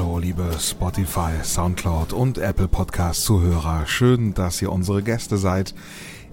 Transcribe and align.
Hallo, 0.00 0.18
liebe 0.18 0.48
Spotify, 0.58 1.44
Soundcloud 1.44 2.14
und 2.14 2.38
Apple 2.38 2.68
Podcast 2.68 3.22
Zuhörer. 3.22 3.84
Schön, 3.84 4.32
dass 4.32 4.62
ihr 4.62 4.72
unsere 4.72 5.02
Gäste 5.02 5.36
seid. 5.36 5.74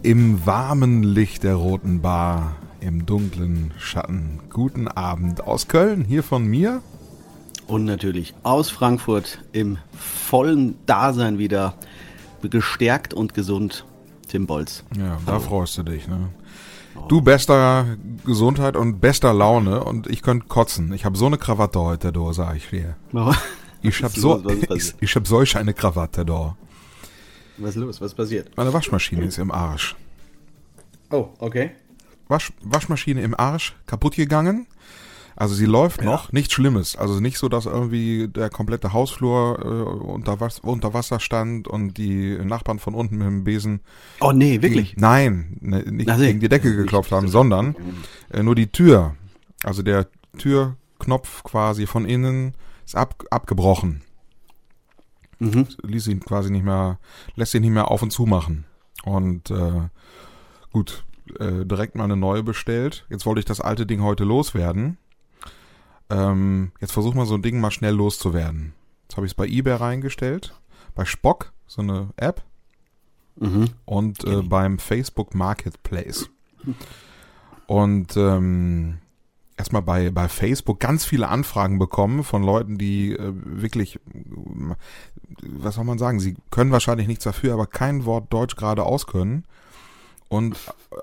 Im 0.04 0.46
warmen 0.46 1.04
Licht 1.04 1.44
der 1.44 1.56
Roten 1.56 2.02
Bar, 2.02 2.56
im 2.80 3.06
dunklen 3.06 3.74
Schatten. 3.78 4.40
Guten 4.50 4.88
Abend 4.88 5.42
aus 5.42 5.68
Köln, 5.68 6.06
hier 6.06 6.24
von 6.24 6.46
mir. 6.46 6.82
Und 7.68 7.84
natürlich 7.84 8.34
aus 8.44 8.70
Frankfurt 8.70 9.44
im 9.52 9.80
vollen 9.92 10.76
Dasein 10.86 11.38
wieder 11.38 11.74
gestärkt 12.42 13.14
und 13.14 13.34
gesund, 13.34 13.84
Tim 14.30 14.48
Bolz. 14.48 14.86
Ja, 14.98 15.18
da 15.26 15.42
freust 15.42 15.78
du 15.78 15.84
dich, 15.84 16.08
ne? 16.08 16.30
Du 17.10 17.22
bester 17.22 17.86
Gesundheit 18.26 18.76
und 18.76 19.00
bester 19.00 19.34
Laune 19.34 19.84
und 19.84 20.08
ich 20.08 20.22
könnte 20.22 20.48
kotzen. 20.48 20.94
Ich 20.94 21.06
habe 21.06 21.18
so 21.18 21.26
eine 21.26 21.38
Krawatte 21.38 21.80
heute 21.80 22.12
da, 22.12 22.34
sag 22.34 22.56
ich 22.56 22.70
dir. 22.70 22.96
Ich 23.82 24.04
habe 24.04 24.20
so, 24.20 24.44
ich, 24.76 24.94
ich 25.00 25.16
hab 25.16 25.28
solch 25.28 25.56
eine 25.56 25.74
Krawatte 25.74 26.26
da. 26.26 26.56
Was 27.58 27.72
ist 27.72 27.76
los? 27.78 28.02
Was 28.02 28.14
passiert? 28.14 28.56
Meine 28.56 28.74
Waschmaschine 28.74 29.26
ist 29.26 29.38
im 29.38 29.52
Arsch. 29.52 29.96
Oh, 31.10 31.30
okay. 31.40 31.72
Wasch, 32.28 32.52
Waschmaschine 32.62 33.22
im 33.22 33.34
Arsch, 33.38 33.76
kaputt 33.86 34.16
gegangen. 34.16 34.68
Also 35.36 35.54
sie 35.54 35.66
läuft 35.66 36.02
ja. 36.02 36.06
noch, 36.06 36.32
nichts 36.32 36.54
Schlimmes. 36.54 36.96
Also 36.96 37.20
nicht 37.20 37.38
so, 37.38 37.48
dass 37.48 37.68
irgendwie 37.68 38.28
der 38.28 38.50
komplette 38.50 38.92
Hausflur 38.92 39.60
äh, 39.62 39.68
unter, 39.68 40.40
Was 40.40 40.60
unter 40.60 40.96
Wasser 40.96 41.20
stand 41.20 41.68
und 41.68 41.96
die 41.98 42.36
Nachbarn 42.44 42.80
von 42.80 42.96
unten 42.96 43.20
mit 43.20 43.28
dem 43.28 43.44
Besen. 43.44 43.82
Oh 44.20 44.32
nee, 44.32 44.64
wirklich? 44.64 44.96
Die, 44.96 45.00
nein, 45.02 45.58
ne, 45.62 45.84
nicht 45.84 46.10
Ach, 46.10 46.18
gegen 46.18 46.40
die 46.40 46.50
Decke 46.50 46.76
geklopft 46.76 47.12
haben, 47.12 47.28
sondern 47.28 47.76
äh, 48.34 48.42
nur 48.42 48.56
die 48.56 48.68
Tür. 48.68 49.16
Also 49.64 49.84
der 49.84 50.08
Türknopf 50.40 51.44
quasi 51.44 51.86
von 51.86 52.06
innen 52.06 52.56
ist 52.88 52.96
ab, 52.96 53.24
abgebrochen. 53.30 54.02
Mhm. 55.40 55.68
Ließ 55.84 56.08
ihn 56.08 56.22
quasi 56.22 56.50
nicht 56.50 56.64
mehr, 56.64 57.00
lässt 57.36 57.54
ihn 57.54 57.62
nicht 57.62 57.72
mehr 57.72 57.92
auf 57.92 58.02
und 58.02 58.12
zu 58.12 58.26
machen. 58.26 58.66
Und 59.04 59.52
äh, 59.52 59.90
gut, 60.72 61.06
äh, 61.40 61.66
direkt 61.66 61.96
mal 61.96 62.06
eine 62.06 62.16
neue 62.16 62.44
bestellt. 62.44 63.06
Jetzt 63.10 63.26
wollte 63.26 63.40
ich 63.40 63.46
das 63.46 63.62
alte 63.62 63.86
Ding 63.86 64.02
heute 64.02 64.24
loswerden. 64.24 64.98
Ähm, 66.10 66.72
jetzt 66.80 66.94
versuch 66.94 67.14
mal 67.14 67.26
so 67.26 67.36
ein 67.36 67.42
Ding 67.42 67.60
mal 67.60 67.72
schnell 67.72 67.94
loszuwerden. 67.94 68.74
Jetzt 69.04 69.18
habe 69.18 69.28
ich 69.28 69.32
es 69.32 69.36
bei 69.36 69.46
eBay 69.46 69.76
reingestellt, 69.76 70.56
bei 70.96 71.06
Spock, 71.06 71.52
so 71.68 71.82
eine 71.82 72.10
App, 72.16 72.42
mhm. 73.36 73.70
und 73.86 74.24
äh, 74.24 74.42
beim 74.42 74.80
Facebook 74.80 75.36
Marketplace. 75.36 76.30
Und 77.68 78.16
ähm, 78.16 79.00
erstmal 79.58 79.82
bei, 79.82 80.12
bei 80.12 80.30
Facebook 80.30 80.80
ganz 80.80 81.04
viele 81.04 81.28
Anfragen 81.28 81.80
bekommen 81.80 82.24
von 82.24 82.44
Leuten, 82.44 82.78
die 82.78 83.14
äh, 83.14 83.34
wirklich, 83.34 84.00
was 85.42 85.76
soll 85.76 85.84
man 85.84 85.98
sagen, 85.98 86.20
sie 86.20 86.36
können 86.52 86.72
wahrscheinlich 86.72 87.08
nichts 87.08 87.24
dafür, 87.24 87.54
aber 87.54 87.66
kein 87.66 88.06
Wort 88.06 88.32
Deutsch 88.32 88.56
gerade 88.56 88.84
auskönnen 88.84 89.46
und 90.30 90.58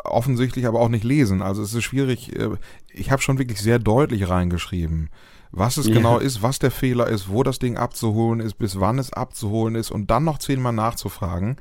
offensichtlich 0.04 0.66
aber 0.66 0.80
auch 0.80 0.88
nicht 0.88 1.04
lesen. 1.04 1.42
Also 1.42 1.62
es 1.62 1.74
ist 1.74 1.84
schwierig. 1.84 2.34
Äh, 2.36 2.50
ich 2.92 3.10
habe 3.10 3.22
schon 3.22 3.38
wirklich 3.38 3.60
sehr 3.60 3.80
deutlich 3.80 4.28
reingeschrieben, 4.28 5.10
was 5.50 5.76
es 5.76 5.88
ja. 5.88 5.94
genau 5.94 6.18
ist, 6.18 6.42
was 6.42 6.60
der 6.60 6.70
Fehler 6.70 7.08
ist, 7.08 7.28
wo 7.28 7.42
das 7.42 7.58
Ding 7.58 7.76
abzuholen 7.76 8.40
ist, 8.40 8.54
bis 8.54 8.78
wann 8.78 8.98
es 8.98 9.12
abzuholen 9.12 9.74
ist 9.74 9.90
und 9.90 10.10
dann 10.10 10.24
noch 10.24 10.38
zehnmal 10.38 10.72
nachzufragen. 10.72 11.56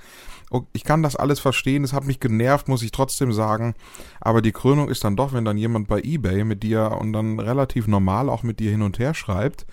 Ich 0.73 0.83
kann 0.83 1.03
das 1.03 1.15
alles 1.15 1.39
verstehen, 1.39 1.83
es 1.83 1.93
hat 1.93 2.05
mich 2.05 2.19
genervt, 2.19 2.67
muss 2.67 2.83
ich 2.83 2.91
trotzdem 2.91 3.33
sagen. 3.33 3.75
Aber 4.21 4.41
die 4.41 4.51
Krönung 4.51 4.89
ist 4.89 5.03
dann 5.03 5.15
doch, 5.15 5.33
wenn 5.33 5.45
dann 5.45 5.57
jemand 5.57 5.87
bei 5.87 5.99
eBay 6.01 6.43
mit 6.43 6.63
dir 6.63 6.97
und 6.99 7.13
dann 7.13 7.39
relativ 7.39 7.87
normal 7.87 8.29
auch 8.29 8.43
mit 8.43 8.59
dir 8.59 8.71
hin 8.71 8.81
und 8.81 8.99
her 8.99 9.13
schreibt 9.13 9.65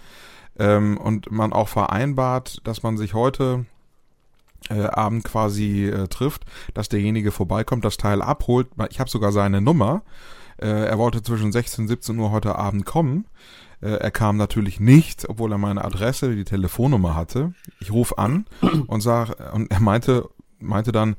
ähm, 0.58 0.96
und 0.98 1.30
man 1.30 1.52
auch 1.52 1.69
vereinbart, 1.69 2.60
dass 2.64 2.82
man 2.82 2.96
sich 2.96 3.14
heute 3.14 3.66
äh, 4.69 4.82
Abend 4.82 5.24
quasi 5.24 5.86
äh, 5.86 6.08
trifft, 6.08 6.44
dass 6.74 6.88
derjenige 6.88 7.30
vorbeikommt, 7.30 7.84
das 7.84 7.96
Teil 7.96 8.22
abholt. 8.22 8.69
Ich 8.90 9.00
habe 9.00 9.10
sogar 9.10 9.32
seine 9.32 9.60
Nummer. 9.60 10.02
Äh, 10.58 10.86
er 10.86 10.98
wollte 10.98 11.22
zwischen 11.22 11.52
16 11.52 11.84
und 11.84 11.88
17 11.88 12.19
Uhr 12.19 12.30
heute 12.30 12.56
Abend 12.56 12.84
kommen. 12.84 13.26
Äh, 13.80 13.92
er 13.92 14.10
kam 14.10 14.36
natürlich 14.36 14.78
nicht, 14.78 15.28
obwohl 15.28 15.52
er 15.52 15.58
meine 15.58 15.84
Adresse, 15.84 16.34
die 16.34 16.44
Telefonnummer 16.44 17.16
hatte. 17.16 17.54
Ich 17.80 17.90
rufe 17.90 18.19
an 18.19 18.46
und 18.86 19.00
sag, 19.00 19.54
und 19.54 19.70
er 19.70 19.80
meinte, 19.80 20.28
meinte 20.60 20.93
dann, 20.93 21.16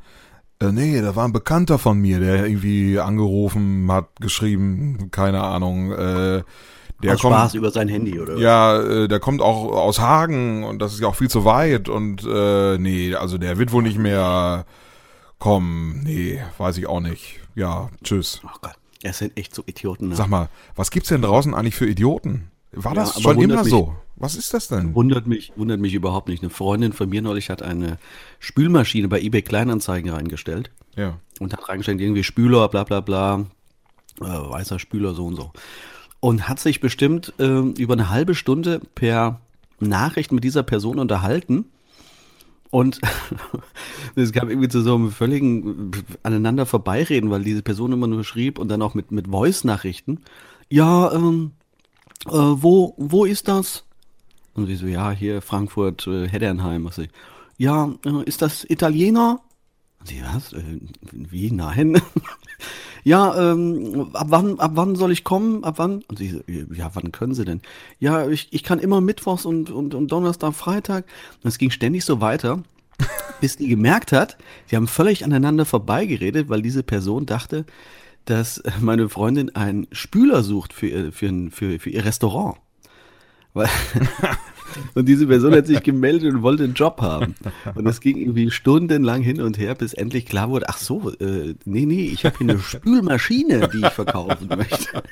äh, 0.62 0.72
nee, 0.72 1.02
da 1.02 1.16
war 1.16 1.26
ein 1.26 1.34
Bekannter 1.34 1.80
von 1.80 1.98
mir, 2.00 2.20
der 2.20 2.46
irgendwie 2.46 3.00
angerufen 3.00 3.92
hat, 3.92 4.10
geschrieben, 4.20 5.10
keine 5.12 5.42
Ahnung, 5.42 5.92
äh, 5.92 6.44
der 7.02 7.16
aus 7.16 7.22
kommt, 7.22 7.36
Spaß 7.36 7.54
über 7.56 7.72
sein 7.72 7.88
Handy, 7.88 8.20
oder? 8.20 8.38
Ja, 8.38 8.80
äh, 8.80 9.08
der 9.08 9.20
kommt 9.20 9.42
auch 9.42 9.72
aus 9.72 10.00
Hagen 10.00 10.64
und 10.64 10.80
das 10.80 10.94
ist 10.94 11.02
ja 11.02 11.08
auch 11.08 11.16
viel 11.16 11.30
zu 11.30 11.46
weit 11.46 11.90
und 11.90 12.24
äh, 12.24 12.78
nee, 12.78 13.16
also 13.16 13.38
der 13.38 13.58
wird 13.58 13.72
wohl 13.72 13.84
nicht 13.84 13.98
mehr 13.98 14.66
kommen. 15.40 16.02
Nee, 16.04 16.42
weiß 16.60 16.78
ich 16.78 16.88
auch 16.88 17.00
nicht. 17.00 17.40
Ja, 17.56 17.90
tschüss. 18.04 18.42
Oh 18.46 18.58
Gott, 18.62 18.76
es 19.02 19.18
sind 19.18 19.36
echt 19.38 19.56
so 19.56 19.64
Idioten. 19.66 20.10
Ne? 20.10 20.16
Sag 20.16 20.28
mal, 20.28 20.50
was 20.76 20.92
gibt's 20.92 21.10
denn 21.10 21.24
draußen 21.24 21.56
eigentlich 21.56 21.76
für 21.76 21.88
Idioten? 21.88 22.51
War 22.72 22.96
ja, 22.96 23.02
das 23.02 23.22
schon 23.22 23.40
immer 23.40 23.64
mich, 23.64 23.70
so? 23.70 23.96
Was 24.16 24.36
ist 24.36 24.54
das 24.54 24.68
denn? 24.68 24.94
Wundert 24.96 25.28
mich, 25.28 25.52
wundert 25.56 25.80
mich 25.80 25.94
überhaupt 25.94 26.30
nicht. 26.30 26.44
Eine 26.44 26.52
Freundin 26.52 26.94
von 26.94 27.10
mir 27.10 27.22
neulich 27.22 27.50
hat 27.50 27.62
eine 27.62 27.98
Spülmaschine 28.40 29.08
bei 29.08 29.20
eBay 29.20 29.42
Kleinanzeigen 29.42 30.12
reingestellt. 30.12 30.72
Ja. 30.96 31.20
Und 31.40 31.54
hat 31.54 31.68
reingestellt 31.68 32.00
irgendwie 32.00 32.24
Spüler, 32.24 32.68
bla 32.70 32.84
bla 32.84 33.02
bla, 33.02 33.46
äh, 34.20 34.24
weißer 34.24 34.80
Spüler 34.80 35.14
so 35.14 35.26
und 35.26 35.36
so 35.36 35.52
und 36.22 36.48
hat 36.48 36.60
sich 36.60 36.80
bestimmt 36.80 37.34
äh, 37.40 37.60
über 37.60 37.94
eine 37.94 38.10
halbe 38.10 38.36
Stunde 38.36 38.80
per 38.96 39.42
Nachricht 39.82 40.32
mit 40.32 40.46
dieser 40.46 40.64
Person 40.64 41.00
unterhalten. 41.00 41.66
Und 42.70 43.02
es 44.16 44.32
kam 44.32 44.50
irgendwie 44.50 44.70
zu 44.70 44.82
so 44.82 44.96
einem 44.96 45.12
völligen 45.12 45.92
aneinander 46.24 46.66
vorbeireden, 46.66 47.32
weil 47.32 47.44
diese 47.44 47.64
Person 47.64 47.92
immer 47.92 48.08
nur 48.08 48.24
schrieb 48.24 48.60
und 48.60 48.70
dann 48.70 48.82
auch 48.82 48.94
mit, 48.94 49.12
mit 49.12 49.28
Voice-Nachrichten. 49.28 50.20
Ja, 50.70 51.12
ähm, 51.12 51.52
äh, 52.28 52.32
wo, 52.32 52.94
wo 52.98 53.26
ist 53.26 53.48
das? 53.48 53.84
Und 54.54 54.68
sie 54.68 54.76
so, 54.76 54.86
ja, 54.86 55.12
hier 55.12 55.42
Frankfurt, 55.42 56.08
äh, 56.08 56.28
Heddernheim. 56.28 56.86
Was 56.86 56.98
ich, 56.98 57.10
ja, 57.58 57.94
äh, 58.06 58.24
ist 58.26 58.42
das 58.42 58.70
Italiener? 58.70 59.42
Und 60.00 60.10
sie, 60.10 60.22
was? 60.22 60.54
Äh, 60.54 60.80
wie? 61.12 61.52
Nein. 61.52 62.02
ja, 63.04 63.52
ähm, 63.52 64.10
ab 64.14 64.28
wann, 64.30 64.60
ab 64.60 64.72
wann 64.76 64.96
soll 64.96 65.12
ich 65.12 65.24
kommen? 65.24 65.64
Ab 65.64 65.76
wann? 65.78 66.04
Und 66.08 66.20
sie, 66.20 66.42
ja, 66.48 66.92
wann 66.94 67.12
können 67.12 67.34
Sie 67.34 67.46
denn? 67.46 67.62
Ja, 68.00 68.28
ich, 68.28 68.50
ich 68.52 68.64
kann 68.64 68.80
immer 68.80 69.02
Mittwochs 69.02 69.46
und, 69.46 69.70
und, 69.70 69.96
und 69.96 70.12
Donnerstag, 70.12 70.54
Freitag. 70.54 71.06
Und 71.44 71.48
es 71.48 71.58
ging 71.58 71.72
ständig 71.72 72.04
so 72.04 72.20
weiter, 72.20 72.62
bis 73.40 73.58
die 73.58 73.68
gemerkt 73.68 74.12
hat, 74.12 74.38
sie 74.68 74.76
haben 74.76 74.88
völlig 74.88 75.24
aneinander 75.24 75.66
vorbeigeredet, 75.66 76.50
weil 76.50 76.62
diese 76.62 76.84
Person 76.84 77.26
dachte, 77.26 77.66
dass 78.26 78.62
meine 78.80 79.10
Freundin 79.10 79.56
einen 79.56 79.88
Spüler 79.92 80.44
sucht 80.44 80.74
für, 80.74 81.12
für, 81.12 81.50
für, 81.52 81.80
für 81.80 81.90
ihr 81.90 82.06
Restaurant. 82.06 82.58
Weil 83.54 83.70
Und 84.94 85.08
diese 85.08 85.28
Person 85.28 85.54
hat 85.54 85.68
sich 85.68 85.84
gemeldet 85.84 86.34
und 86.34 86.42
wollte 86.42 86.64
einen 86.64 86.74
Job 86.74 87.02
haben. 87.02 87.36
Und 87.76 87.86
es 87.88 88.00
ging 88.00 88.18
irgendwie 88.18 88.52
stundenlang 88.52 89.22
hin 89.22 89.42
und 89.42 89.58
her, 89.58 89.76
bis 89.76 89.94
endlich 89.94 90.26
klar 90.26 90.50
wurde, 90.50 90.70
ach 90.70 90.78
so, 90.78 91.12
äh, 91.20 91.56
nee, 91.66 91.86
nee, 91.86 92.06
ich 92.06 92.26
habe 92.26 92.38
hier 92.38 92.50
eine 92.50 92.60
Spülmaschine, 92.60 93.70
die 93.70 93.80
ich 93.80 93.90
verkaufen 93.90 94.48
möchte. 94.48 95.04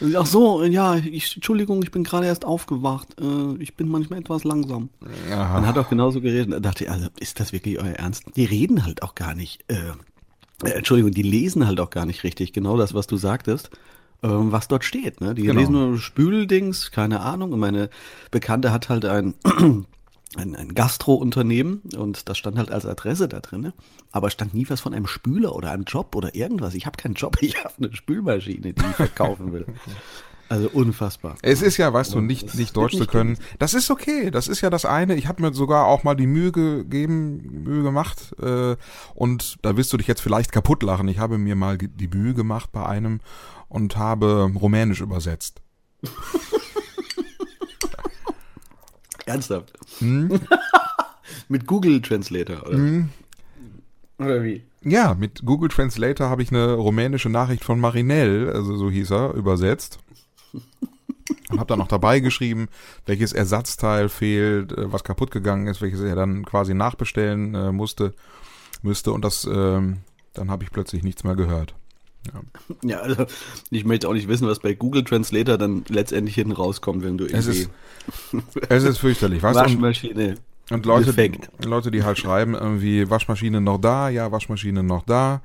Und 0.00 0.16
ach 0.16 0.26
so, 0.26 0.62
ja, 0.64 0.96
ich, 0.96 1.36
Entschuldigung, 1.36 1.82
ich 1.82 1.90
bin 1.90 2.04
gerade 2.04 2.26
erst 2.26 2.44
aufgewacht. 2.44 3.08
Äh, 3.20 3.62
ich 3.62 3.76
bin 3.76 3.88
manchmal 3.88 4.18
etwas 4.18 4.44
langsam. 4.44 4.90
Aha. 5.30 5.54
Man 5.54 5.66
hat 5.66 5.78
auch 5.78 5.88
genauso 5.88 6.20
geredet. 6.20 6.52
Da 6.52 6.60
dachte 6.60 6.84
ich, 6.84 6.90
also, 6.90 7.08
ist 7.18 7.40
das 7.40 7.52
wirklich 7.52 7.78
euer 7.78 7.94
Ernst? 7.94 8.24
Die 8.36 8.44
reden 8.44 8.84
halt 8.84 9.02
auch 9.02 9.14
gar 9.14 9.34
nicht. 9.34 9.64
Äh, 9.68 9.92
äh 10.64 10.70
Entschuldigung, 10.70 11.12
die 11.12 11.22
lesen 11.22 11.66
halt 11.66 11.80
auch 11.80 11.90
gar 11.90 12.06
nicht 12.06 12.24
richtig. 12.24 12.52
Genau 12.52 12.76
das, 12.76 12.94
was 12.94 13.06
du 13.06 13.16
sagtest 13.16 13.70
ähm, 14.22 14.52
was 14.52 14.68
dort 14.68 14.84
steht. 14.84 15.20
Ne? 15.20 15.34
Die 15.34 15.42
genau. 15.42 15.60
lesen 15.60 15.72
nur 15.72 15.98
Spüldings, 15.98 16.90
keine 16.90 17.20
Ahnung. 17.20 17.52
Und 17.52 17.60
meine 17.60 17.90
Bekannte 18.30 18.72
hat 18.72 18.88
halt 18.88 19.04
ein, 19.04 19.34
ein, 20.36 20.56
ein 20.56 20.74
Gastro-Unternehmen 20.74 21.82
und 21.96 22.28
das 22.28 22.38
stand 22.38 22.58
halt 22.58 22.70
als 22.70 22.86
Adresse 22.86 23.28
da 23.28 23.40
drin. 23.40 23.60
Ne? 23.60 23.72
Aber 24.12 24.30
stand 24.30 24.54
nie 24.54 24.66
was 24.68 24.80
von 24.80 24.94
einem 24.94 25.06
Spüler 25.06 25.54
oder 25.54 25.70
einem 25.70 25.84
Job 25.84 26.14
oder 26.14 26.34
irgendwas. 26.34 26.74
Ich 26.74 26.86
habe 26.86 26.96
keinen 26.96 27.14
Job, 27.14 27.36
ich 27.40 27.62
habe 27.62 27.74
eine 27.78 27.94
Spülmaschine, 27.94 28.72
die 28.72 28.84
ich 28.84 28.96
verkaufen 28.96 29.52
will. 29.52 29.66
Also 30.48 30.68
unfassbar. 30.70 31.36
Es 31.42 31.60
ist 31.60 31.76
ja, 31.76 31.92
weißt 31.92 32.14
du, 32.14 32.20
nicht, 32.20 32.54
nicht 32.54 32.76
Deutsch 32.76 32.96
zu 32.96 33.06
können. 33.06 33.36
Das 33.58 33.74
ist 33.74 33.90
okay. 33.90 34.30
Das 34.30 34.46
ist 34.46 34.60
ja 34.60 34.70
das 34.70 34.84
eine. 34.84 35.16
Ich 35.16 35.26
habe 35.26 35.42
mir 35.42 35.52
sogar 35.52 35.86
auch 35.86 36.04
mal 36.04 36.14
die 36.14 36.28
Mühe 36.28 36.52
gegeben, 36.52 37.64
Mühe 37.64 37.82
gemacht. 37.82 38.34
Äh, 38.40 38.76
und 39.14 39.56
da 39.62 39.76
wirst 39.76 39.92
du 39.92 39.96
dich 39.96 40.06
jetzt 40.06 40.20
vielleicht 40.20 40.52
kaputt 40.52 40.84
lachen. 40.84 41.08
Ich 41.08 41.18
habe 41.18 41.38
mir 41.38 41.56
mal 41.56 41.78
die 41.78 42.08
Mühe 42.08 42.34
gemacht 42.34 42.70
bei 42.70 42.86
einem 42.86 43.20
und 43.68 43.96
habe 43.96 44.50
Rumänisch 44.54 45.00
übersetzt. 45.00 45.60
Ernsthaft? 49.26 49.72
Hm? 49.98 50.40
mit 51.48 51.66
Google 51.66 52.00
Translator, 52.00 52.62
oder? 52.66 52.76
Hm? 52.76 53.08
Oder 54.18 54.44
wie? 54.44 54.62
Ja, 54.82 55.14
mit 55.14 55.44
Google 55.44 55.68
Translator 55.68 56.30
habe 56.30 56.42
ich 56.42 56.50
eine 56.50 56.74
rumänische 56.74 57.28
Nachricht 57.28 57.64
von 57.64 57.80
Marinell, 57.80 58.48
also 58.50 58.76
so 58.76 58.88
hieß 58.88 59.10
er, 59.10 59.34
übersetzt. 59.34 59.98
Und 61.50 61.58
habe 61.58 61.68
dann 61.68 61.78
noch 61.78 61.88
dabei 61.88 62.20
geschrieben, 62.20 62.68
welches 63.04 63.32
Ersatzteil 63.32 64.08
fehlt, 64.08 64.72
äh, 64.72 64.92
was 64.92 65.04
kaputt 65.04 65.30
gegangen 65.30 65.66
ist, 65.66 65.80
welches 65.80 66.00
er 66.00 66.16
dann 66.16 66.44
quasi 66.44 66.74
nachbestellen 66.74 67.54
äh, 67.54 67.72
musste, 67.72 68.14
müsste 68.82 69.12
und 69.12 69.24
das, 69.24 69.44
ähm, 69.44 69.98
dann 70.34 70.50
habe 70.50 70.64
ich 70.64 70.70
plötzlich 70.70 71.02
nichts 71.02 71.24
mehr 71.24 71.36
gehört. 71.36 71.74
Ja. 72.34 72.40
ja, 72.82 72.98
also 72.98 73.26
ich 73.70 73.84
möchte 73.84 74.08
auch 74.08 74.12
nicht 74.12 74.26
wissen, 74.26 74.48
was 74.48 74.58
bei 74.58 74.74
Google 74.74 75.04
Translator 75.04 75.58
dann 75.58 75.84
letztendlich 75.88 76.34
hinten 76.34 76.52
rauskommt, 76.52 77.04
wenn 77.04 77.18
du 77.18 77.24
irgendwie. 77.24 77.38
Es 77.38 77.46
ist, 77.46 77.70
es 78.68 78.84
ist 78.84 78.98
fürchterlich. 78.98 79.42
Weißt 79.42 79.58
Waschmaschine. 79.58 80.36
Und, 80.70 80.78
und 80.78 80.86
Leute, 80.86 81.32
Leute, 81.64 81.90
die 81.92 82.02
halt 82.02 82.18
schreiben, 82.18 82.54
irgendwie 82.54 83.08
Waschmaschine 83.08 83.60
noch 83.60 83.78
da, 83.78 84.08
ja, 84.08 84.32
Waschmaschine 84.32 84.82
noch 84.82 85.04
da, 85.04 85.40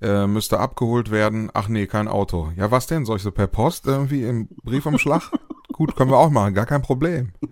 äh, 0.00 0.26
müsste 0.26 0.58
abgeholt 0.60 1.10
werden. 1.10 1.50
Ach 1.54 1.68
nee, 1.68 1.86
kein 1.86 2.08
Auto. 2.08 2.52
Ja, 2.56 2.70
was 2.70 2.86
denn? 2.86 3.04
Soll 3.04 3.16
ich 3.16 3.22
so 3.22 3.32
per 3.32 3.46
Post 3.46 3.86
irgendwie 3.86 4.22
im 4.24 4.48
Briefumschlag? 4.62 5.30
Gut, 5.72 5.96
können 5.96 6.10
wir 6.10 6.18
auch 6.18 6.30
machen, 6.30 6.54
gar 6.54 6.66
kein 6.66 6.82
Problem. 6.82 7.32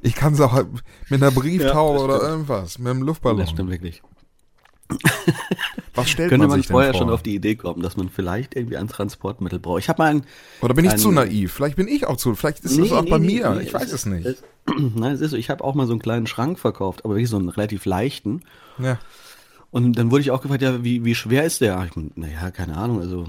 Ich 0.00 0.14
kann 0.14 0.32
es 0.34 0.40
auch 0.40 0.54
mit 1.08 1.20
einer 1.22 1.32
Brieftaube 1.32 1.98
ja, 1.98 2.04
oder 2.04 2.22
irgendwas, 2.22 2.78
mit 2.78 2.88
einem 2.88 3.02
Luftballon. 3.02 3.40
Das 3.40 3.50
stimmt 3.50 3.70
wirklich. 3.70 4.00
Was 5.94 6.08
stellt 6.08 6.30
Könnte 6.30 6.46
man, 6.46 6.50
man 6.50 6.60
sich 6.60 6.68
vorher 6.70 6.92
denn 6.92 6.98
vor? 6.98 7.08
schon 7.08 7.14
auf 7.14 7.22
die 7.22 7.34
Idee 7.34 7.56
kommen, 7.56 7.82
dass 7.82 7.96
man 7.96 8.08
vielleicht 8.08 8.54
irgendwie 8.54 8.76
ein 8.76 8.88
Transportmittel 8.88 9.58
braucht. 9.58 9.80
Ich 9.80 9.88
habe 9.88 10.02
mal 10.02 10.10
ein, 10.10 10.22
Oder 10.62 10.74
bin 10.74 10.84
ich 10.84 10.92
ein, 10.92 10.98
zu 10.98 11.10
naiv? 11.10 11.52
Vielleicht 11.52 11.76
bin 11.76 11.88
ich 11.88 12.06
auch 12.06 12.16
zu. 12.16 12.34
Vielleicht 12.34 12.60
ist 12.60 12.76
Nee, 12.76 12.82
das 12.88 12.92
auch 12.92 13.02
nee, 13.02 13.10
bei 13.10 13.18
nee, 13.18 13.26
mir. 13.40 13.60
ich 13.60 13.74
weiß 13.74 13.86
es 13.86 13.92
es 13.92 14.06
nicht. 14.06 14.24
Es, 14.24 14.44
nein, 14.94 15.12
es 15.12 15.20
ist 15.20 15.32
so, 15.32 15.36
ich 15.36 15.50
habe 15.50 15.64
auch 15.64 15.74
mal 15.74 15.86
so 15.86 15.92
einen 15.92 16.00
kleinen 16.00 16.26
Schrank 16.26 16.58
verkauft, 16.58 17.04
aber 17.04 17.14
wirklich 17.14 17.28
so 17.28 17.36
einen 17.36 17.48
relativ 17.48 17.84
leichten. 17.84 18.42
Ja. 18.78 18.98
Und 19.70 19.98
dann 19.98 20.10
wurde 20.10 20.22
ich 20.22 20.30
auch 20.30 20.40
gefragt, 20.40 20.62
ja, 20.62 20.82
wie, 20.82 21.04
wie 21.04 21.14
schwer 21.14 21.44
ist 21.44 21.60
der? 21.60 21.84
Ich, 21.84 21.92
naja, 22.16 22.50
keine 22.50 22.76
Ahnung, 22.76 23.00
also 23.00 23.26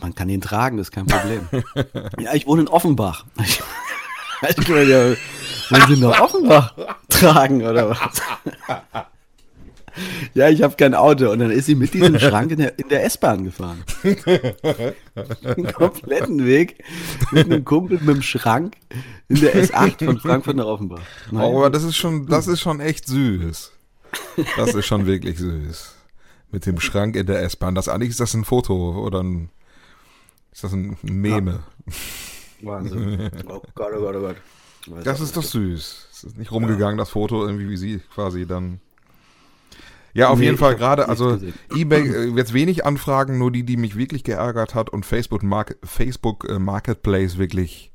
man 0.00 0.14
kann 0.14 0.28
ihn 0.28 0.40
tragen, 0.40 0.76
das 0.76 0.88
ist 0.88 0.92
kein 0.92 1.06
Problem. 1.06 1.48
ja, 2.20 2.34
ich 2.34 2.46
wohne 2.46 2.62
in 2.62 2.68
Offenbach. 2.68 3.24
Ich, 4.48 4.56
ich 4.56 4.68
meine, 4.68 4.84
ja, 4.84 5.16
wollen 5.70 5.82
Sie 5.88 6.00
nach 6.00 6.20
Offenbach 6.20 6.72
tragen 7.08 7.60
oder 7.60 7.90
was? 7.90 8.22
Ja, 10.34 10.48
ich 10.48 10.62
habe 10.62 10.76
kein 10.76 10.94
Auto. 10.94 11.30
Und 11.30 11.40
dann 11.40 11.50
ist 11.50 11.66
sie 11.66 11.74
mit 11.74 11.92
diesem 11.94 12.18
Schrank 12.18 12.52
in 12.52 12.58
der, 12.58 12.70
der 12.70 13.04
S-Bahn 13.04 13.44
gefahren. 13.44 13.82
Den 14.04 15.72
kompletten 15.72 16.46
Weg 16.46 16.84
mit 17.32 17.46
einem 17.46 17.64
Kumpel 17.64 17.98
mit 17.98 18.16
dem 18.16 18.22
Schrank 18.22 18.76
in 19.28 19.40
der 19.40 19.56
S8 19.56 20.04
von 20.04 20.18
Frankfurt 20.20 20.56
nach 20.56 20.66
Offenbach. 20.66 21.00
Oh, 21.32 21.58
aber 21.58 21.70
das 21.70 21.82
ist 21.82 21.96
schon, 21.96 22.26
das 22.26 22.46
ist 22.46 22.60
schon 22.60 22.80
echt 22.80 23.06
süß. 23.08 23.72
Das 24.56 24.74
ist 24.74 24.86
schon 24.86 25.06
wirklich 25.06 25.38
süß. 25.38 25.94
Mit 26.50 26.64
dem 26.66 26.80
Schrank 26.80 27.16
in 27.16 27.26
der 27.26 27.42
S-Bahn. 27.42 27.74
Das 27.74 27.88
eigentlich 27.88 28.10
ist 28.10 28.20
das 28.20 28.34
ein 28.34 28.44
Foto 28.44 29.04
oder 29.04 29.22
ein, 29.22 29.50
ist 30.52 30.64
das 30.64 30.72
ein 30.72 30.96
Meme? 31.02 31.60
Wahnsinn. 32.62 33.30
Oh 33.48 33.60
Gott, 33.74 33.92
oh 33.96 34.00
Gott, 34.00 34.16
oh 34.16 34.20
Gott. 34.20 34.36
Weiß 34.86 35.04
Das 35.04 35.20
ist 35.20 35.36
doch 35.36 35.42
süß. 35.42 36.08
Es 36.12 36.24
ist 36.24 36.38
nicht 36.38 36.50
rumgegangen, 36.50 36.98
das 36.98 37.10
Foto 37.10 37.44
irgendwie, 37.46 37.68
wie 37.68 37.76
sie 37.76 38.00
quasi 38.14 38.46
dann. 38.46 38.80
Ja, 40.14 40.30
auf 40.30 40.38
Nee, 40.38 40.46
jeden 40.46 40.56
Fall 40.56 40.74
gerade, 40.74 41.08
also 41.08 41.38
eBay, 41.74 42.08
äh, 42.08 42.24
jetzt 42.34 42.54
wenig 42.54 42.84
Anfragen, 42.86 43.38
nur 43.38 43.52
die, 43.52 43.62
die 43.62 43.76
mich 43.76 43.96
wirklich 43.96 44.24
geärgert 44.24 44.74
hat 44.74 44.90
und 44.90 45.04
Facebook, 45.04 45.42
Mark 45.42 45.76
Facebook 45.84 46.48
äh, 46.48 46.58
Marketplace 46.58 47.38
wirklich, 47.38 47.92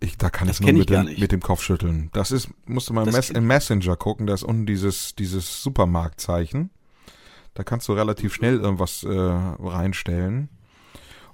ich, 0.00 0.18
da 0.18 0.30
kann 0.30 0.48
Das 0.48 0.60
ich 0.60 0.66
nur 0.66 0.70
ich 0.72 0.78
mit 0.78 0.90
gar 0.90 1.04
dem, 1.04 1.18
mit 1.18 1.32
dem 1.32 1.40
Kopf 1.40 1.62
schütteln. 1.62 2.10
Das 2.12 2.30
ist, 2.30 2.48
musste 2.66 2.92
man 2.92 3.06
Das 3.06 3.14
Mess, 3.14 3.30
im 3.30 3.46
Messenger 3.46 3.96
gucken, 3.96 4.26
da 4.26 4.34
ist 4.34 4.42
unten 4.42 4.66
dieses, 4.66 5.14
dieses 5.14 5.62
Supermarktzeichen. 5.62 6.70
Da 7.54 7.64
kannst 7.64 7.88
du 7.88 7.94
relativ 7.94 8.34
schnell 8.34 8.60
irgendwas 8.60 9.02
äh, 9.02 9.08
reinstellen. 9.10 10.50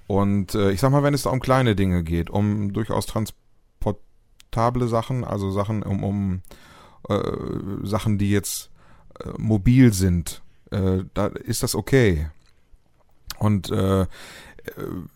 Und 0.07 0.55
äh, 0.55 0.71
ich 0.71 0.79
sag 0.79 0.91
mal, 0.91 1.03
wenn 1.03 1.13
es 1.13 1.23
da 1.23 1.29
um 1.29 1.41
kleine 1.41 1.75
Dinge 1.75 2.03
geht, 2.03 2.29
um 2.29 2.71
durchaus 2.71 3.05
transportable 3.05 4.87
Sachen, 4.87 5.25
also 5.25 5.51
Sachen, 5.51 5.83
um, 5.83 6.03
um 6.03 6.41
äh, 7.09 7.19
Sachen, 7.83 8.17
die 8.17 8.29
jetzt 8.29 8.71
äh, 9.19 9.29
mobil 9.37 9.91
sind, 9.91 10.41
äh, 10.71 11.03
da 11.13 11.27
ist 11.27 11.63
das 11.63 11.75
okay. 11.75 12.29
Und 13.39 13.69
äh, 13.71 14.05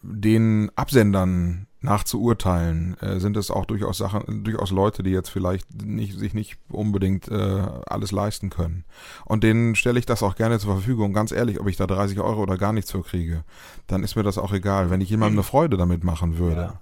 den 0.02 0.72
Absendern 0.76 1.68
nach 1.80 2.04
zu 2.04 2.22
urteilen, 2.22 2.98
äh, 3.02 3.20
sind 3.20 3.38
es 3.38 3.52
auch 3.52 3.66
durchaus 3.66 4.00
Sachen, 4.00 4.44
durchaus 4.44 4.72
Leute, 4.72 5.04
die 5.04 5.12
jetzt 5.12 5.30
vielleicht 5.30 5.84
nicht, 5.84 6.18
sich 6.18 6.34
nicht 6.34 6.58
unbedingt 6.70 7.28
äh, 7.30 7.62
alles 7.86 8.12
leisten 8.12 8.50
können. 8.50 8.84
Und 9.26 9.44
denen 9.44 9.76
stelle 9.76 10.00
ich 10.00 10.06
das 10.06 10.24
auch 10.24 10.36
gerne 10.36 10.60
zur 10.60 10.74
Verfügung. 10.74 11.14
Ganz 11.14 11.32
ehrlich, 11.32 11.60
ob 11.60 11.68
ich 11.68 11.78
da 11.78 11.88
30 11.88 12.20
Euro 12.20 12.42
oder 12.42 12.58
gar 12.58 12.74
nichts 12.74 12.92
für 12.92 13.04
kriege, 13.04 13.44
dann 13.86 14.04
ist 14.04 14.16
mir 14.16 14.24
das 14.24 14.38
auch 14.38 14.54
egal. 14.54 14.90
Wenn 14.90 15.02
ich 15.02 15.10
jemandem 15.10 15.38
eine 15.38 15.44
Freude 15.44 15.78
damit 15.78 16.04
machen 16.04 16.38
würde, 16.38 16.62
Ja. 16.62 16.82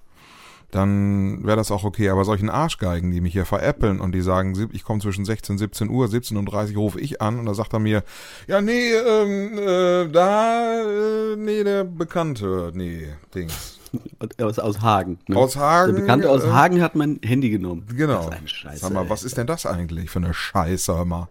Dann 0.71 1.45
wäre 1.45 1.57
das 1.57 1.71
auch 1.71 1.83
okay. 1.83 2.09
Aber 2.09 2.25
solchen 2.25 2.49
Arschgeigen, 2.49 3.11
die 3.11 3.21
mich 3.21 3.33
hier 3.33 3.45
veräppeln 3.45 3.99
und 3.99 4.13
die 4.13 4.21
sagen, 4.21 4.69
ich 4.73 4.83
komme 4.83 4.99
zwischen 5.01 5.25
16 5.25 5.57
17 5.57 5.89
Uhr, 5.89 6.07
17 6.07 6.37
und 6.37 6.45
30 6.45 6.77
rufe 6.77 6.99
ich 6.99 7.21
an 7.21 7.39
und 7.39 7.45
da 7.45 7.53
sagt 7.53 7.73
er 7.73 7.79
mir, 7.79 8.03
ja, 8.47 8.61
nee, 8.61 8.93
ähm, 8.93 9.57
äh, 9.57 10.11
da, 10.11 10.81
äh, 10.81 11.35
nee, 11.37 11.63
der 11.63 11.83
Bekannte, 11.83 12.71
nee, 12.73 13.07
Dings. 13.33 13.79
Aus, 14.41 14.59
aus 14.59 14.81
Hagen. 14.81 15.19
Ne? 15.27 15.37
Aus 15.37 15.55
Hagen. 15.55 15.93
Der 15.93 16.01
Bekannte 16.01 16.29
aus 16.29 16.43
äh, 16.43 16.49
Hagen 16.49 16.81
hat 16.81 16.95
mein 16.95 17.17
Handy 17.23 17.49
genommen. 17.49 17.85
Genau. 17.95 18.29
Scheiße. 18.43 18.79
Sag 18.79 18.91
mal, 18.91 19.09
was 19.09 19.23
ist 19.23 19.37
denn 19.37 19.47
das 19.47 19.65
eigentlich 19.65 20.09
für 20.09 20.19
eine 20.19 20.33
Scheiße, 20.33 20.93
hör 20.93 21.05
mal? 21.05 21.29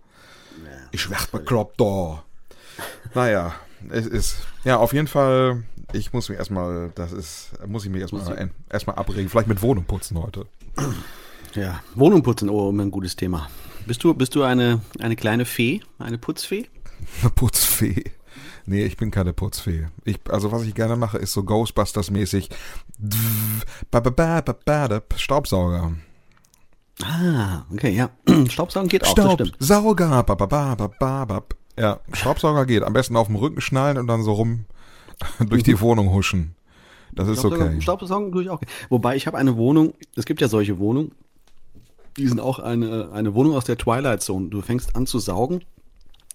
Ich 0.90 1.10
werd 1.10 1.30
bekloppt 1.30 1.80
da. 1.80 2.22
Naja, 3.14 3.54
es 3.90 4.06
ist, 4.06 4.36
ja, 4.64 4.76
auf 4.76 4.92
jeden 4.92 5.08
Fall, 5.08 5.64
ich 5.94 6.12
muss 6.12 6.28
mich 6.28 6.38
erstmal, 6.38 6.90
das 6.94 7.12
ist, 7.12 7.52
muss 7.66 7.84
ich 7.84 7.90
mich 7.90 8.02
erstmal, 8.02 8.50
erstmal 8.70 8.96
abregen. 8.96 9.28
Vielleicht 9.28 9.48
mit 9.48 9.62
Wohnung 9.62 9.84
putzen 9.84 10.20
heute. 10.20 10.46
Ja, 11.54 11.82
Wohnung 11.94 12.22
putzen, 12.22 12.50
oh, 12.50 12.70
immer 12.70 12.82
ein 12.82 12.90
gutes 12.90 13.16
Thema. 13.16 13.48
Bist 13.86 14.02
du, 14.02 14.14
bist 14.14 14.34
du 14.34 14.42
eine, 14.42 14.80
eine 14.98 15.14
kleine 15.14 15.44
Fee, 15.44 15.80
eine 15.98 16.18
Putzfee? 16.18 16.66
Eine 17.20 17.30
Putzfee. 17.34 18.04
Nee, 18.66 18.84
ich 18.84 18.96
bin 18.96 19.10
keine 19.10 19.32
Putzfee. 19.32 19.88
Ich, 20.04 20.18
also 20.28 20.50
was 20.50 20.62
ich 20.62 20.74
gerne 20.74 20.96
mache, 20.96 21.18
ist 21.18 21.32
so 21.32 21.42
Ghostbusters-mäßig 21.42 22.48
Staubsauger. 25.16 25.92
Ah, 27.02 27.64
okay, 27.72 27.90
ja. 27.90 28.10
Staubsaugen 28.48 28.88
geht 28.88 29.04
auch. 29.04 29.10
Staubsauger. 29.10 29.50
Ja, 31.78 32.00
Staubsauger 32.12 32.66
geht. 32.66 32.82
Am 32.82 32.92
besten 32.92 33.16
auf 33.16 33.26
dem 33.26 33.36
Rücken 33.36 33.60
schnallen 33.60 33.98
und 33.98 34.06
dann 34.06 34.22
so 34.22 34.32
rum 34.32 34.64
durch 35.48 35.62
die 35.62 35.80
Wohnung 35.80 36.12
huschen. 36.12 36.54
Das 37.12 37.28
ist 37.28 37.44
okay. 37.44 37.80
Staubsaugen 37.80 38.32
tue 38.32 38.42
ich 38.42 38.50
auch. 38.50 38.60
Wobei 38.88 39.16
ich 39.16 39.26
habe 39.26 39.38
eine 39.38 39.56
Wohnung, 39.56 39.94
es 40.16 40.26
gibt 40.26 40.40
ja 40.40 40.48
solche 40.48 40.78
Wohnungen, 40.78 41.12
die 42.16 42.26
sind 42.26 42.40
auch 42.40 42.58
eine, 42.58 43.10
eine 43.12 43.34
Wohnung 43.34 43.54
aus 43.54 43.64
der 43.64 43.76
Twilight 43.76 44.22
Zone. 44.22 44.48
Du 44.48 44.60
fängst 44.62 44.96
an 44.96 45.06
zu 45.06 45.18
saugen 45.18 45.62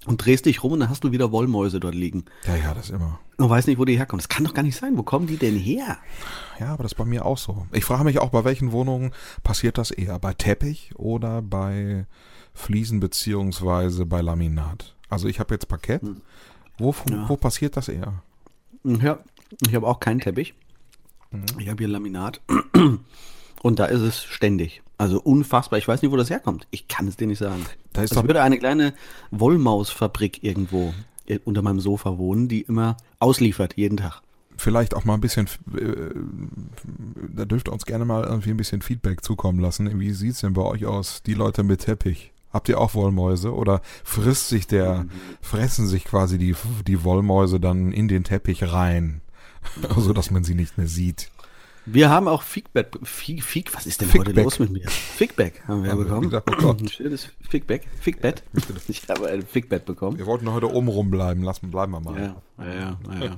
und 0.06 0.24
drehst 0.26 0.46
dich 0.46 0.64
rum 0.64 0.74
und 0.74 0.80
dann 0.82 0.90
hast 0.90 1.04
du 1.04 1.12
wieder 1.12 1.32
Wollmäuse 1.32 1.80
dort 1.80 1.96
liegen. 1.96 2.26
Ja, 2.46 2.56
ja, 2.56 2.74
das 2.74 2.90
immer. 2.90 3.20
Und 3.38 3.50
weißt 3.50 3.68
nicht, 3.68 3.80
wo 3.80 3.86
die 3.86 3.98
herkommen. 3.98 4.20
Das 4.20 4.30
kann 4.30 4.46
doch 4.46 4.54
gar 4.54 4.64
nicht 4.64 4.78
sein. 4.78 4.98
Wo 4.98 5.04
kommen 5.04 5.28
die 5.28 5.38
denn 5.38 5.58
her? 5.58 5.98
Ja, 6.60 6.74
aber 6.74 6.84
das 6.84 6.94
ist 6.94 6.98
bei 6.98 7.06
mir 7.06 7.26
auch 7.26 7.38
so. 7.38 7.66
Ich 7.72 7.86
frage 7.86 8.04
mich 8.04 8.20
auch, 8.20 8.30
bei 8.30 8.44
welchen 8.44 8.72
Wohnungen 8.72 9.12
passiert 9.44 9.78
das 9.78 9.92
eher? 9.92 10.20
Bei 10.20 10.34
Teppich 10.34 10.92
oder 10.96 11.42
bei 11.42 12.06
Fliesen 12.54 13.00
beziehungsweise 13.00 14.06
bei 14.06 14.22
Laminat? 14.22 14.96
Also 15.10 15.28
ich 15.28 15.40
habe 15.40 15.54
jetzt 15.54 15.68
Parkett. 15.68 16.02
Wo, 16.78 16.96
wo 17.28 17.36
passiert 17.36 17.76
das 17.76 17.90
eher? 17.90 18.22
Ja, 18.84 19.20
ich 19.68 19.76
habe 19.76 19.88
auch 19.88 20.00
keinen 20.00 20.20
Teppich. 20.20 20.54
Mhm. 21.32 21.44
Ich 21.60 21.70
habe 21.70 21.78
hier 21.84 21.88
Laminat. 21.88 22.42
Und 23.62 23.80
da 23.80 23.86
ist 23.86 24.02
es 24.02 24.24
ständig. 24.24 24.82
Also 24.98 25.20
unfassbar. 25.22 25.78
Ich 25.80 25.88
weiß 25.88 26.02
nicht, 26.02 26.12
wo 26.12 26.18
das 26.18 26.30
herkommt. 26.30 26.68
Ich 26.72 26.88
kann 26.88 27.08
es 27.08 27.18
dir 27.18 27.28
nicht 27.28 27.40
sagen. 27.40 27.66
Da 27.94 28.02
ist 28.04 28.12
Also 28.12 28.22
doch- 28.22 28.28
würde 28.28 28.42
eine 28.42 28.58
kleine 28.58 28.94
Wollmausfabrik 29.32 30.44
irgendwo 30.44 30.94
äh, 31.28 31.40
unter 31.46 31.62
meinem 31.62 31.80
Sofa 31.80 32.18
wohnen, 32.18 32.48
die 32.48 32.62
immer 32.62 32.98
ausliefert, 33.20 33.74
jeden 33.76 33.98
Tag. 33.98 34.22
Vielleicht 34.58 34.94
auch 34.94 35.06
mal 35.06 35.14
ein 35.14 35.22
bisschen, 35.22 35.48
äh, 35.78 36.14
da 37.34 37.46
dürft 37.46 37.70
ihr 37.70 37.74
uns 37.74 37.86
gerne 37.86 38.04
mal 38.06 38.24
irgendwie 38.26 38.50
ein 38.52 38.58
bisschen 38.58 38.82
Feedback 38.82 39.24
zukommen 39.24 39.60
lassen. 39.60 40.00
Wie 40.00 40.12
sieht's 40.12 40.42
denn 40.42 40.54
bei 40.54 40.64
euch 40.64 40.86
aus, 40.86 41.24
die 41.24 41.34
Leute 41.34 41.64
mit 41.64 41.82
Teppich? 41.82 42.32
Habt 42.52 42.70
ihr 42.70 42.80
auch 42.80 42.96
Wollmäuse 42.96 43.54
oder 43.54 43.82
frisst 44.04 44.50
sich 44.50 44.66
der, 44.66 45.06
fressen 45.42 45.88
sich 45.88 46.06
quasi 46.06 46.38
die, 46.38 46.56
die 46.88 47.04
Wollmäuse 47.04 47.60
dann 47.60 47.92
in 47.92 48.08
den 48.08 48.24
Teppich 48.24 48.72
rein, 48.74 49.22
so 49.98 50.14
dass 50.14 50.32
man 50.32 50.44
sie 50.44 50.56
nicht 50.56 50.78
mehr 50.78 50.88
sieht? 50.88 51.30
Wir 51.86 52.10
haben 52.10 52.28
auch 52.28 52.44
Feedback. 52.44 52.98
Feed, 53.04 53.44
Feed, 53.44 53.74
was 53.74 53.86
ist 53.86 54.02
denn 54.02 54.10
Feedback. 54.10 54.36
heute 54.36 54.44
los 54.44 54.60
mit 54.60 54.72
mir? 54.72 54.88
Feedback 54.90 55.64
haben 55.68 55.84
wir 55.84 55.92
Haben 55.92 56.04
bekommen. 56.04 56.30
gesagt, 56.30 56.64
oh. 56.64 56.76
Ein 56.80 56.88
schönes 56.88 57.30
Feedback. 57.50 57.88
Feedback. 58.00 58.44
Ich 58.88 59.08
habe 59.10 59.28
ein 59.28 59.44
Feedback 59.44 59.86
bekommen. 59.86 60.18
Wir 60.18 60.26
wollten 60.26 60.52
heute 60.52 60.72
oben 60.72 60.88
rumbleiben, 60.88 61.44
lassen, 61.44 61.72
bleiben 61.72 61.92
wir 61.94 62.00
mal. 62.00 62.20
Ja, 62.20 62.66
ja. 62.66 63.00
ja, 63.08 63.26
ja. 63.26 63.38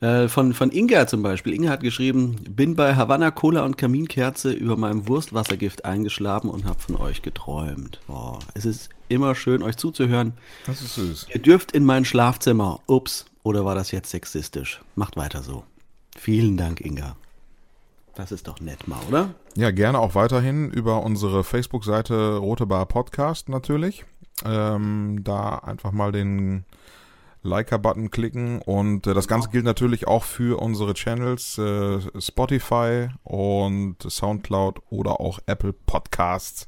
Äh, 0.00 0.28
von, 0.28 0.54
von 0.54 0.70
Inga 0.70 1.06
zum 1.06 1.22
Beispiel. 1.22 1.54
Inga 1.54 1.70
hat 1.70 1.80
geschrieben, 1.80 2.36
bin 2.48 2.76
bei 2.76 2.96
Havanna 2.96 3.30
Cola 3.30 3.64
und 3.64 3.78
Kaminkerze 3.78 4.52
über 4.52 4.76
meinem 4.76 5.08
Wurstwassergift 5.08 5.84
eingeschlafen 5.84 6.50
und 6.50 6.64
habe 6.64 6.80
von 6.80 6.96
euch 6.96 7.22
geträumt. 7.22 8.00
Oh, 8.08 8.38
es 8.54 8.64
ist 8.64 8.90
immer 9.08 9.34
schön, 9.34 9.62
euch 9.62 9.76
zuzuhören. 9.76 10.34
Das 10.66 10.82
ist 10.82 10.94
süß. 10.94 11.26
Ihr 11.32 11.40
dürft 11.40 11.72
in 11.72 11.84
mein 11.84 12.04
Schlafzimmer. 12.04 12.80
Ups, 12.86 13.26
oder 13.42 13.64
war 13.64 13.74
das 13.74 13.90
jetzt 13.90 14.10
sexistisch? 14.10 14.80
Macht 14.94 15.16
weiter 15.16 15.42
so. 15.42 15.64
Vielen 16.16 16.56
Dank, 16.56 16.80
Inga. 16.80 17.16
Das 18.14 18.30
ist 18.30 18.46
doch 18.46 18.60
nett 18.60 18.86
mal, 18.86 19.00
oder? 19.08 19.34
Ja, 19.56 19.72
gerne 19.72 19.98
auch 19.98 20.14
weiterhin 20.14 20.70
über 20.70 21.02
unsere 21.02 21.42
Facebook-Seite 21.42 22.36
Rote 22.36 22.66
Bar 22.66 22.86
Podcast 22.86 23.48
natürlich. 23.48 24.04
Ähm, 24.44 25.20
da 25.24 25.58
einfach 25.58 25.92
mal 25.92 26.12
den 26.12 26.64
Liker-Button 27.44 28.10
klicken 28.10 28.60
und 28.62 29.06
äh, 29.06 29.14
das 29.14 29.28
Ganze 29.28 29.50
gilt 29.50 29.64
natürlich 29.64 30.06
auch 30.06 30.24
für 30.24 30.60
unsere 30.60 30.94
Channels 30.94 31.58
äh, 31.58 32.00
Spotify 32.20 33.08
und 33.22 33.96
Soundcloud 34.00 34.80
oder 34.90 35.20
auch 35.20 35.38
Apple 35.46 35.72
Podcasts. 35.72 36.66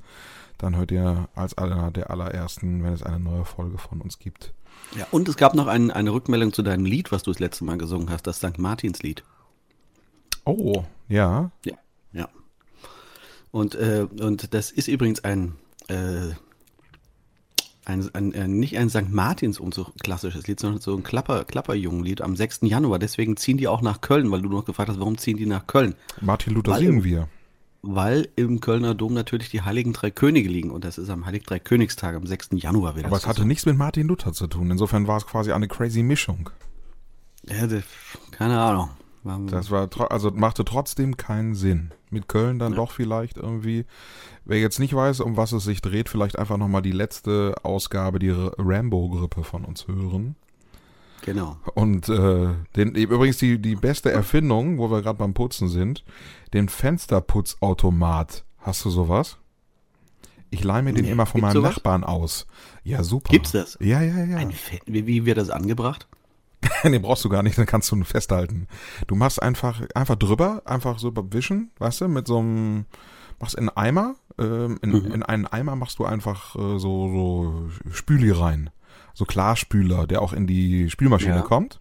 Dann 0.59 0.77
hört 0.77 0.91
ihr 0.93 1.29
als 1.35 1.59
einer 1.59 1.91
der 1.91 2.11
allerersten, 2.11 2.85
wenn 2.85 2.93
es 2.93 3.03
eine 3.03 3.21
neue 3.21 3.45
Folge 3.45 3.79
von 3.79 4.01
uns 4.01 4.19
gibt. 4.19 4.55
Ja, 4.97 5.07
und 5.11 5.29
es 5.29 5.37
gab 5.37 5.55
noch 5.55 5.67
ein, 5.67 5.91
eine 5.91 6.13
Rückmeldung 6.13 6.53
zu 6.53 6.63
deinem 6.63 6.85
Lied, 6.85 7.13
was 7.13 7.23
du 7.23 7.33
das 7.33 7.41
letzte 7.41 7.65
Mal 7.65 7.79
gesungen 7.79 8.11
hast, 8.11 8.27
das 8.27 8.37
St. 8.37 8.59
Martins 8.59 9.03
Lied. 9.03 9.25
Oh, 10.45 10.85
ja. 11.09 11.51
Ja, 11.65 11.75
ja. 12.13 12.29
Und, 13.51 13.75
äh, 13.75 14.07
und 14.21 14.55
das 14.55 14.71
ist 14.71 14.89
übrigens 14.89 15.25
ein, 15.25 15.57
äh, 15.89 16.35
ein, 17.87 18.15
ein, 18.15 18.35
ein, 18.35 18.59
nicht 18.59 18.77
ein 18.77 18.91
St. 18.91 19.11
Martins 19.11 19.61
und 19.61 19.73
so 19.73 19.87
klassisches 20.03 20.47
Lied, 20.47 20.59
sondern 20.61 20.81
so 20.81 20.95
ein 20.95 21.03
Klapper, 21.03 21.45
Klapperjungenlied 21.45 22.21
am 22.21 22.37
6. 22.37 22.61
Januar. 22.63 22.99
Deswegen 22.99 23.37
ziehen 23.37 23.57
die 23.57 23.69
auch 23.69 23.81
nach 23.81 24.01
Köln, 24.01 24.31
weil 24.31 24.43
du 24.43 24.49
noch 24.49 24.65
gefragt 24.65 24.91
hast, 24.91 24.99
warum 24.99 25.17
ziehen 25.17 25.37
die 25.37 25.47
nach 25.47 25.67
Köln? 25.67 25.95
Martin 26.21 26.55
Luther 26.55 26.73
weil, 26.73 26.81
singen 26.81 27.05
wir. 27.05 27.29
Weil 27.83 28.29
im 28.35 28.61
Kölner 28.61 28.95
Dom 28.95 29.15
natürlich 29.15 29.51
die 29.51 29.63
Heiligen 29.63 29.93
Drei 29.93 30.11
Könige 30.11 30.49
liegen 30.49 30.71
und 30.71 30.85
das 30.85 30.99
ist 30.99 31.09
am 31.11 31.27
Heiligen 31.27 31.47
Drei 31.47 31.61
Königstag 31.61 32.17
am 32.17 32.27
6. 32.27 32.49
Januar 32.55 32.97
wieder. 32.97 33.07
Aber 33.07 33.17
es 33.17 33.27
hatte 33.27 33.47
nichts 33.47 33.67
mit 33.67 33.77
Martin 33.77 34.09
Luther 34.09 34.33
zu 34.33 34.49
tun. 34.49 34.71
Insofern 34.71 35.07
war 35.07 35.19
es 35.19 35.27
quasi 35.27 35.53
eine 35.53 35.69
crazy 35.69 36.03
Mischung. 36.03 36.51
Ja, 37.49 37.69
keine 38.33 38.61
Ahnung. 38.61 38.91
Das 39.49 39.71
war, 39.71 39.89
also 40.11 40.31
machte 40.31 40.65
trotzdem 40.65 41.17
keinen 41.17 41.55
Sinn. 41.55 41.91
Mit 42.11 42.29
Köln 42.29 42.59
dann 42.59 42.73
ja. 42.73 42.77
doch 42.77 42.93
vielleicht 42.93 43.37
irgendwie. 43.37 43.85
Wer 44.47 44.61
jetzt 44.61 44.79
nicht 44.79 44.95
weiß, 44.95 45.21
um 45.21 45.37
was 45.37 45.53
es 45.53 45.65
sich 45.65 45.83
dreht, 45.83 46.09
vielleicht 46.09 46.39
einfach 46.39 46.57
nochmal 46.57 46.83
die 46.83 46.93
letzte 46.93 47.55
Ausgabe, 47.63 48.19
die 48.19 48.31
Rambo-Grippe 48.31 49.43
von 49.43 49.65
uns 49.65 49.89
hören. 49.89 50.37
Genau. 51.23 51.57
Und 51.75 52.09
äh, 52.09 52.55
den, 52.77 52.95
übrigens 52.95 53.39
die, 53.39 53.61
die 53.61 53.75
beste 53.75 54.13
Erfindung, 54.13 54.79
wo 54.79 54.91
wir 54.91 55.03
gerade 55.03 55.19
beim 55.19 55.35
Putzen 55.35 55.69
sind, 55.69 56.05
den 56.55 56.69
Fensterputzautomat. 56.69 58.45
Hast 58.59 58.85
du 58.85 58.91
sowas? 58.91 59.39
Ich 60.51 60.63
leihe 60.63 60.83
mir 60.83 60.93
den 60.93 61.05
nee, 61.05 61.11
immer 61.11 61.27
von 61.27 61.41
meinem 61.41 61.55
sowas? 61.55 61.75
Nachbarn 61.75 62.05
aus. 62.05 62.47
Ja, 62.85 63.03
super. 63.03 63.33
Gibt's 63.33 63.51
das? 63.51 63.77
Ja, 63.81 64.01
ja, 64.01 64.25
ja. 64.25 64.49
wie, 64.87 65.07
wie 65.07 65.27
wird 65.27 65.39
das 65.39 65.51
angebracht? 65.51 66.07
den 66.85 67.03
brauchst 67.03 67.25
du 67.25 67.29
gar 67.29 67.43
nicht, 67.43 67.59
dann 67.59 67.67
kannst 67.67 67.91
du 67.91 67.97
ihn 67.97 68.05
festhalten. 68.05 68.69
Du 69.07 69.15
machst 69.15 69.43
einfach, 69.43 69.83
einfach 69.95 70.17
drüber, 70.17 70.63
einfach 70.65 70.99
so 70.99 71.13
wischen, 71.33 71.71
weißt 71.79 72.03
du, 72.03 72.09
mit 72.09 72.27
so 72.27 72.39
einem, 72.39 72.87
machst 73.41 73.55
in 73.55 73.69
einen 73.69 73.77
Eimer, 73.77 74.15
ähm, 74.39 74.79
in, 74.83 74.91
mhm. 74.91 75.13
in 75.13 75.23
einen 75.23 75.47
Eimer 75.47 75.77
machst 75.77 75.99
du 75.99 76.05
einfach 76.05 76.55
äh, 76.57 76.79
so, 76.79 76.79
so 76.79 77.71
Spüli 77.91 78.31
rein. 78.31 78.71
So 79.15 79.25
Klarspüler, 79.25 80.07
der 80.07 80.21
auch 80.21 80.33
in 80.33 80.47
die 80.47 80.91
Spülmaschine 80.91 81.37
ja. 81.37 81.43
kommt. 81.43 81.81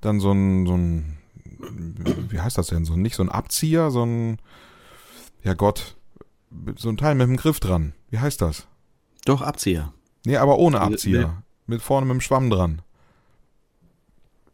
Dann 0.00 0.20
so 0.20 0.32
ein, 0.32 0.66
so 0.66 0.76
ein, 0.76 1.18
wie 2.30 2.40
heißt 2.40 2.56
das 2.56 2.68
denn? 2.68 2.84
So 2.84 2.96
nicht 2.96 3.16
so 3.16 3.22
ein 3.22 3.28
Abzieher, 3.28 3.90
so 3.90 4.04
ein, 4.04 4.38
ja 5.42 5.54
Gott, 5.54 5.96
so 6.76 6.88
ein 6.88 6.96
Teil 6.96 7.14
mit 7.14 7.26
einem 7.26 7.36
Griff 7.36 7.60
dran. 7.60 7.92
Wie 8.10 8.18
heißt 8.18 8.40
das? 8.40 8.66
Doch, 9.24 9.42
Abzieher. 9.42 9.92
Nee, 10.24 10.36
aber 10.36 10.58
ohne 10.58 10.80
Abzieher. 10.80 11.42
Mit 11.66 11.82
vorne 11.82 12.06
mit 12.06 12.14
dem 12.14 12.20
Schwamm 12.20 12.50
dran. 12.50 12.82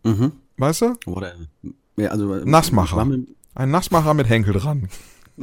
Mhm. 0.04 0.32
Weißt 0.56 0.82
du? 0.82 0.96
Oder, 1.06 1.34
ja, 1.96 2.10
also, 2.10 2.36
Nassmacher. 2.44 3.06
Ein 3.54 3.70
Nassmacher 3.70 4.14
mit 4.14 4.28
Henkel 4.28 4.54
dran. 4.54 4.88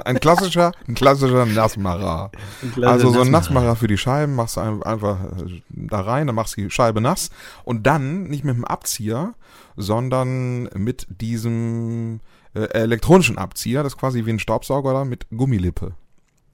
Ein 0.03 0.19
klassischer, 0.19 0.71
ein 0.87 0.95
klassischer 0.95 1.45
Nassmacher. 1.45 2.31
Ein 2.75 2.83
also 2.83 3.11
so 3.11 3.21
ein 3.21 3.31
Nassmacher 3.31 3.75
für 3.75 3.87
die 3.87 3.97
Scheiben 3.97 4.35
machst 4.35 4.57
du 4.57 4.61
einfach 4.61 5.23
äh, 5.23 5.61
da 5.69 6.01
rein, 6.01 6.27
dann 6.27 6.35
machst 6.35 6.57
du 6.57 6.61
die 6.61 6.69
Scheibe 6.69 7.01
nass 7.01 7.29
und 7.63 7.83
dann 7.87 8.23
nicht 8.23 8.43
mit 8.43 8.55
dem 8.55 8.65
Abzieher, 8.65 9.33
sondern 9.75 10.63
mit 10.75 11.07
diesem 11.09 12.19
äh, 12.53 12.61
elektronischen 12.73 13.37
Abzieher, 13.37 13.83
das 13.83 13.93
ist 13.93 13.99
quasi 13.99 14.25
wie 14.25 14.31
ein 14.31 14.39
Staubsauger 14.39 14.93
da 14.93 15.05
mit 15.05 15.27
Gummilippe. 15.35 15.93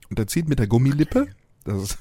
Und 0.09 0.19
der 0.19 0.27
zieht 0.27 0.47
mit 0.47 0.59
der 0.59 0.67
Gummilippe, 0.67 1.27
das 1.65 1.83
ist 1.83 1.97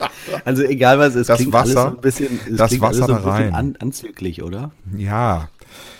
also 0.44 0.62
egal 0.62 0.98
was 0.98 1.14
es 1.14 1.26
das 1.26 1.38
klingt 1.38 1.52
Wasser, 1.52 1.86
alles 1.86 1.96
ein 1.96 2.00
bisschen, 2.00 2.40
es 2.50 2.56
das 2.56 2.80
Wasser 2.80 3.06
da 3.06 3.16
rein. 3.18 3.54
An, 3.54 3.76
anzüglich, 3.78 4.42
oder? 4.42 4.72
Ja. 4.96 5.48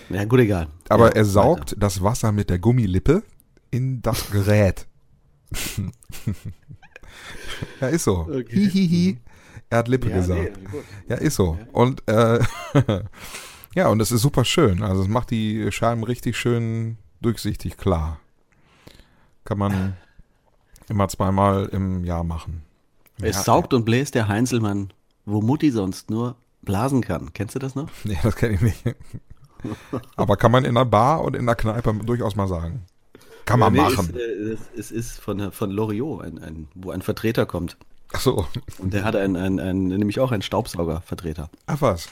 Ja, 0.09 0.25
gut, 0.25 0.41
egal. 0.41 0.69
Aber 0.89 1.09
ja, 1.09 1.17
er 1.17 1.25
saugt 1.25 1.73
weiter. 1.73 1.77
das 1.81 2.03
Wasser 2.03 2.33
mit 2.33 2.51
der 2.51 2.59
Gummilippe 2.59 3.23
in 3.71 4.03
das 4.03 4.31
Gerät. 4.31 4.87
ja, 7.81 7.89
ist 7.89 8.05
so. 8.05 8.21
Okay. 8.21 8.69
Hihihi. 8.69 9.19
Er 9.71 9.79
hat 9.79 9.89
Lippe 9.89 10.11
ja, 10.11 10.17
gesagt. 10.17 10.59
Nee, 10.73 10.81
ja, 11.09 11.17
ist 11.17 11.37
so. 11.37 11.59
Und 11.73 12.03
äh, 12.09 12.41
ja, 13.75 13.89
und 13.89 14.01
es 14.01 14.11
ist 14.11 14.23
super 14.23 14.45
schön. 14.45 14.83
Also 14.83 15.03
es 15.03 15.09
macht 15.09 15.31
die 15.31 15.71
Scheiben 15.71 16.03
richtig 16.03 16.37
schön 16.37 16.99
durchsichtig 17.21 17.77
klar. 17.77 18.19
Kann 19.45 19.59
man 19.59 19.97
immer 20.89 21.09
zweimal 21.09 21.67
im 21.67 22.05
Jahr 22.05 22.25
machen. 22.25 22.63
Es 23.23 23.37
ja, 23.37 23.43
saugt 23.43 23.73
und 23.73 23.85
bläst 23.85 24.15
der 24.15 24.29
Heinzelmann, 24.29 24.93
wo 25.25 25.41
Mutti 25.41 25.71
sonst 25.71 26.11
nur 26.11 26.37
blasen 26.63 27.01
kann. 27.01 27.33
Kennst 27.33 27.55
du 27.55 27.59
das 27.59 27.75
noch? 27.75 27.89
Nee, 28.05 28.19
das 28.23 28.37
kenne 28.37 28.55
ich 28.55 28.61
nicht. 28.61 28.85
Aber 30.17 30.37
kann 30.37 30.53
man 30.53 30.65
in 30.65 30.75
der 30.75 30.85
Bar 30.85 31.23
und 31.23 31.37
in 31.37 31.47
der 31.47 31.55
Kneipe 31.55 31.93
durchaus 32.05 32.35
mal 32.35 32.49
sagen. 32.49 32.87
Kann 33.51 33.61
man 33.61 33.73
nee, 33.73 33.81
machen. 33.81 34.15
Äh, 34.15 34.57
es 34.79 34.91
ist 34.91 35.19
von, 35.19 35.51
von 35.53 35.71
Loriot, 35.71 36.23
ein, 36.23 36.39
ein, 36.39 36.69
wo 36.75 36.91
ein 36.91 37.03
Vertreter 37.03 37.47
kommt. 37.47 37.77
Ach 38.13 38.21
so. 38.21 38.47
Und 38.79 38.95
der 38.95 39.05
hat 39.05 39.17
einen, 39.17 39.37
einen, 39.37 39.61
einen, 39.61 39.89
nämlich 39.89 40.21
auch 40.21 40.33
einen 40.33 40.43
Staubsaugervertreter. 40.43 41.51
Ach 41.67 41.81
was. 41.81 42.09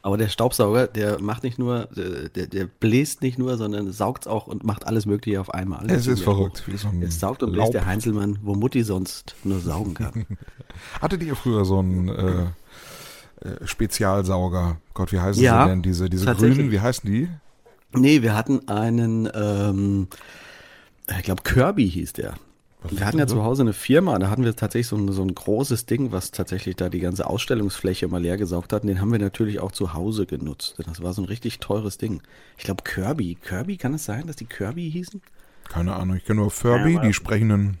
Aber 0.00 0.16
der 0.16 0.28
Staubsauger, 0.28 0.86
der 0.86 1.20
macht 1.20 1.42
nicht 1.42 1.58
nur, 1.58 1.88
der, 1.94 2.46
der 2.46 2.66
bläst 2.66 3.20
nicht 3.20 3.38
nur, 3.38 3.56
sondern 3.56 3.92
saugt 3.92 4.28
auch 4.28 4.46
und 4.46 4.64
macht 4.64 4.86
alles 4.86 5.06
Mögliche 5.06 5.40
auf 5.40 5.52
einmal. 5.52 5.80
Alles 5.80 6.02
es 6.02 6.06
ist 6.06 6.22
verrückt. 6.22 6.62
Wie 6.66 6.76
so 6.76 6.88
es 7.00 7.18
saugt 7.18 7.42
und 7.42 7.52
bläst 7.52 7.74
der 7.74 7.84
Heinzelmann, 7.84 8.38
wo 8.42 8.54
Mutti 8.54 8.84
sonst 8.84 9.34
nur 9.44 9.58
saugen 9.58 9.94
kann. 9.94 10.26
Hattet 11.02 11.22
ihr 11.22 11.34
früher 11.34 11.64
so 11.64 11.80
einen 11.80 12.08
äh, 12.08 12.42
äh, 13.46 13.66
Spezialsauger? 13.66 14.76
Gott, 14.94 15.12
wie 15.12 15.20
heißen 15.20 15.42
ja, 15.42 15.64
sie 15.64 15.70
denn? 15.70 15.82
Diese, 15.82 16.08
diese 16.08 16.32
grünen, 16.32 16.70
wie 16.70 16.80
heißen 16.80 17.10
die? 17.10 17.28
Nee, 17.92 18.22
wir 18.22 18.36
hatten 18.36 18.68
einen, 18.68 19.28
ähm, 19.34 20.08
ich 21.16 21.22
glaube 21.22 21.42
Kirby 21.42 21.88
hieß 21.88 22.12
der. 22.14 22.34
Was 22.82 22.92
wir 22.92 23.04
hatten 23.04 23.18
ja 23.18 23.26
zu 23.26 23.42
Hause 23.42 23.62
eine 23.62 23.72
Firma, 23.72 24.16
da 24.20 24.30
hatten 24.30 24.44
wir 24.44 24.54
tatsächlich 24.54 24.86
so 24.86 24.96
ein, 24.96 25.10
so 25.10 25.22
ein 25.22 25.34
großes 25.34 25.86
Ding, 25.86 26.12
was 26.12 26.30
tatsächlich 26.30 26.76
da 26.76 26.88
die 26.88 27.00
ganze 27.00 27.26
Ausstellungsfläche 27.26 28.06
mal 28.06 28.22
leer 28.22 28.36
gesaugt 28.36 28.72
hat. 28.72 28.82
Und 28.82 28.88
den 28.88 29.00
haben 29.00 29.10
wir 29.10 29.18
natürlich 29.18 29.58
auch 29.58 29.72
zu 29.72 29.94
Hause 29.94 30.26
genutzt. 30.26 30.76
Das 30.86 31.02
war 31.02 31.12
so 31.12 31.22
ein 31.22 31.24
richtig 31.24 31.58
teures 31.58 31.98
Ding. 31.98 32.22
Ich 32.56 32.64
glaube 32.64 32.84
Kirby. 32.84 33.34
Kirby, 33.34 33.78
kann 33.78 33.94
es 33.94 34.04
sein, 34.04 34.28
dass 34.28 34.36
die 34.36 34.46
Kirby 34.46 34.88
hießen? 34.92 35.20
Keine 35.68 35.94
Ahnung, 35.96 36.16
ich 36.16 36.24
kenne 36.24 36.40
nur 36.40 36.50
Furby, 36.50 36.94
ja, 36.94 37.00
die 37.00 37.12
sprechenden 37.12 37.78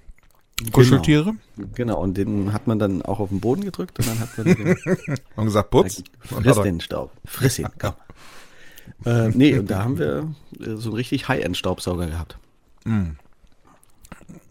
Kuscheltiere. 0.72 1.34
Genau. 1.56 1.68
genau, 1.74 2.00
und 2.02 2.16
den 2.16 2.52
hat 2.52 2.66
man 2.66 2.78
dann 2.78 3.02
auch 3.02 3.20
auf 3.20 3.28
den 3.28 3.40
Boden 3.40 3.64
gedrückt 3.64 3.98
und 4.00 4.08
dann 4.08 4.18
hat 4.18 4.36
man 4.36 4.46
den 4.46 4.76
und 5.36 5.44
gesagt, 5.44 5.70
putz. 5.70 6.02
Friss 6.20 6.60
den 6.62 6.80
Staub. 6.80 7.12
Friss 7.24 7.58
ihn, 7.60 7.68
komm. 7.78 7.94
äh, 9.06 9.28
nee, 9.28 9.56
und 9.56 9.70
da 9.70 9.84
haben 9.84 9.98
wir 9.98 10.34
äh, 10.60 10.74
so 10.74 10.88
einen 10.88 10.96
richtig 10.96 11.28
High-End-Staubsauger 11.28 12.08
gehabt. 12.08 12.38
Mm. 12.88 13.16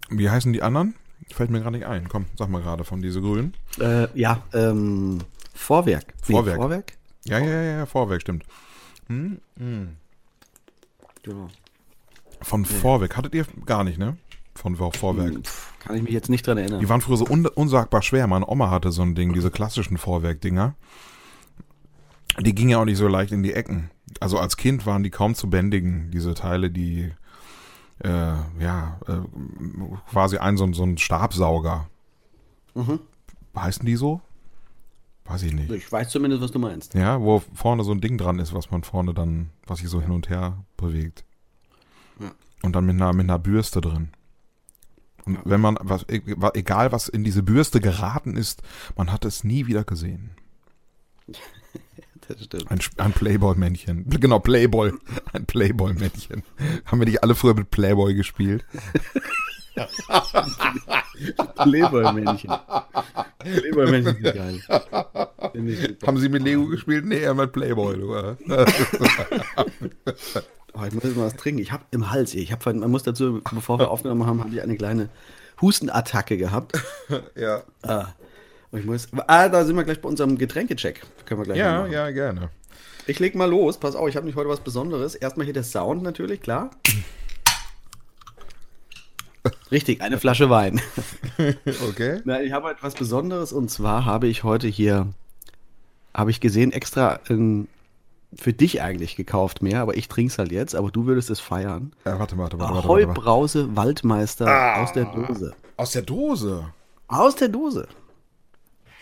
Wie 0.09 0.29
heißen 0.29 0.53
die 0.53 0.61
anderen? 0.61 0.95
Fällt 1.33 1.49
mir 1.49 1.59
gerade 1.59 1.77
nicht 1.77 1.87
ein. 1.87 2.07
Komm, 2.07 2.25
sag 2.37 2.49
mal 2.49 2.61
gerade 2.61 2.83
von 2.83 3.01
diese 3.01 3.21
grünen. 3.21 3.53
Äh, 3.79 4.07
ja, 4.17 4.43
ähm, 4.53 5.19
Vorwerk. 5.53 6.13
Vorwerk. 6.21 6.55
Nee, 6.55 6.61
Vorwerk? 6.61 6.93
Ja, 7.25 7.39
ja, 7.39 7.61
ja, 7.63 7.85
Vorwerk, 7.85 8.21
stimmt. 8.21 8.45
Hm, 9.07 9.39
hm. 9.57 9.97
Genau. 11.23 11.49
Von 12.41 12.61
nee. 12.61 12.67
Vorwerk. 12.67 13.17
Hattet 13.17 13.35
ihr 13.35 13.45
gar 13.65 13.83
nicht, 13.83 13.97
ne? 13.97 14.17
Von 14.55 14.75
Vorwerk. 14.75 15.33
Hm, 15.33 15.43
kann 15.79 15.95
ich 15.97 16.03
mich 16.03 16.13
jetzt 16.13 16.29
nicht 16.29 16.47
dran 16.47 16.57
erinnern. 16.57 16.79
Die 16.79 16.89
waren 16.89 17.01
früher 17.01 17.17
so 17.17 17.27
un 17.27 17.45
unsagbar 17.45 18.01
schwer. 18.01 18.27
Meine 18.27 18.47
Oma 18.47 18.69
hatte 18.69 18.91
so 18.91 19.01
ein 19.01 19.13
Ding, 19.13 19.33
diese 19.33 19.51
klassischen 19.51 19.97
Vorwerk-Dinger. 19.97 20.75
Die 22.39 22.55
gingen 22.55 22.69
ja 22.69 22.79
auch 22.79 22.85
nicht 22.85 22.97
so 22.97 23.07
leicht 23.07 23.31
in 23.31 23.43
die 23.43 23.53
Ecken. 23.53 23.89
Also 24.19 24.39
als 24.39 24.57
Kind 24.57 24.85
waren 24.85 25.03
die 25.03 25.09
kaum 25.09 25.35
zu 25.35 25.49
bändigen, 25.49 26.11
diese 26.11 26.33
Teile, 26.33 26.69
die 26.69 27.11
äh, 27.99 28.09
ja, 28.59 28.99
äh, 29.07 29.19
quasi 30.11 30.37
ein 30.37 30.57
so, 30.57 30.71
so 30.73 30.83
ein 30.83 30.97
Stabsauger. 30.97 31.89
Mhm. 32.75 32.99
Heißen 33.55 33.85
die 33.85 33.95
so? 33.95 34.21
Weiß 35.25 35.43
ich 35.43 35.53
nicht. 35.53 35.69
Ich 35.71 35.91
weiß 35.91 36.09
zumindest, 36.09 36.41
was 36.41 36.51
du 36.51 36.59
meinst. 36.59 36.93
Ja, 36.93 37.19
wo 37.21 37.41
vorne 37.53 37.83
so 37.83 37.91
ein 37.91 38.01
Ding 38.01 38.17
dran 38.17 38.39
ist, 38.39 38.53
was 38.53 38.71
man 38.71 38.83
vorne 38.83 39.13
dann, 39.13 39.49
was 39.65 39.79
sich 39.79 39.89
so 39.89 40.01
hin 40.01 40.11
und 40.11 40.29
her 40.29 40.63
bewegt. 40.77 41.25
Ja. 42.19 42.31
Und 42.63 42.75
dann 42.75 42.85
mit 42.85 42.95
einer, 42.95 43.11
mit 43.13 43.25
einer 43.25 43.39
Bürste 43.39 43.81
drin. 43.81 44.09
Und 45.25 45.35
ja. 45.35 45.41
wenn 45.43 45.59
man, 45.59 45.77
was, 45.81 46.03
e, 46.03 46.21
egal 46.53 46.91
was 46.91 47.09
in 47.09 47.23
diese 47.23 47.43
Bürste 47.43 47.81
geraten 47.81 48.37
ist, 48.37 48.61
man 48.95 49.11
hat 49.11 49.25
es 49.25 49.43
nie 49.43 49.67
wieder 49.67 49.83
gesehen. 49.83 50.31
Das 52.27 52.43
stimmt. 52.43 52.69
Ein, 52.69 52.79
ein 52.97 53.13
Playboy-Männchen. 53.13 54.05
Genau, 54.19 54.39
Playboy. 54.39 54.91
Ein 55.33 55.45
Playboy-Männchen. 55.45 56.43
Haben 56.85 56.99
wir 56.99 57.05
nicht 57.05 57.23
alle 57.23 57.35
früher 57.35 57.53
mit 57.53 57.71
Playboy 57.71 58.13
gespielt? 58.13 58.65
Playboy-Männchen. 61.55 62.51
Playboy-Männchen 63.39 64.17
sind 64.21 64.35
geil. 64.35 64.59
Haben 66.05 66.17
Sie 66.17 66.29
mit 66.29 66.43
Lego 66.43 66.65
gespielt? 66.65 67.05
Nee, 67.05 67.19
eher 67.19 67.33
mit 67.33 67.51
Playboy. 67.53 67.95
Du. 67.95 68.13
oh, 68.13 68.35
ich 70.85 70.93
muss 70.93 71.03
jetzt 71.03 71.15
mal 71.15 71.25
was 71.27 71.35
trinken. 71.35 71.61
Ich 71.61 71.71
habe 71.71 71.83
im 71.91 72.09
Hals, 72.11 72.33
ich 72.33 72.51
hab, 72.51 72.65
man 72.65 72.89
muss 72.91 73.03
dazu, 73.03 73.41
bevor 73.53 73.77
wir 73.79 73.91
aufgenommen 73.91 74.25
haben, 74.25 74.39
habe 74.39 74.53
ich 74.53 74.61
eine 74.61 74.75
kleine 74.75 75.09
Hustenattacke 75.61 76.37
gehabt. 76.37 76.81
ja. 77.35 77.61
Ah. 77.83 78.07
Ich 78.79 78.85
muss, 78.85 79.07
ah, 79.27 79.49
da 79.49 79.65
sind 79.65 79.75
wir 79.75 79.83
gleich 79.83 80.01
bei 80.01 80.09
unserem 80.09 80.37
Getränkecheck. 80.37 81.01
Können 81.25 81.41
wir 81.41 81.45
gleich 81.45 81.57
Ja, 81.57 81.87
ja, 81.87 82.11
gerne. 82.11 82.49
Ich 83.05 83.19
leg 83.19 83.35
mal 83.35 83.49
los. 83.49 83.77
Pass 83.79 83.95
auf, 83.95 84.09
ich 84.09 84.15
habe 84.15 84.25
nicht 84.25 84.35
heute 84.35 84.49
was 84.49 84.59
Besonderes. 84.59 85.15
Erstmal 85.15 85.45
hier 85.45 85.53
der 85.53 85.63
Sound 85.63 86.03
natürlich, 86.03 86.41
klar. 86.41 86.71
Richtig, 89.71 90.01
eine 90.01 90.19
Flasche 90.19 90.49
Wein. 90.49 90.81
Okay. 91.89 92.21
Na, 92.25 92.41
ich 92.41 92.51
habe 92.51 92.71
etwas 92.71 92.95
Besonderes 92.95 93.53
und 93.53 93.69
zwar 93.69 94.05
habe 94.05 94.27
ich 94.27 94.43
heute 94.43 94.67
hier, 94.67 95.07
habe 96.13 96.31
ich 96.31 96.41
gesehen, 96.41 96.71
extra 96.71 97.19
in, 97.29 97.67
für 98.33 98.53
dich 98.53 98.81
eigentlich 98.81 99.15
gekauft 99.15 99.61
mehr, 99.61 99.81
aber 99.81 99.95
ich 99.95 100.07
trinke 100.07 100.31
es 100.31 100.39
halt 100.39 100.51
jetzt, 100.51 100.73
aber 100.73 100.89
du 100.89 101.05
würdest 101.05 101.29
es 101.29 101.39
feiern. 101.39 101.93
Ja, 102.05 102.17
warte, 102.17 102.37
warte, 102.37 102.59
warte. 102.59 102.73
warte, 102.73 102.87
Heubrause 102.87 103.75
Waldmeister 103.75 104.47
ah, 104.47 104.81
aus 104.81 104.93
der 104.93 105.05
Dose. 105.05 105.53
Aus 105.77 105.91
der 105.91 106.01
Dose? 106.01 106.73
Aus 107.07 107.35
der 107.35 107.49
Dose. 107.49 107.87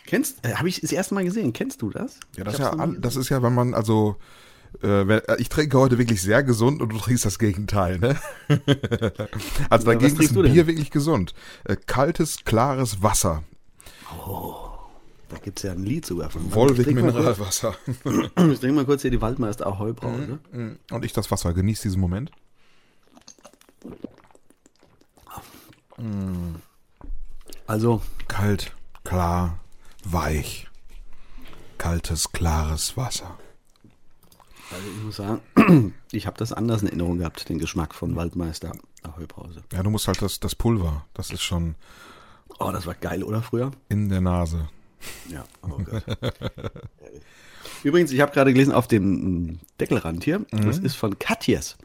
Kennst, 0.05 0.45
äh, 0.45 0.53
habe 0.53 0.69
ich 0.69 0.81
das 0.81 0.91
erste 0.91 1.15
Mal 1.15 1.23
gesehen. 1.23 1.53
Kennst 1.53 1.81
du 1.81 1.89
das? 1.89 2.19
Ja, 2.37 2.43
das, 2.43 2.55
ist 2.55 2.59
ja, 2.59 2.87
das 2.99 3.15
ist 3.15 3.29
ja, 3.29 3.41
wenn 3.41 3.53
man, 3.53 3.73
also, 3.73 4.17
äh, 4.83 5.01
äh, 5.01 5.41
ich 5.41 5.49
trinke 5.49 5.79
heute 5.79 5.97
wirklich 5.97 6.21
sehr 6.21 6.43
gesund 6.43 6.81
und 6.81 6.89
du 6.89 6.97
trinkst 6.97 7.25
das 7.25 7.39
Gegenteil, 7.39 7.99
ne? 7.99 8.19
also 9.69 9.91
ja, 9.91 9.97
dagegen 9.97 10.19
ist 10.19 10.33
Bier 10.33 10.67
wirklich 10.67 10.91
gesund. 10.91 11.33
Äh, 11.63 11.75
kaltes, 11.85 12.43
klares 12.45 13.01
Wasser. 13.01 13.43
Oh, 14.27 14.55
da 15.29 15.37
gibt 15.37 15.57
es 15.57 15.63
ja 15.63 15.71
ein 15.71 15.83
Lied 15.83 16.05
sogar 16.05 16.29
von. 16.29 16.53
Wolwig 16.53 16.87
Mineralwasser. 16.87 17.75
ich 17.87 18.59
trinke 18.59 18.71
mal 18.73 18.85
kurz 18.85 19.01
hier 19.01 19.11
die 19.11 19.21
Waldmeister 19.21 19.65
Ahoi 19.65 19.93
Brause. 19.93 20.39
Mhm, 20.51 20.59
mhm. 20.59 20.79
Und 20.91 21.03
ich 21.03 21.13
das 21.13 21.31
Wasser. 21.31 21.53
Genieß 21.53 21.81
diesen 21.81 21.99
Moment. 21.99 22.31
Also. 27.67 28.01
Kalt, 28.27 28.73
klar, 29.03 29.59
weich. 30.11 30.67
Kaltes, 31.77 32.31
klares 32.31 32.95
Wasser. 32.95 33.37
Also 34.71 34.87
ich 34.87 35.03
muss 35.03 35.15
sagen, 35.17 35.93
ich 36.11 36.25
habe 36.25 36.37
das 36.37 36.51
anders 36.53 36.81
in 36.81 36.87
Erinnerung 36.87 37.19
gehabt, 37.19 37.47
den 37.49 37.59
Geschmack 37.59 37.93
von 37.93 38.15
Waldmeister 38.15 38.71
Ahoi-Brause. 39.03 39.63
Ja, 39.71 39.83
du 39.83 39.89
musst 39.89 40.07
halt 40.07 40.21
das, 40.21 40.39
das 40.39 40.55
Pulver, 40.55 41.05
das 41.13 41.31
ist 41.31 41.43
schon... 41.43 41.75
Oh, 42.59 42.71
das 42.71 42.85
war 42.85 42.95
geil, 42.95 43.23
oder 43.23 43.41
früher? 43.41 43.71
In 43.89 44.09
der 44.09 44.21
Nase. 44.21 44.69
Ja, 45.29 45.43
oh 45.61 45.77
Gott. 45.83 46.03
Übrigens, 47.83 48.11
ich 48.11 48.21
habe 48.21 48.31
gerade 48.31 48.53
gelesen 48.53 48.73
auf 48.73 48.87
dem 48.87 49.59
Deckelrand 49.79 50.23
hier, 50.23 50.39
mhm. 50.39 50.65
das 50.65 50.79
ist 50.79 50.95
von 50.95 51.19
Katjes. 51.19 51.77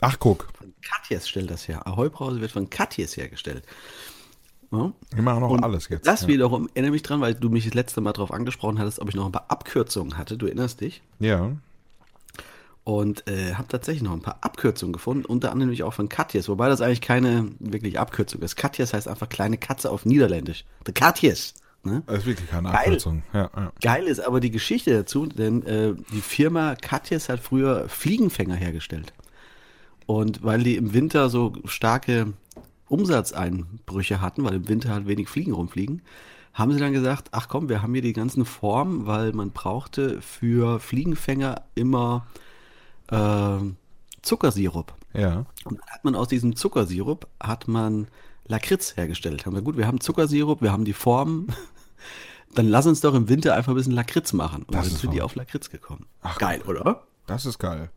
Ach, 0.00 0.18
guck. 0.18 0.48
Von 0.56 0.74
Katjes 0.82 1.28
stellt 1.28 1.50
das 1.50 1.66
her. 1.66 1.86
Ahoi-Brause 1.86 2.40
wird 2.40 2.52
von 2.52 2.70
Katjes 2.70 3.16
hergestellt. 3.16 3.64
Ja. 4.70 4.92
Wir 5.14 5.22
machen 5.22 5.40
noch 5.40 5.50
und 5.50 5.64
alles 5.64 5.88
jetzt. 5.88 6.06
Das 6.06 6.22
ja. 6.22 6.28
wiederum 6.28 6.68
erinnere 6.74 6.92
mich 6.92 7.02
dran, 7.02 7.20
weil 7.20 7.34
du 7.34 7.48
mich 7.48 7.64
das 7.64 7.74
letzte 7.74 8.00
Mal 8.00 8.12
darauf 8.12 8.32
angesprochen 8.32 8.78
hattest, 8.78 9.00
ob 9.00 9.08
ich 9.08 9.14
noch 9.14 9.26
ein 9.26 9.32
paar 9.32 9.46
Abkürzungen 9.48 10.18
hatte. 10.18 10.36
Du 10.36 10.46
erinnerst 10.46 10.80
dich? 10.80 11.02
Ja. 11.18 11.52
Und 12.84 13.28
äh, 13.28 13.54
habe 13.54 13.68
tatsächlich 13.68 14.02
noch 14.02 14.12
ein 14.12 14.22
paar 14.22 14.38
Abkürzungen 14.40 14.92
gefunden, 14.92 15.24
unter 15.24 15.52
anderem 15.52 15.68
nämlich 15.68 15.82
auch 15.82 15.92
von 15.92 16.08
Katjes, 16.08 16.48
wobei 16.48 16.68
das 16.68 16.80
eigentlich 16.80 17.02
keine 17.02 17.50
wirklich 17.58 17.98
Abkürzung 17.98 18.40
ist. 18.40 18.56
Katjes 18.56 18.94
heißt 18.94 19.08
einfach 19.08 19.28
kleine 19.28 19.58
Katze 19.58 19.90
auf 19.90 20.06
Niederländisch. 20.06 20.64
The 20.86 20.92
Katjes. 20.92 21.54
Ne? 21.82 22.02
Das 22.06 22.18
ist 22.18 22.26
wirklich 22.26 22.48
keine 22.48 22.70
Abkürzung. 22.70 23.22
Geil, 23.32 23.50
ja, 23.54 23.60
ja. 23.60 23.72
geil 23.80 24.06
ist 24.06 24.20
aber 24.20 24.40
die 24.40 24.50
Geschichte 24.50 24.92
dazu, 24.92 25.26
denn 25.26 25.64
äh, 25.64 25.94
die 26.12 26.20
Firma 26.20 26.74
Katjes 26.76 27.28
hat 27.28 27.40
früher 27.40 27.88
Fliegenfänger 27.88 28.54
hergestellt. 28.54 29.12
Und 30.06 30.42
weil 30.42 30.62
die 30.62 30.76
im 30.76 30.94
Winter 30.94 31.28
so 31.28 31.52
starke 31.66 32.32
Umsatzeinbrüche 32.88 34.20
hatten, 34.20 34.44
weil 34.44 34.54
im 34.54 34.68
Winter 34.68 34.90
halt 34.90 35.06
wenig 35.06 35.28
Fliegen 35.28 35.52
rumfliegen, 35.52 36.02
haben 36.54 36.72
sie 36.72 36.80
dann 36.80 36.92
gesagt, 36.92 37.28
ach 37.32 37.48
komm, 37.48 37.68
wir 37.68 37.82
haben 37.82 37.92
hier 37.92 38.02
die 38.02 38.12
ganzen 38.12 38.44
Formen, 38.44 39.06
weil 39.06 39.32
man 39.32 39.50
brauchte 39.52 40.20
für 40.20 40.80
Fliegenfänger 40.80 41.62
immer 41.74 42.26
äh, 43.10 43.58
Zuckersirup. 44.22 44.94
Ja. 45.14 45.46
Und 45.64 45.78
dann 45.78 45.88
hat 45.88 46.04
man 46.04 46.14
aus 46.14 46.28
diesem 46.28 46.56
Zuckersirup 46.56 47.28
hat 47.40 47.68
man 47.68 48.08
Lakritz 48.46 48.96
hergestellt. 48.96 49.46
Haben 49.46 49.54
wir 49.54 49.62
gut, 49.62 49.76
wir 49.76 49.86
haben 49.86 50.00
Zuckersirup, 50.00 50.62
wir 50.62 50.72
haben 50.72 50.84
die 50.84 50.92
Formen. 50.92 51.48
Dann 52.54 52.66
lass 52.66 52.86
uns 52.86 53.02
doch 53.02 53.14
im 53.14 53.28
Winter 53.28 53.54
einfach 53.54 53.72
ein 53.72 53.76
bisschen 53.76 53.92
Lakritz 53.92 54.32
machen. 54.32 54.62
Und 54.62 54.74
das 54.74 54.88
dann 54.88 54.96
sind 54.96 55.12
die 55.12 55.20
auf 55.20 55.34
Lakritz 55.34 55.68
gekommen. 55.68 56.06
Ach, 56.22 56.38
geil, 56.38 56.62
oder? 56.62 57.02
Das 57.26 57.44
ist 57.44 57.58
geil. 57.58 57.90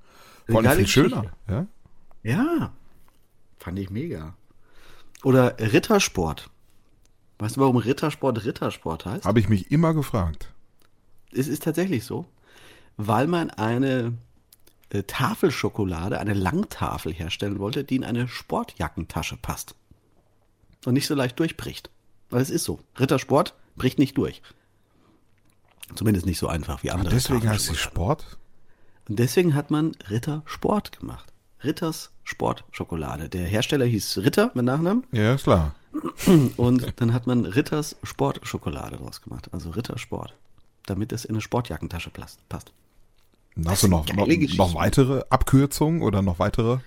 Vor 0.46 0.60
allem 0.60 0.78
viel 0.78 0.88
schöner. 0.88 1.32
Ja? 1.48 1.68
ja, 2.22 2.74
fand 3.60 3.80
ich 3.80 3.90
mega. 3.90 4.36
Oder 5.24 5.58
Rittersport. 5.60 6.50
Weißt 7.40 7.58
du, 7.58 7.62
warum 7.62 7.78
Rittersport 7.78 8.46
Rittersport 8.46 9.06
heißt? 9.06 9.26
Habe 9.26 9.40
ich 9.40 9.50
mich 9.50 9.72
immer 9.72 9.94
gefragt. 9.94 10.54
Es 11.32 11.48
ist 11.48 11.64
tatsächlich 11.64 12.04
so, 12.04 12.26
weil 12.98 13.28
man 13.28 13.50
eine 13.50 14.14
äh, 14.90 15.04
Tafelschokolade, 15.04 16.20
eine 16.20 16.34
Langtafel 16.34 17.14
herstellen 17.14 17.60
wollte, 17.60 17.84
die 17.84 17.96
in 17.96 18.04
eine 18.04 18.28
Sportjackentasche 18.28 19.38
passt. 19.38 19.76
Und 20.86 20.94
nicht 20.94 21.08
so 21.08 21.16
leicht 21.16 21.40
durchbricht. 21.40 21.90
Weil 22.30 22.42
es 22.42 22.50
ist 22.50 22.64
so. 22.64 22.80
Rittersport 23.00 23.56
bricht 23.76 24.00
nicht 24.00 24.18
durch. 24.18 24.42
Zumindest 25.96 26.26
nicht 26.26 26.40
so 26.40 26.48
einfach 26.48 26.84
wie 26.84 26.92
andere. 26.92 27.10
Und 27.10 27.14
deswegen 27.14 27.48
heißt 27.48 27.66
sie 27.66 27.76
Sport? 27.76 28.38
Und 29.10 29.20
deswegen 29.20 29.56
hat 29.56 29.72
man 29.72 29.94
Rittersport 30.10 31.00
gemacht. 31.00 31.34
Ritters 31.64 32.12
Sportschokolade. 32.32 33.28
Der 33.28 33.44
Hersteller 33.44 33.86
hieß 33.86 34.20
Ritter 34.20 34.52
mit 34.54 34.66
Nachnamen. 34.66 35.04
Ja, 35.12 35.36
ist 35.36 35.44
klar. 35.44 35.76
Und 36.58 36.94
dann 36.96 37.14
hat 37.14 37.28
man 37.28 37.46
Ritters 37.46 37.98
Sportschokolade 38.04 38.96
draus 38.96 39.22
gemacht. 39.22 39.50
Also 39.52 39.72
Rittersport. 39.72 40.34
Damit 40.86 41.12
es 41.12 41.26
in 41.26 41.36
eine 41.36 41.42
Sportjackentasche 41.42 42.10
passt. 42.10 42.72
Hast 43.66 43.84
du 43.84 43.90
noch, 43.90 44.08
noch, 44.14 44.28
noch, 44.28 44.76
weitere 44.76 45.24
Abkürzungen 45.30 46.02
oder 46.02 46.22
noch 46.22 46.40
weitere 46.40 46.78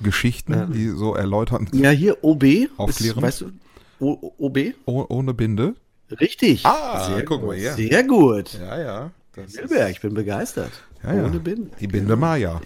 Geschichten, 0.00 0.52
ähm, 0.52 0.72
die 0.72 0.88
so 0.88 1.14
erläutern? 1.14 1.68
Ja, 1.72 1.90
hier 1.90 2.24
OB. 2.24 2.44
Aufklären. 2.76 3.22
weißt 3.22 3.42
du, 3.42 3.52
o, 4.00 4.32
OB? 4.36 4.58
O, 4.84 5.06
ohne 5.08 5.32
Binde. 5.32 5.74
Richtig. 6.10 6.66
Ah, 6.66 7.06
sehr 7.06 7.24
guck 7.24 7.46
mal 7.46 7.56
hier. 7.56 7.74
Sehr 7.74 8.02
gut. 8.02 8.58
Ja, 8.60 8.80
ja. 8.80 9.10
Silberg, 9.46 9.92
ich 9.92 10.00
bin 10.00 10.12
begeistert. 10.12 10.72
Ja, 11.04 11.14
ja. 11.14 11.24
Ohne 11.24 11.38
Binde. 11.38 11.70
Die 11.80 11.86
Binde 11.86 12.16
Maya. 12.16 12.60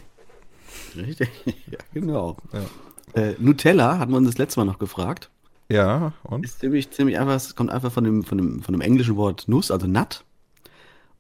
Richtig, 0.97 1.29
ja, 1.47 1.79
genau. 1.93 2.37
Ja. 2.53 3.21
Äh, 3.21 3.35
Nutella 3.39 3.99
hatten 3.99 4.13
wir 4.13 4.19
uns 4.19 4.29
das 4.29 4.39
letzte 4.39 4.61
Mal 4.61 4.67
noch 4.67 4.79
gefragt. 4.79 5.31
Ja, 5.69 6.13
und? 6.23 6.45
Ist 6.45 6.61
ziemlich, 6.61 6.91
ziemlich 6.91 7.19
einfach, 7.19 7.35
es 7.35 7.57
kommt 7.57 7.71
einfach 7.71 7.91
von 7.91 8.05
dem, 8.05 8.23
von 8.23 8.39
dem, 8.39 8.63
von 8.63 8.73
dem 8.73 8.81
englischen 8.81 9.17
Wort 9.17 9.49
Nuss, 9.49 9.71
also 9.71 9.87
Nut, 9.87 10.25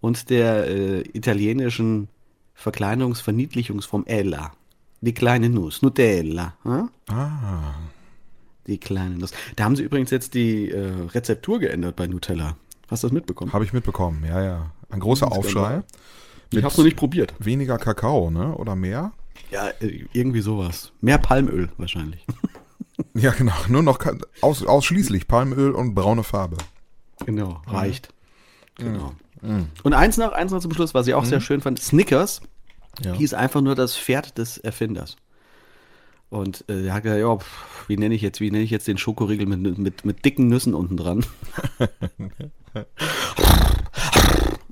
und 0.00 0.30
der 0.30 0.68
äh, 0.68 1.00
italienischen 1.12 2.08
Verkleinerungsverniedlichungsform 2.54 4.04
Ella. 4.06 4.52
Die 5.00 5.14
kleine 5.14 5.48
Nuss, 5.48 5.82
Nutella. 5.82 6.54
Hm? 6.62 6.88
Ah. 7.08 7.74
Die 8.66 8.78
kleine 8.78 9.16
Nuss. 9.16 9.32
Da 9.56 9.64
haben 9.64 9.76
sie 9.76 9.82
übrigens 9.82 10.10
jetzt 10.10 10.34
die 10.34 10.70
äh, 10.70 10.92
Rezeptur 11.12 11.58
geändert 11.58 11.96
bei 11.96 12.06
Nutella. 12.06 12.56
Hast 12.88 13.02
du 13.02 13.08
das 13.08 13.12
mitbekommen? 13.12 13.52
Habe 13.52 13.64
ich 13.64 13.72
mitbekommen, 13.72 14.24
ja, 14.26 14.42
ja. 14.42 14.70
Ein 14.88 15.00
großer 15.00 15.30
Aufschrei. 15.30 15.82
Ich 16.52 16.58
habe 16.58 16.68
es 16.68 16.78
noch 16.78 16.84
nicht 16.84 16.96
probiert. 16.96 17.34
Weniger 17.38 17.78
Kakao, 17.78 18.30
ne? 18.30 18.54
Oder 18.54 18.76
mehr? 18.76 19.12
Ja, 19.50 19.68
äh, 19.80 20.04
irgendwie 20.12 20.40
sowas. 20.40 20.92
Mehr 21.00 21.18
Palmöl 21.18 21.70
wahrscheinlich. 21.76 22.24
Ja, 23.12 23.30
genau. 23.30 23.52
Nur 23.68 23.82
noch 23.82 23.98
aus, 24.40 24.64
ausschließlich 24.64 25.28
Palmöl 25.28 25.72
und 25.72 25.94
braune 25.94 26.22
Farbe. 26.22 26.56
Genau, 27.24 27.62
mhm. 27.66 27.74
reicht. 27.74 28.08
Mhm. 28.78 28.84
Genau. 28.84 29.14
Mhm. 29.42 29.66
Und 29.82 29.92
eins 29.94 30.16
noch, 30.16 30.32
eins 30.32 30.52
noch 30.52 30.60
zum 30.60 30.72
Schluss, 30.72 30.94
was 30.94 31.06
ich 31.06 31.14
auch 31.14 31.24
mhm. 31.24 31.28
sehr 31.28 31.40
schön 31.40 31.60
fand: 31.60 31.80
Snickers 31.80 32.40
ja. 33.02 33.12
hieß 33.12 33.34
einfach 33.34 33.60
nur 33.60 33.74
das 33.74 33.96
Pferd 33.96 34.38
des 34.38 34.58
Erfinders. 34.58 35.16
Und 36.28 36.64
äh, 36.68 36.86
er 36.86 36.94
hat 36.94 37.04
gesagt, 37.04 37.20
ja, 37.20 37.38
wie 37.86 37.96
nenne 37.96 38.14
ich 38.14 38.22
jetzt, 38.22 38.40
wie 38.40 38.50
nenne 38.50 38.64
ich 38.64 38.70
jetzt 38.70 38.88
den 38.88 38.98
Schokoriegel 38.98 39.46
mit, 39.46 39.78
mit, 39.78 40.04
mit 40.04 40.24
dicken 40.24 40.48
Nüssen 40.48 40.74
unten 40.74 40.96
dran? 40.96 41.24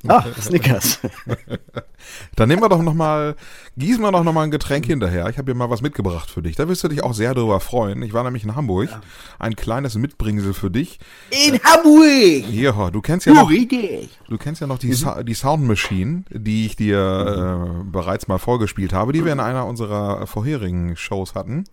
Ah, 0.09 0.25
Snickers. 0.40 0.99
Dann 2.37 2.49
nehmen 2.49 2.62
wir 2.62 2.69
doch 2.69 2.83
noch 2.83 2.95
mal, 2.95 3.37
gießen 3.77 4.03
wir 4.03 4.12
doch 4.12 4.25
noch 4.25 4.33
mal 4.33 4.43
ein 4.43 4.51
Getränk 4.51 4.87
hinterher. 4.87 5.29
Ich 5.29 5.38
habe 5.38 5.51
hier 5.51 5.55
mal 5.55 5.71
was 5.71 5.81
mitgebracht 5.81 6.31
für 6.31 6.43
dich. 6.43 6.57
Da 6.57 6.69
wirst 6.69 6.85
du 6.85 6.88
dich 6.88 7.03
auch 7.03 7.14
sehr 7.14 7.35
darüber 7.35 7.61
freuen. 7.61 8.03
Ich 8.03 8.12
war 8.12 8.23
nämlich 8.23 8.45
in 8.45 8.55
Hamburg. 8.55 8.90
Ja. 8.90 9.01
Ein 9.38 9.57
kleines 9.57 9.95
Mitbringsel 9.95 10.53
für 10.53 10.71
dich. 10.71 10.99
In 11.31 11.59
Hamburg! 11.62 12.51
Ja, 12.51 12.90
du 12.90 13.01
kennst 13.01 13.27
ja 13.27 13.35
noch, 13.35 13.51
du 13.51 14.38
kennst 14.38 14.61
ja 14.61 14.67
noch 14.67 14.79
die, 14.79 14.88
mhm. 14.88 15.25
die 15.25 15.35
Sound 15.35 15.64
Machine, 15.64 16.25
die 16.31 16.67
ich 16.67 16.77
dir 16.77 17.71
äh, 17.71 17.85
bereits 17.85 18.29
mal 18.29 18.38
vorgespielt 18.38 18.93
habe, 18.93 19.12
die 19.12 19.25
wir 19.25 19.33
in 19.33 19.40
einer 19.40 19.67
unserer 19.67 20.27
vorherigen 20.27 20.97
Shows 20.97 21.35
hatten. 21.35 21.64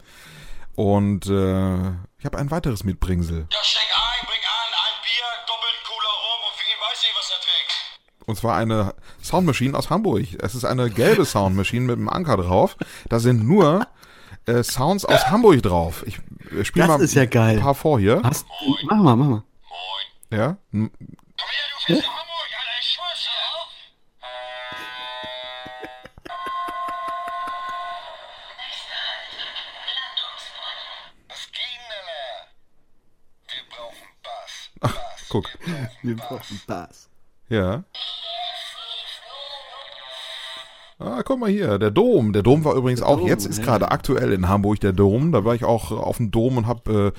Und 0.75 1.27
äh, 1.27 1.89
ich 2.17 2.25
habe 2.25 2.37
ein 2.37 2.49
weiteres 2.49 2.83
Mitbringsel. 2.83 3.47
Ja, 3.51 3.57
steck 3.61 3.83
ein, 3.93 4.27
bring 4.27 4.40
Und 8.25 8.37
zwar 8.37 8.55
eine 8.55 8.93
Soundmaschine 9.21 9.77
aus 9.77 9.89
Hamburg. 9.89 10.25
Es 10.39 10.55
ist 10.55 10.65
eine 10.65 10.89
gelbe 10.89 11.25
Soundmaschine 11.25 11.85
mit 11.85 11.97
einem 11.97 12.09
Anker 12.09 12.37
drauf. 12.37 12.77
Da 13.09 13.19
sind 13.19 13.45
nur 13.47 13.87
äh, 14.45 14.63
Sounds 14.63 15.05
aus 15.05 15.29
Hamburg 15.29 15.61
drauf. 15.63 16.03
Ich 16.05 16.19
äh, 16.57 16.63
spiele 16.63 16.87
mal 16.87 17.03
ja 17.03 17.43
ein 17.43 17.59
paar 17.59 17.75
vor 17.75 17.99
hier. 17.99 18.21
Hast, 18.23 18.45
mach 18.89 18.97
mal, 18.97 19.15
mach 19.15 19.27
mal. 19.27 19.43
Moin. 20.29 20.39
Ja? 20.39 20.57
Komm 20.71 20.81
her, 20.81 20.89
du 20.89 21.85
fährst 21.85 22.03
nach 22.03 22.31
Guck. 35.31 35.47
Wir 36.01 36.17
brauchen 36.17 36.61
Bass. 36.67 37.10
Ja. 37.51 37.83
Ah, 40.99 41.21
guck 41.25 41.37
mal 41.37 41.49
hier, 41.49 41.77
der 41.79 41.91
Dom. 41.91 42.31
Der 42.31 42.43
Dom 42.43 42.63
war 42.63 42.75
übrigens 42.75 43.01
der 43.01 43.09
auch, 43.09 43.17
Dom, 43.17 43.27
jetzt 43.27 43.45
ist 43.45 43.57
ja. 43.57 43.65
gerade 43.65 43.91
aktuell 43.91 44.31
in 44.31 44.47
Hamburg 44.47 44.79
der 44.79 44.93
Dom. 44.93 45.33
Da 45.33 45.43
war 45.43 45.53
ich 45.53 45.65
auch 45.65 45.91
auf 45.91 46.15
dem 46.15 46.31
Dom 46.31 46.55
und 46.55 46.67
hab 46.67 46.87
äh, 46.87 47.11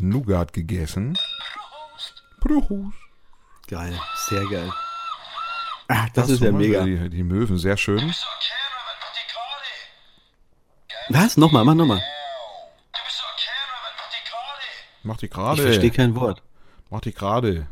Nougat 0.00 0.52
gegessen. 0.52 1.16
Prost. 2.40 2.94
Geil, 3.68 3.96
sehr 4.28 4.44
geil. 4.46 4.72
Ach, 5.86 6.08
das, 6.14 6.26
das 6.26 6.30
ist 6.30 6.42
ja 6.42 6.50
mega. 6.50 6.82
Die, 6.82 7.08
die, 7.08 7.22
Möwen, 7.22 7.56
sehr 7.56 7.76
schön. 7.76 8.12
Was? 11.10 11.36
Nochmal, 11.36 11.64
mach 11.64 11.74
nochmal. 11.74 12.02
Mach 15.04 15.16
die 15.18 15.28
gerade. 15.28 15.62
Ich 15.62 15.68
verstehe 15.68 15.92
kein 15.92 16.16
Wort. 16.16 16.42
Mach 16.90 17.02
dich 17.02 17.14
gerade. 17.14 17.68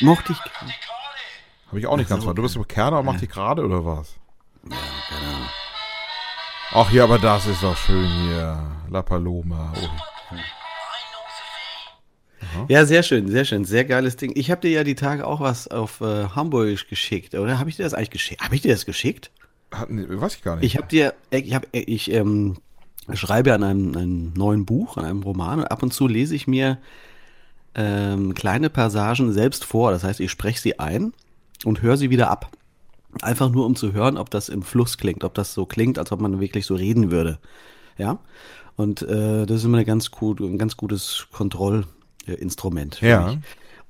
Mochte 0.00 0.32
ich. 0.32 0.38
Habe 1.72 1.80
ich 1.80 1.86
auch 1.86 1.96
nicht 1.96 2.10
ganz 2.10 2.22
mal. 2.26 2.34
Du 2.34 2.42
bist 2.42 2.58
Kerner 2.68 2.98
und 2.98 3.06
mach 3.06 3.18
dich 3.18 3.30
gerade 3.30 3.64
oder 3.64 3.82
was? 3.82 4.12
Ja, 4.68 4.76
keine 5.08 5.26
Ahnung. 5.26 5.48
Ach 6.72 6.92
ja, 6.92 7.04
aber 7.04 7.18
das 7.18 7.46
ist 7.46 7.62
doch 7.62 7.74
schön 7.74 8.06
hier. 8.06 8.62
La 8.90 9.00
Paloma. 9.00 9.72
Oh. 9.82 9.88
Ja, 12.68 12.84
sehr 12.84 13.02
schön, 13.02 13.26
sehr 13.28 13.46
schön, 13.46 13.64
sehr 13.64 13.86
geiles 13.86 14.16
Ding. 14.16 14.32
Ich 14.34 14.50
habe 14.50 14.60
dir 14.60 14.70
ja 14.70 14.84
die 14.84 14.96
Tage 14.96 15.26
auch 15.26 15.40
was 15.40 15.66
auf 15.66 16.02
äh, 16.02 16.26
Hamburg 16.26 16.90
geschickt, 16.90 17.34
oder 17.34 17.58
habe 17.58 17.70
ich 17.70 17.76
dir 17.76 17.84
das 17.84 17.94
eigentlich 17.94 18.10
geschickt? 18.10 18.42
Habe 18.42 18.54
ich 18.54 18.60
dir 18.60 18.72
das 18.72 18.84
geschickt? 18.84 19.30
Hat, 19.72 19.88
nee, 19.88 20.04
weiß 20.06 20.34
ich 20.34 20.42
gar 20.42 20.56
nicht. 20.56 20.66
Ich 20.66 20.76
habe 20.76 20.88
dir, 20.88 21.14
ich 21.30 21.54
habe, 21.54 21.66
ich 21.72 22.10
ähm, 22.10 22.58
schreibe 23.14 23.54
an 23.54 23.62
einem, 23.62 23.96
einem, 23.96 24.32
neuen 24.34 24.66
Buch, 24.66 24.98
an 24.98 25.06
einem 25.06 25.22
Roman 25.22 25.60
und 25.60 25.70
ab 25.70 25.82
und 25.82 25.94
zu 25.94 26.06
lese 26.06 26.34
ich 26.34 26.46
mir 26.46 26.76
ähm, 27.74 28.34
kleine 28.34 28.68
Passagen 28.68 29.32
selbst 29.32 29.64
vor. 29.64 29.90
Das 29.90 30.04
heißt, 30.04 30.20
ich 30.20 30.30
spreche 30.30 30.60
sie 30.60 30.78
ein 30.78 31.14
und 31.64 31.82
höre 31.82 31.96
sie 31.96 32.10
wieder 32.10 32.30
ab. 32.30 32.50
Einfach 33.20 33.50
nur, 33.50 33.66
um 33.66 33.76
zu 33.76 33.92
hören, 33.92 34.16
ob 34.16 34.30
das 34.30 34.48
im 34.48 34.62
Fluss 34.62 34.96
klingt, 34.96 35.24
ob 35.24 35.34
das 35.34 35.52
so 35.52 35.66
klingt, 35.66 35.98
als 35.98 36.12
ob 36.12 36.20
man 36.20 36.40
wirklich 36.40 36.64
so 36.66 36.74
reden 36.74 37.10
würde. 37.10 37.38
Ja. 37.98 38.18
Und 38.76 39.02
äh, 39.02 39.44
das 39.44 39.58
ist 39.58 39.64
immer 39.64 39.76
eine 39.76 39.84
ganz 39.84 40.10
gut, 40.10 40.40
ein 40.40 40.56
ganz 40.56 40.76
gutes 40.76 41.26
Kontrollinstrument. 41.30 43.00
Ja. 43.02 43.36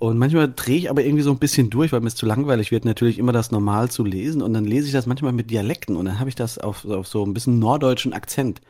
Und 0.03 0.19
manchmal 0.19 0.53
drehe 0.53 0.79
ich 0.79 0.91
aber 0.91 1.05
irgendwie 1.05 1.23
so 1.23 1.31
ein 1.31 1.39
bisschen 1.39 1.71
durch, 1.71 1.93
weil 1.93 2.01
mir 2.01 2.09
es 2.09 2.17
zu 2.17 2.27
langweilig 2.27 2.73
wird, 2.73 2.85
natürlich 2.85 3.21
immer 3.21 3.31
das 3.31 3.53
normal 3.53 3.89
zu 3.89 4.05
lesen. 4.05 4.43
Und 4.43 4.53
dann 4.53 4.65
lese 4.65 4.89
ich 4.89 4.93
das 4.93 5.07
manchmal 5.07 5.33
mit 5.33 5.53
Dialekten 5.53 5.95
und 5.95 6.07
dann 6.07 6.19
habe 6.19 6.29
ich 6.29 6.35
das 6.35 6.59
auf, 6.59 6.85
auf 6.85 7.07
so 7.07 7.25
ein 7.25 7.33
bisschen 7.33 7.61
norddeutschen 7.61 8.13
Akzent, 8.13 8.61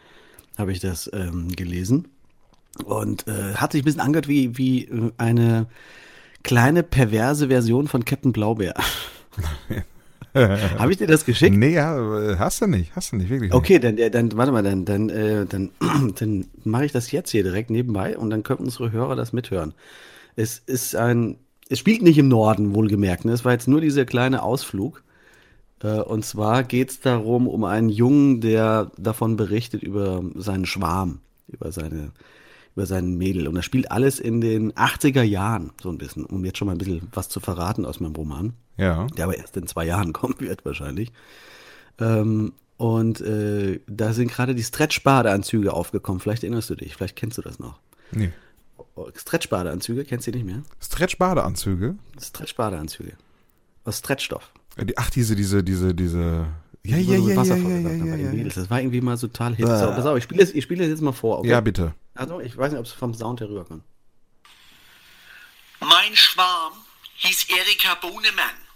habe 0.59 0.73
ich 0.73 0.81
das 0.81 1.11
ähm, 1.15 1.49
gelesen. 1.49 2.09
Und 2.85 3.27
äh, 3.29 3.55
hat 3.55 3.73
sich 3.73 3.81
ein 3.81 3.85
bisschen 3.87 4.03
angehört 4.03 4.29
wie, 4.29 4.59
wie 4.59 4.85
äh, 4.85 5.11
eine 5.17 5.69
kleine 6.43 6.83
perverse 6.83 7.49
Version 7.49 7.89
von 7.89 8.05
Captain 8.05 8.33
Blaubeer. 8.33 8.75
Habe 10.35 10.93
ich 10.93 10.99
dir 10.99 11.07
das 11.07 11.27
geschickt? 11.27 11.55
Nee, 11.57 11.75
ja, 11.75 12.39
hast 12.39 12.63
du 12.63 12.67
nicht, 12.67 12.97
hast 12.97 13.13
du 13.13 13.17
nicht, 13.17 13.29
wirklich. 13.29 13.51
Nicht. 13.51 13.57
Okay, 13.57 13.79
dann, 13.79 13.97
dann 13.97 14.37
warte 14.37 14.53
mal, 14.53 14.63
dann, 14.63 14.85
dann, 14.85 15.11
äh, 15.11 15.45
dann, 15.47 15.71
dann 16.19 16.47
mache 16.65 16.87
ich 16.87 16.93
das 16.93 17.11
jetzt 17.11 17.31
hier 17.31 17.43
direkt 17.43 17.71
nebenbei 17.71 18.17
und 18.17 18.31
dann 18.31 18.43
können 18.43 18.61
unsere 18.61 18.93
Hörer 18.93 19.15
das 19.15 19.33
mithören. 19.33 19.75
Es 20.35 20.59
ist 20.59 20.97
ein, 20.97 21.37
es 21.69 21.79
spielt 21.79 22.03
nicht 22.03 22.19
im 22.19 22.29
Norden, 22.29 22.75
wohlgemerkt. 22.75 23.27
Ne? 23.27 23.33
Es 23.33 23.45
war 23.45 23.53
jetzt 23.53 23.69
nur 23.69 23.81
dieser 23.81 24.07
kleine 24.07 24.43
Ausflug. 24.43 25.03
Äh, 25.83 26.01
und 26.01 26.25
zwar 26.25 26.63
geht 26.63 26.91
es 26.91 27.01
darum, 27.01 27.47
um 27.47 27.65
einen 27.65 27.91
Jungen, 27.91 28.41
der 28.41 28.91
davon 28.97 29.37
berichtet 29.37 29.83
über 29.83 30.25
seinen 30.35 30.65
Schwarm, 30.65 31.21
über 31.49 31.73
seine 31.73 32.13
über 32.75 32.87
seinen 32.87 33.17
Mädel. 33.17 33.49
Und 33.49 33.55
das 33.55 33.65
spielt 33.65 33.91
alles 33.91 34.19
in 34.19 34.41
den 34.41 34.73
80er 34.73 35.23
Jahren, 35.23 35.73
so 35.83 35.91
ein 35.91 35.99
bisschen, 35.99 36.25
um 36.25 36.45
jetzt 36.45 36.59
schon 36.59 36.67
mal 36.67 36.73
ein 36.73 36.79
bisschen 36.79 37.09
was 37.13 37.29
zu 37.29 37.41
verraten 37.41 37.85
aus 37.85 38.01
meinem 38.01 38.15
Roman. 38.15 38.55
Ja. 38.77 39.07
Der 39.17 39.25
aber 39.25 39.37
erst 39.37 39.57
in 39.57 39.67
zwei 39.67 39.85
Jahren 39.85 40.13
kommen 40.13 40.37
wird, 40.39 40.65
wahrscheinlich. 40.65 41.13
Ähm, 41.99 42.53
und 42.79 43.21
äh, 43.21 43.81
da 43.87 44.13
sind 44.13 44.31
gerade 44.33 44.55
die 44.55 44.63
Stretch-Badeanzüge 44.63 45.73
aufgekommen. 45.73 46.21
Vielleicht 46.21 46.43
erinnerst 46.43 46.71
du 46.71 46.75
dich, 46.75 46.97
vielleicht 46.97 47.17
kennst 47.17 47.39
du 47.39 47.43
das 47.43 47.59
noch. 47.59 47.79
Nee. 48.11 48.33
Stretch-Badeanzüge, 49.15 50.05
kennst 50.05 50.27
du 50.27 50.33
die 50.33 50.39
nicht 50.39 50.47
mehr? 50.47 50.63
Stretch-Badeanzüge? 50.81 51.97
Stretch-Badeanzüge. 52.21 53.13
Aus 53.85 53.99
Stretchstoff. 53.99 54.51
Ach, 54.97 55.11
diese, 55.11 55.35
diese, 55.37 55.63
diese, 55.63 55.95
diese 55.95 56.47
ja, 56.85 56.97
ja, 56.97 57.17
ja, 57.17 57.33
ja, 57.35 57.45
ja, 57.45 57.57
ja, 57.57 58.17
ja, 58.17 58.33
ja, 58.33 58.45
Das 58.45 58.69
war 58.69 58.81
irgendwie 58.81 59.01
mal 59.01 59.17
total. 59.17 59.55
So, 59.57 59.67
pass 59.67 60.05
auf, 60.05 60.19
ich 60.19 60.25
spiele 60.25 60.43
ich 60.43 60.65
spiele 60.65 60.85
es 60.85 60.91
jetzt 60.91 61.03
mal 61.03 61.13
vor. 61.13 61.39
Okay? 61.41 61.51
Ja, 61.51 61.61
bitte. 61.61 61.95
Also, 62.15 62.41
ich 62.41 62.57
weiß 62.57 62.73
nicht, 62.73 62.81
ob 62.81 62.87
es 62.87 62.93
vom 62.93 63.15
Sound 63.15 63.41
herüberkommt. 63.41 63.85
Mein 65.81 66.17
Schwarm 66.17 66.85
hieß 67.17 67.45
Erika 67.51 67.95
Bohnemann. 67.97 68.69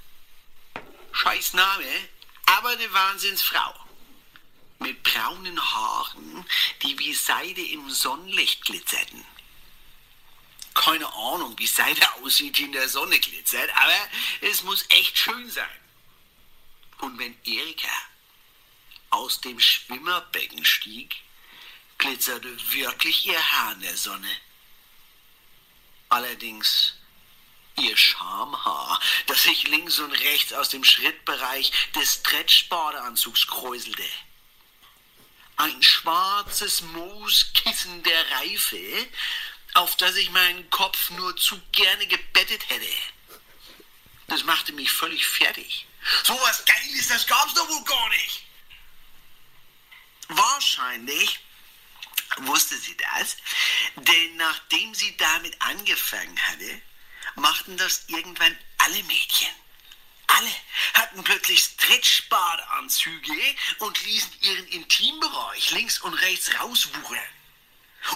Scheiß 1.13 1.55
Name, 1.55 1.87
aber 2.47 2.71
eine 2.71 2.93
Wahnsinnsfrau. 2.93 3.75
Mit 4.79 5.03
braunen 5.03 5.59
Haaren, 5.59 6.45
die 6.83 6.99
wie 6.99 7.15
Seide 7.15 7.63
im 7.63 7.91
Sonnenlicht 7.91 8.65
glitzerten. 8.65 9.25
Keine 10.75 11.07
Ahnung, 11.07 11.59
wie 11.59 11.67
Seide 11.67 12.03
aussieht, 12.23 12.59
die 12.59 12.65
in 12.65 12.73
der 12.73 12.89
Sonne 12.89 13.19
glitzert, 13.19 13.71
aber 13.77 14.11
es 14.43 14.63
muss 14.63 14.85
echt 14.91 15.17
schön 15.17 15.51
sein. 15.51 15.81
Und 16.99 17.19
wenn 17.19 17.37
Erika 17.45 17.89
aus 19.11 19.41
dem 19.41 19.59
Schwimmerbecken 19.59 20.65
stieg, 20.65 21.17
glitzerte 21.99 22.73
wirklich 22.73 23.27
ihr 23.27 23.53
Haar 23.53 23.73
in 23.73 23.81
der 23.81 23.97
Sonne. 23.97 24.31
Allerdings 26.09 26.95
ihr 27.79 27.97
Schamhaar, 27.97 29.01
das 29.27 29.43
sich 29.43 29.69
links 29.69 29.99
und 29.99 30.13
rechts 30.13 30.53
aus 30.53 30.69
dem 30.69 30.85
Schrittbereich 30.85 31.73
des 31.95 32.15
Stretchbadeanzugs 32.15 33.47
kräuselte. 33.47 34.05
Ein 35.57 35.83
schwarzes 35.83 36.83
Mooskissen 36.83 38.03
der 38.03 38.31
Reife, 38.33 39.09
auf 39.75 39.97
das 39.97 40.17
ich 40.17 40.31
meinen 40.31 40.69
Kopf 40.71 41.11
nur 41.11 41.37
zu 41.37 41.61
gerne 41.73 42.07
gebettet 42.07 42.69
hätte. 42.69 42.93
Das 44.29 44.45
machte 44.45 44.73
mich 44.73 44.91
völlig 44.91 45.27
fertig. 45.27 45.87
So 46.25 46.35
was 46.41 46.65
Geiles, 46.65 47.09
das 47.09 47.27
gab's 47.27 47.55
doch 47.55 47.69
wohl 47.69 47.85
gar 47.85 48.09
nicht. 48.11 48.43
Wahrscheinlich 50.29 51.41
wusste 52.39 52.77
sie 52.79 52.97
das, 52.97 53.37
denn 53.97 54.37
nachdem 54.37 54.95
sie 54.95 55.17
damit 55.17 55.61
angefangen 55.61 56.39
hatte, 56.47 56.83
machten 57.37 57.77
das 57.77 58.05
irgendwann 58.09 58.57
alle 58.79 59.03
Mädchen. 59.05 59.55
Alle 60.29 60.51
hatten 60.95 61.23
plötzlich 61.25 61.61
Stretchbadeanzüge 61.61 63.57
und 63.79 64.05
ließen 64.05 64.33
ihren 64.43 64.67
Intimbereich 64.69 65.71
links 65.71 66.01
und 66.01 66.15
rechts 66.15 66.53
rauswuchern. 66.59 67.29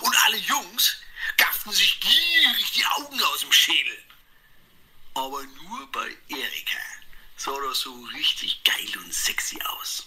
Und 0.00 0.16
alle 0.24 0.36
Jungs 0.36 0.96
gafften 1.36 1.72
sich 1.72 2.00
gierig 2.00 2.72
die 2.72 2.86
Augen 2.86 3.22
aus 3.22 3.40
dem 3.40 3.52
Schädel. 3.52 4.04
Aber 5.14 5.42
nur 5.44 5.92
bei 5.92 6.16
Erika 6.28 6.78
sah 7.36 7.58
das 7.68 7.80
so 7.80 8.02
richtig 8.14 8.62
geil 8.64 8.98
und 8.98 9.12
sexy 9.12 9.60
aus. 9.62 10.06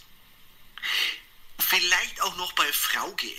Vielleicht 1.76 2.22
auch 2.22 2.36
noch 2.36 2.52
bei 2.54 2.72
Frauge, 2.72 3.32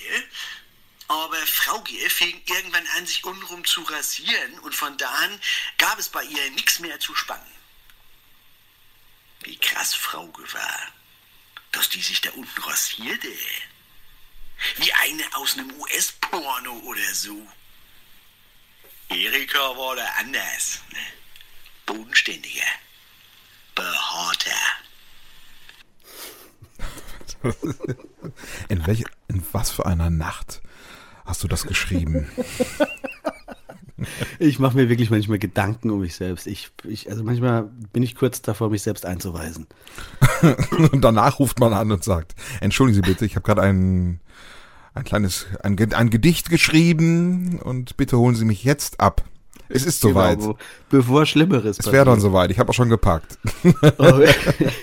aber 1.06 1.36
Frauge 1.46 2.10
fing 2.10 2.42
irgendwann 2.46 2.86
an, 2.96 3.06
sich 3.06 3.24
unrum 3.24 3.64
zu 3.64 3.82
rasieren 3.82 4.58
und 4.60 4.74
von 4.74 4.96
da 4.98 5.08
an 5.08 5.40
gab 5.78 5.98
es 5.98 6.08
bei 6.08 6.24
ihr 6.24 6.50
nichts 6.50 6.80
mehr 6.80 6.98
zu 6.98 7.14
spannen. 7.14 7.54
wie 9.44 9.56
krass 9.58 9.94
Frauke 9.94 10.42
war. 10.54 10.92
Dass 11.72 11.90
die 11.90 12.00
sich 12.00 12.20
da 12.20 12.30
unten 12.30 12.62
rasierte. 12.62 13.32
Wie 14.76 14.92
eine 14.92 15.36
aus 15.36 15.54
einem 15.54 15.70
US-Porno 15.80 16.72
oder 16.80 17.14
so. 17.14 17.46
Erika 19.10 19.76
war 19.76 19.96
da 19.96 20.06
anders. 20.18 20.80
Ne? 20.90 21.06
Bodenständiger. 21.86 22.66
In, 28.68 28.86
welch, 28.86 29.04
in 29.28 29.42
was 29.52 29.70
für 29.70 29.86
einer 29.86 30.10
Nacht 30.10 30.62
hast 31.24 31.42
du 31.42 31.48
das 31.48 31.66
geschrieben? 31.66 32.26
Ich 34.38 34.58
mache 34.58 34.76
mir 34.76 34.88
wirklich 34.88 35.10
manchmal 35.10 35.38
Gedanken 35.38 35.90
um 35.90 36.00
mich 36.00 36.16
selbst. 36.16 36.48
Ich, 36.48 36.70
ich, 36.82 37.08
also 37.10 37.22
manchmal 37.22 37.70
bin 37.92 38.02
ich 38.02 38.16
kurz 38.16 38.42
davor, 38.42 38.70
mich 38.70 38.82
selbst 38.82 39.06
einzuweisen. 39.06 39.66
und 40.92 41.02
danach 41.02 41.38
ruft 41.38 41.60
man 41.60 41.72
an 41.72 41.92
und 41.92 42.02
sagt, 42.02 42.34
entschuldigen 42.60 42.96
Sie 42.96 43.08
bitte, 43.08 43.24
ich 43.24 43.36
habe 43.36 43.46
gerade 43.46 43.62
ein, 43.62 44.20
ein 44.94 45.04
kleines, 45.04 45.46
ein, 45.62 45.78
ein 45.94 46.10
Gedicht 46.10 46.50
geschrieben 46.50 47.60
und 47.60 47.96
bitte 47.96 48.18
holen 48.18 48.34
Sie 48.34 48.44
mich 48.44 48.64
jetzt 48.64 49.00
ab. 49.00 49.24
Es 49.74 49.84
ist 49.84 50.00
soweit. 50.00 50.38
Genau, 50.38 50.56
bevor 50.88 51.26
Schlimmeres 51.26 51.78
Es 51.80 51.90
wäre 51.90 52.04
dann 52.04 52.20
soweit. 52.20 52.50
Ich 52.50 52.58
habe 52.58 52.70
auch 52.70 52.74
schon 52.74 52.88
gepackt. 52.88 53.38
Oh, 53.98 54.20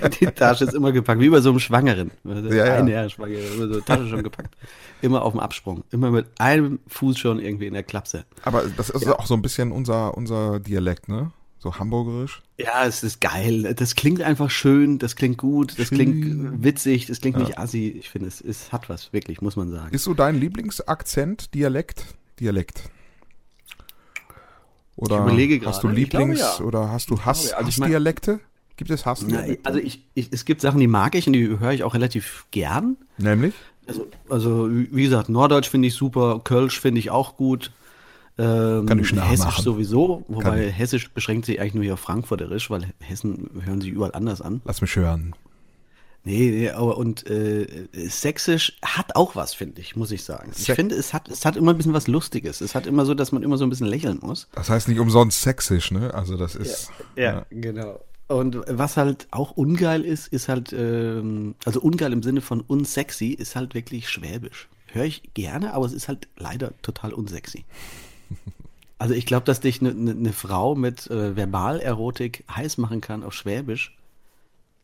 die 0.19 0.25
Tasche 0.27 0.65
ist 0.65 0.73
immer 0.73 0.91
gepackt, 0.91 1.21
wie 1.21 1.29
bei 1.29 1.39
so 1.39 1.51
einem 1.51 1.59
Schwangeren. 1.59 2.11
Ja, 2.23 2.65
ja. 2.65 2.75
Eine 2.75 3.09
Schwangere, 3.09 3.39
immer 3.39 3.73
so 3.73 3.79
Tasche 3.79 4.07
schon 4.07 4.23
gepackt. 4.23 4.55
Immer 5.01 5.23
auf 5.23 5.31
dem 5.31 5.39
Absprung. 5.39 5.83
Immer 5.91 6.11
mit 6.11 6.27
einem 6.39 6.79
Fuß 6.87 7.17
schon 7.17 7.39
irgendwie 7.39 7.67
in 7.67 7.73
der 7.73 7.83
Klapse. 7.83 8.25
Aber 8.43 8.63
das 8.75 8.89
ist 8.89 9.05
ja. 9.05 9.17
auch 9.17 9.25
so 9.25 9.33
ein 9.33 9.41
bisschen 9.41 9.71
unser, 9.71 10.15
unser 10.17 10.59
Dialekt, 10.59 11.07
ne? 11.07 11.31
So 11.57 11.77
hamburgerisch. 11.77 12.41
Ja, 12.57 12.85
es 12.85 13.03
ist 13.03 13.21
geil. 13.21 13.75
Das 13.75 13.95
klingt 13.95 14.21
einfach 14.21 14.49
schön, 14.49 14.97
das 14.97 15.15
klingt 15.15 15.37
gut, 15.37 15.77
das 15.77 15.89
schön. 15.89 15.97
klingt 15.97 16.63
witzig, 16.63 17.05
das 17.05 17.21
klingt 17.21 17.37
ja. 17.37 17.43
nicht 17.43 17.59
assi. 17.59 17.95
Ich 17.99 18.09
finde, 18.09 18.27
es, 18.27 18.41
es 18.41 18.71
hat 18.71 18.89
was, 18.89 19.13
wirklich, 19.13 19.41
muss 19.41 19.55
man 19.55 19.71
sagen. 19.71 19.93
Ist 19.93 20.03
so 20.03 20.15
dein 20.15 20.35
Lieblingsakzent, 20.35 21.53
Dialekt? 21.53 22.05
Dialekt. 22.39 22.89
Oder 25.01 25.15
ich 25.17 25.21
überlege 25.23 25.59
gerade. 25.59 25.69
hast 25.69 25.83
du 25.83 25.87
Lieblings- 25.87 26.35
glaube, 26.35 26.59
ja. 26.59 26.65
oder 26.65 26.91
hast 26.91 27.09
du 27.09 27.19
Hass, 27.19 27.51
also 27.51 27.67
Hassdialekte? 27.67 28.39
Gibt 28.77 28.91
es 28.91 29.05
Hassdialekte? 29.05 29.65
Also 29.65 29.79
ich, 29.79 30.03
ich, 30.13 30.29
es 30.31 30.45
gibt 30.45 30.61
Sachen, 30.61 30.79
die 30.79 30.87
mag 30.87 31.15
ich 31.15 31.27
und 31.27 31.33
die 31.33 31.59
höre 31.59 31.71
ich 31.71 31.83
auch 31.83 31.93
relativ 31.93 32.45
gern. 32.51 32.97
Nämlich? 33.17 33.53
Also, 33.87 34.07
also 34.29 34.69
wie 34.71 35.03
gesagt, 35.03 35.27
Norddeutsch 35.29 35.69
finde 35.69 35.87
ich 35.87 35.95
super, 35.95 36.39
Kölsch 36.43 36.79
finde 36.79 36.99
ich 36.99 37.09
auch 37.09 37.35
gut. 37.35 37.71
Ähm, 38.37 38.85
Kann 38.85 38.99
ich 38.99 39.11
Hessisch 39.11 39.57
sowieso, 39.57 40.23
wobei 40.27 40.71
Hessisch 40.71 41.11
beschränkt 41.11 41.45
sich 41.45 41.59
eigentlich 41.59 41.73
nur 41.73 41.83
hier 41.83 41.93
auf 41.93 41.99
Frankfurterisch, 41.99 42.69
weil 42.69 42.85
Hessen 42.99 43.49
hören 43.65 43.81
sie 43.81 43.89
überall 43.89 44.13
anders 44.13 44.41
an. 44.41 44.61
Lass 44.65 44.81
mich 44.81 44.95
hören. 44.95 45.33
Nee, 46.23 46.51
nee, 46.51 46.69
aber 46.69 46.97
und 46.97 47.27
äh, 47.27 47.87
Sächsisch 47.93 48.77
hat 48.83 49.15
auch 49.15 49.35
was, 49.35 49.55
finde 49.55 49.81
ich, 49.81 49.95
muss 49.95 50.11
ich 50.11 50.23
sagen. 50.23 50.51
Ich 50.55 50.71
finde, 50.71 50.93
es 50.95 51.13
hat, 51.13 51.27
es 51.29 51.45
hat 51.45 51.55
immer 51.55 51.71
ein 51.71 51.77
bisschen 51.77 51.93
was 51.93 52.07
Lustiges. 52.07 52.61
Es 52.61 52.75
hat 52.75 52.85
immer 52.85 53.05
so, 53.05 53.15
dass 53.15 53.31
man 53.31 53.41
immer 53.41 53.57
so 53.57 53.65
ein 53.65 53.71
bisschen 53.71 53.87
lächeln 53.87 54.19
muss. 54.21 54.47
Das 54.53 54.69
heißt 54.69 54.87
nicht 54.87 54.99
umsonst 54.99 55.41
sächsisch, 55.41 55.89
ne? 55.91 56.13
Also 56.13 56.37
das 56.37 56.55
ist. 56.55 56.91
Ja, 57.15 57.23
ja, 57.23 57.31
ja. 57.31 57.45
genau. 57.49 57.99
Und 58.27 58.61
was 58.67 58.97
halt 58.97 59.27
auch 59.31 59.51
ungeil 59.51 60.03
ist, 60.03 60.27
ist 60.27 60.47
halt, 60.47 60.71
ähm, 60.73 61.55
also 61.65 61.81
ungeil 61.81 62.13
im 62.13 62.21
Sinne 62.21 62.41
von 62.41 62.61
unsexy, 62.61 63.29
ist 63.29 63.55
halt 63.55 63.73
wirklich 63.73 64.07
Schwäbisch. 64.07 64.69
Höre 64.85 65.05
ich 65.05 65.33
gerne, 65.33 65.73
aber 65.73 65.87
es 65.87 65.91
ist 65.93 66.07
halt 66.07 66.27
leider 66.37 66.73
total 66.81 67.13
unsexy. 67.13 67.65
Also 68.97 69.15
ich 69.15 69.25
glaube, 69.25 69.47
dass 69.47 69.59
dich 69.59 69.81
eine 69.81 69.95
ne, 69.95 70.13
ne 70.13 70.31
Frau 70.31 70.75
mit 70.75 71.09
äh, 71.09 71.35
Verbalerotik 71.35 72.43
heiß 72.55 72.77
machen 72.77 73.01
kann 73.01 73.23
auf 73.23 73.33
Schwäbisch. 73.33 73.97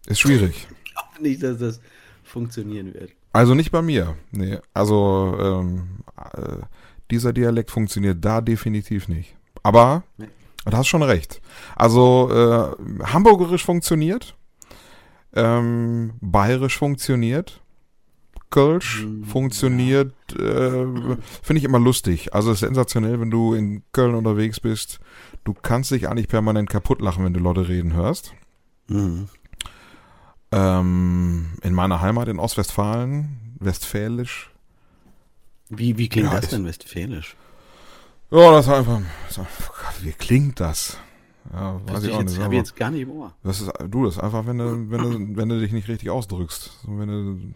Ist 0.07 0.21
schwierig 0.21 0.65
glaube 0.97 1.23
nicht, 1.23 1.43
dass 1.43 1.57
das 1.57 1.79
funktionieren 2.23 2.93
wird. 2.93 3.11
Also 3.33 3.53
nicht 3.53 3.71
bei 3.71 3.81
mir. 3.81 4.15
Nee, 4.31 4.57
also 4.73 5.37
ähm, 5.39 6.03
äh, 6.33 6.63
dieser 7.11 7.33
Dialekt 7.33 7.71
funktioniert 7.71 8.23
da 8.23 8.41
definitiv 8.41 9.07
nicht. 9.07 9.35
Aber 9.63 10.03
nee. 10.17 10.27
du 10.65 10.77
hast 10.77 10.87
schon 10.87 11.03
recht. 11.03 11.41
Also 11.75 12.29
äh, 12.31 13.03
Hamburgerisch 13.03 13.63
funktioniert, 13.63 14.35
ähm, 15.33 16.13
Bayerisch 16.21 16.77
funktioniert, 16.77 17.61
Kölsch 18.49 19.01
hm, 19.01 19.25
funktioniert, 19.25 20.13
äh, 20.33 20.85
finde 21.41 21.57
ich 21.57 21.63
immer 21.63 21.79
lustig. 21.79 22.33
Also 22.33 22.51
es 22.51 22.55
ist 22.55 22.67
sensationell, 22.67 23.19
wenn 23.19 23.29
du 23.29 23.53
in 23.53 23.83
Köln 23.91 24.15
unterwegs 24.15 24.59
bist. 24.59 24.99
Du 25.43 25.53
kannst 25.53 25.91
dich 25.91 26.09
eigentlich 26.09 26.27
permanent 26.27 26.69
kaputt 26.69 27.01
lachen, 27.01 27.23
wenn 27.23 27.33
du 27.33 27.39
Leute 27.39 27.67
reden 27.67 27.93
hörst. 27.93 28.33
Mhm. 28.87 29.27
Ähm, 30.51 31.49
in 31.61 31.73
meiner 31.73 32.01
Heimat 32.01 32.27
in 32.27 32.39
Ostwestfalen, 32.39 33.55
westfälisch. 33.59 34.51
Wie, 35.69 35.97
wie 35.97 36.07
klingt 36.07 36.31
ja, 36.31 36.39
das 36.39 36.49
denn 36.49 36.65
westfälisch? 36.65 37.35
Ja, 38.31 38.51
das 38.51 38.67
ist 38.67 38.73
einfach. 38.73 39.01
So, 39.29 39.45
wie 40.01 40.13
klingt 40.13 40.59
das? 40.59 40.97
Ja, 41.53 41.79
weiß 41.85 42.03
ich 42.03 42.13
auch 42.13 42.19
jetzt, 42.19 42.31
nicht. 42.31 42.43
Habe 42.43 42.55
jetzt 42.55 42.75
gar 42.75 42.91
nicht 42.91 43.03
im 43.03 43.11
Ohr. 43.11 43.33
Das 43.43 43.61
ist, 43.61 43.71
du, 43.89 44.05
das 44.05 44.15
ist 44.15 44.23
einfach, 44.23 44.45
wenn 44.45 44.57
du, 44.57 44.89
wenn 44.89 45.01
du, 45.01 45.37
wenn 45.37 45.49
du 45.49 45.59
dich 45.59 45.71
nicht 45.71 45.87
richtig 45.87 46.09
ausdrückst. 46.09 46.71
wenn 46.87 47.07
du, 47.07 47.53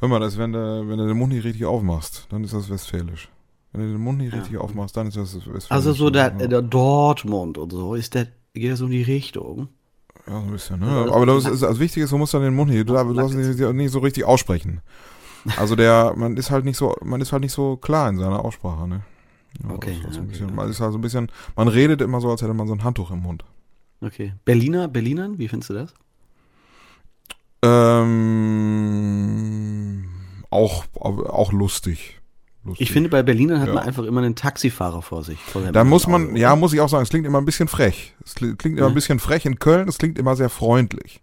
hör 0.00 0.08
mal, 0.08 0.20
das 0.20 0.34
ist, 0.34 0.38
wenn 0.38 0.52
du, 0.52 0.88
wenn 0.88 0.98
du 0.98 1.06
den 1.06 1.16
Mund 1.16 1.32
nicht 1.32 1.44
richtig 1.44 1.64
aufmachst, 1.64 2.26
dann 2.30 2.44
ist 2.44 2.52
das 2.52 2.68
westfälisch. 2.68 3.28
Wenn 3.72 3.82
du 3.82 3.92
den 3.92 4.02
Mund 4.02 4.18
nicht 4.18 4.32
ja. 4.32 4.38
richtig 4.38 4.58
aufmachst, 4.58 4.96
dann 4.96 5.06
ist 5.08 5.16
das 5.16 5.34
westfälisch. 5.34 5.70
Also 5.70 5.92
so 5.92 6.10
der, 6.10 6.30
der 6.30 6.62
Dortmund 6.62 7.56
und 7.56 7.72
so, 7.72 7.94
ist 7.94 8.14
der, 8.14 8.28
geht 8.52 8.72
das 8.72 8.80
so 8.80 8.86
in 8.86 8.92
die 8.92 9.02
Richtung? 9.02 9.68
Ja, 10.26 10.32
so 10.34 10.46
ein 10.46 10.50
bisschen, 10.52 10.80
ne? 10.80 11.10
Aber 11.12 11.26
das 11.26 11.46
ist, 11.46 11.62
das 11.62 11.78
Wichtige 11.78 12.04
ist, 12.04 12.12
du 12.12 12.18
musst 12.18 12.32
dann 12.34 12.42
den 12.42 12.54
Mund 12.54 12.70
nicht, 12.70 12.88
du 12.88 12.94
darfst 12.94 13.34
nicht, 13.36 13.58
nicht 13.58 13.90
so 13.90 13.98
richtig 13.98 14.24
aussprechen. 14.24 14.80
Also 15.56 15.74
der, 15.74 16.14
man 16.16 16.36
ist 16.36 16.50
halt 16.52 16.64
nicht 16.64 16.76
so, 16.76 16.94
man 17.02 17.20
ist 17.20 17.32
halt 17.32 17.42
nicht 17.42 17.52
so 17.52 17.76
klar 17.76 18.08
in 18.08 18.16
seiner 18.18 18.44
Aussprache, 18.44 18.86
ne? 18.86 19.00
Ja, 19.62 19.70
okay. 19.74 19.96
Bisschen, 20.28 20.54
man 20.54 20.70
ist 20.70 20.80
halt 20.80 20.92
so 20.92 20.98
ein 20.98 21.02
bisschen, 21.02 21.30
man 21.56 21.66
redet 21.68 22.00
immer 22.00 22.20
so, 22.20 22.30
als 22.30 22.42
hätte 22.42 22.54
man 22.54 22.68
so 22.68 22.74
ein 22.74 22.84
Handtuch 22.84 23.10
im 23.10 23.18
Mund. 23.20 23.44
Okay. 24.00 24.34
Berliner, 24.44 24.86
Berlinern, 24.88 25.38
wie 25.38 25.48
findest 25.48 25.70
du 25.70 25.74
das? 25.74 25.92
Ähm, 27.64 28.08
auch, 30.50 30.84
auch 30.94 31.52
lustig. 31.52 32.21
Lustig. 32.64 32.86
Ich 32.86 32.92
finde, 32.92 33.08
bei 33.08 33.24
Berlinern 33.24 33.60
hat 33.60 33.68
ja. 33.68 33.74
man 33.74 33.82
einfach 33.82 34.04
immer 34.04 34.22
einen 34.22 34.36
Taxifahrer 34.36 35.02
vor 35.02 35.24
sich. 35.24 35.38
Da 35.72 35.82
muss 35.82 36.06
man, 36.06 36.28
Auto, 36.28 36.36
ja, 36.36 36.54
muss 36.54 36.72
ich 36.72 36.80
auch 36.80 36.88
sagen, 36.88 37.02
es 37.02 37.08
klingt 37.08 37.26
immer 37.26 37.40
ein 37.40 37.44
bisschen 37.44 37.66
frech. 37.66 38.14
Es 38.24 38.36
klingt 38.36 38.64
immer 38.64 38.86
ein 38.86 38.94
bisschen 38.94 39.18
frech 39.18 39.46
in 39.46 39.58
Köln, 39.58 39.88
es 39.88 39.98
klingt 39.98 40.16
immer 40.16 40.36
sehr 40.36 40.48
freundlich. 40.48 41.20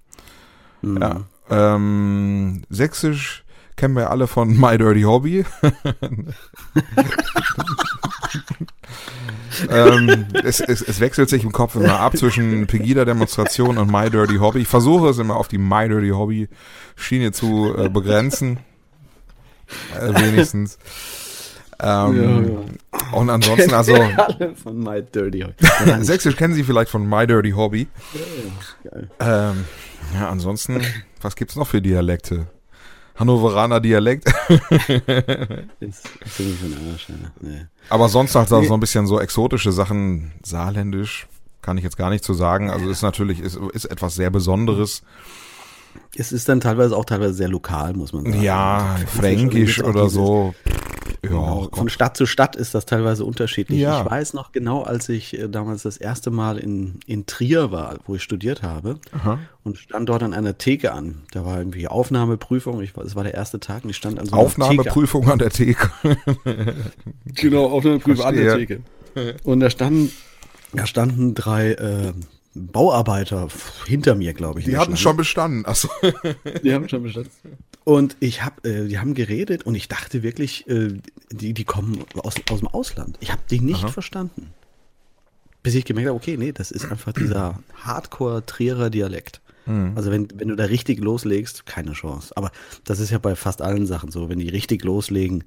Mhm. 0.81 0.97
Ja. 1.01 1.21
Ähm, 1.49 2.63
Sächsisch 2.69 3.45
kennen 3.77 3.95
wir 3.95 4.11
alle 4.11 4.27
von 4.27 4.59
My 4.59 4.77
Dirty 4.77 5.03
Hobby. 5.03 5.45
ähm, 9.69 10.25
es, 10.43 10.59
es, 10.59 10.81
es, 10.81 10.99
wechselt 10.99 11.29
sich 11.29 11.45
im 11.45 11.53
Kopf 11.53 11.75
immer 11.75 12.01
ab 12.01 12.17
zwischen 12.17 12.67
Pegida-Demonstration 12.67 13.77
und 13.77 13.89
My 13.89 14.09
Dirty 14.09 14.35
Hobby. 14.35 14.59
Ich 14.59 14.67
versuche 14.67 15.07
es 15.09 15.17
immer 15.17 15.37
auf 15.37 15.47
die 15.47 15.57
My 15.57 15.87
Dirty 15.87 16.09
Hobby 16.09 16.49
Schiene 16.97 17.31
zu 17.31 17.73
äh, 17.77 17.87
begrenzen. 17.87 18.59
Äh, 19.97 20.13
wenigstens. 20.19 20.77
Ähm, 21.81 22.65
ja. 22.91 23.17
Und 23.17 23.29
ansonsten, 23.29 23.73
also. 23.73 23.95
von 24.63 24.77
My 24.77 25.01
Dirty 25.01 25.41
Hobby. 25.41 26.03
Sächsisch 26.03 26.35
kennen 26.35 26.53
Sie 26.53 26.63
vielleicht 26.63 26.91
von 26.91 27.07
My 27.07 27.25
Dirty 27.25 27.51
Hobby. 27.51 27.87
Ja. 29.19 29.51
Ähm, 29.51 29.65
ja, 30.13 30.29
ansonsten, 30.29 30.81
was 31.21 31.35
gibt's 31.35 31.55
noch 31.55 31.67
für 31.67 31.81
Dialekte? 31.81 32.47
Hannoveraner 33.15 33.81
Dialekt. 33.81 34.27
ist, 35.79 36.09
ist 36.25 36.41
Arsch, 36.41 37.09
ja. 37.09 37.15
nee. 37.41 37.65
Aber 37.89 38.07
sonst 38.07 38.33
halt 38.35 38.47
so 38.47 38.55
ein 38.55 38.79
bisschen 38.79 39.07
so 39.07 39.19
exotische 39.19 39.73
Sachen, 39.73 40.31
saarländisch, 40.41 41.27
kann 41.61 41.77
ich 41.77 41.83
jetzt 41.83 41.97
gar 41.97 42.09
nicht 42.09 42.23
zu 42.23 42.33
sagen. 42.33 42.69
Also 42.69 42.89
ist 42.89 43.01
natürlich, 43.01 43.41
ist, 43.41 43.59
ist 43.73 43.85
etwas 43.85 44.15
sehr 44.15 44.29
Besonderes. 44.29 45.03
Es 46.15 46.31
ist 46.31 46.47
dann 46.47 46.61
teilweise 46.61 46.95
auch 46.95 47.03
teilweise 47.05 47.33
sehr 47.33 47.49
lokal, 47.49 47.93
muss 47.93 48.13
man 48.13 48.23
sagen. 48.25 48.41
Ja, 48.41 48.95
also, 48.95 49.07
fränkisch 49.07 49.83
oder 49.83 50.09
so. 50.09 50.53
Ja, 50.65 50.73
genau. 51.21 51.69
Von 51.71 51.89
Stadt 51.89 52.17
zu 52.17 52.25
Stadt 52.25 52.55
ist 52.55 52.75
das 52.75 52.85
teilweise 52.85 53.25
unterschiedlich. 53.25 53.79
Ja. 53.79 54.01
Ich 54.03 54.09
weiß 54.09 54.33
noch 54.33 54.51
genau, 54.51 54.83
als 54.83 55.09
ich 55.09 55.37
äh, 55.37 55.47
damals 55.47 55.83
das 55.83 55.97
erste 55.97 56.31
Mal 56.31 56.57
in, 56.57 56.99
in 57.05 57.25
Trier 57.25 57.71
war, 57.71 57.97
wo 58.05 58.15
ich 58.15 58.23
studiert 58.23 58.63
habe 58.63 58.99
Aha. 59.11 59.39
und 59.63 59.77
stand 59.77 60.09
dort 60.09 60.23
an 60.23 60.33
einer 60.33 60.57
Theke 60.57 60.91
an. 60.91 61.21
Da 61.31 61.45
war 61.45 61.57
irgendwie 61.57 61.87
Aufnahmeprüfung. 61.87 62.81
Ich, 62.81 62.95
es 62.97 63.15
war 63.15 63.23
der 63.23 63.33
erste 63.33 63.59
Tag 63.59 63.83
und 63.83 63.89
ich 63.91 63.97
stand 63.97 64.19
an 64.19 64.25
so 64.25 64.33
einer 64.33 64.41
Aufnahmeprüfung 64.41 65.21
Theke. 65.21 65.33
an 65.33 65.39
der 65.39 65.49
Theke. 65.49 65.89
genau, 67.25 67.65
Aufnahmeprüfung 67.67 68.25
an 68.25 68.35
der 68.35 68.57
Theke. 68.57 68.81
Und 69.43 69.59
da 69.59 69.69
standen, 69.69 70.11
da 70.73 70.85
standen 70.85 71.33
drei 71.33 71.71
äh, 71.71 72.13
Bauarbeiter 72.53 73.47
hinter 73.85 74.15
mir, 74.15 74.33
glaube 74.33 74.59
ich. 74.59 74.65
Die 74.65 74.77
hatten 74.77 74.97
schon 74.97 75.17
bestanden. 75.17 75.65
Achso. 75.65 75.89
Die 76.63 76.73
haben 76.73 76.89
schon 76.89 77.03
bestanden. 77.03 77.31
Und 77.89 78.17
ich 78.19 78.43
habe, 78.43 78.69
äh, 78.69 78.87
die 78.87 78.99
haben 78.99 79.15
geredet 79.15 79.63
und 79.63 79.73
ich 79.73 79.87
dachte 79.87 80.21
wirklich, 80.21 80.69
äh, 80.69 80.93
die, 81.31 81.55
die 81.55 81.63
kommen 81.63 82.05
aus, 82.21 82.35
aus 82.51 82.59
dem 82.59 82.67
Ausland. 82.67 83.17
Ich 83.19 83.31
habe 83.31 83.41
die 83.49 83.61
nicht 83.61 83.83
Aha. 83.83 83.87
verstanden. 83.87 84.53
Bis 85.63 85.73
ich 85.73 85.85
gemerkt 85.85 86.07
habe, 86.09 86.15
okay, 86.15 86.37
nee, 86.37 86.51
das 86.51 86.69
ist 86.69 86.91
einfach 86.91 87.13
dieser 87.13 87.57
Hardcore-Trierer 87.81 88.91
Dialekt. 88.91 89.41
Mhm. 89.65 89.93
Also 89.95 90.11
wenn, 90.11 90.27
wenn 90.35 90.49
du 90.49 90.55
da 90.55 90.65
richtig 90.65 90.99
loslegst, 90.99 91.65
keine 91.65 91.93
Chance. 91.93 92.37
Aber 92.37 92.51
das 92.83 92.99
ist 92.99 93.09
ja 93.09 93.17
bei 93.17 93.35
fast 93.35 93.63
allen 93.63 93.87
Sachen 93.87 94.11
so. 94.11 94.29
Wenn 94.29 94.37
die 94.37 94.49
richtig 94.49 94.83
loslegen, 94.83 95.43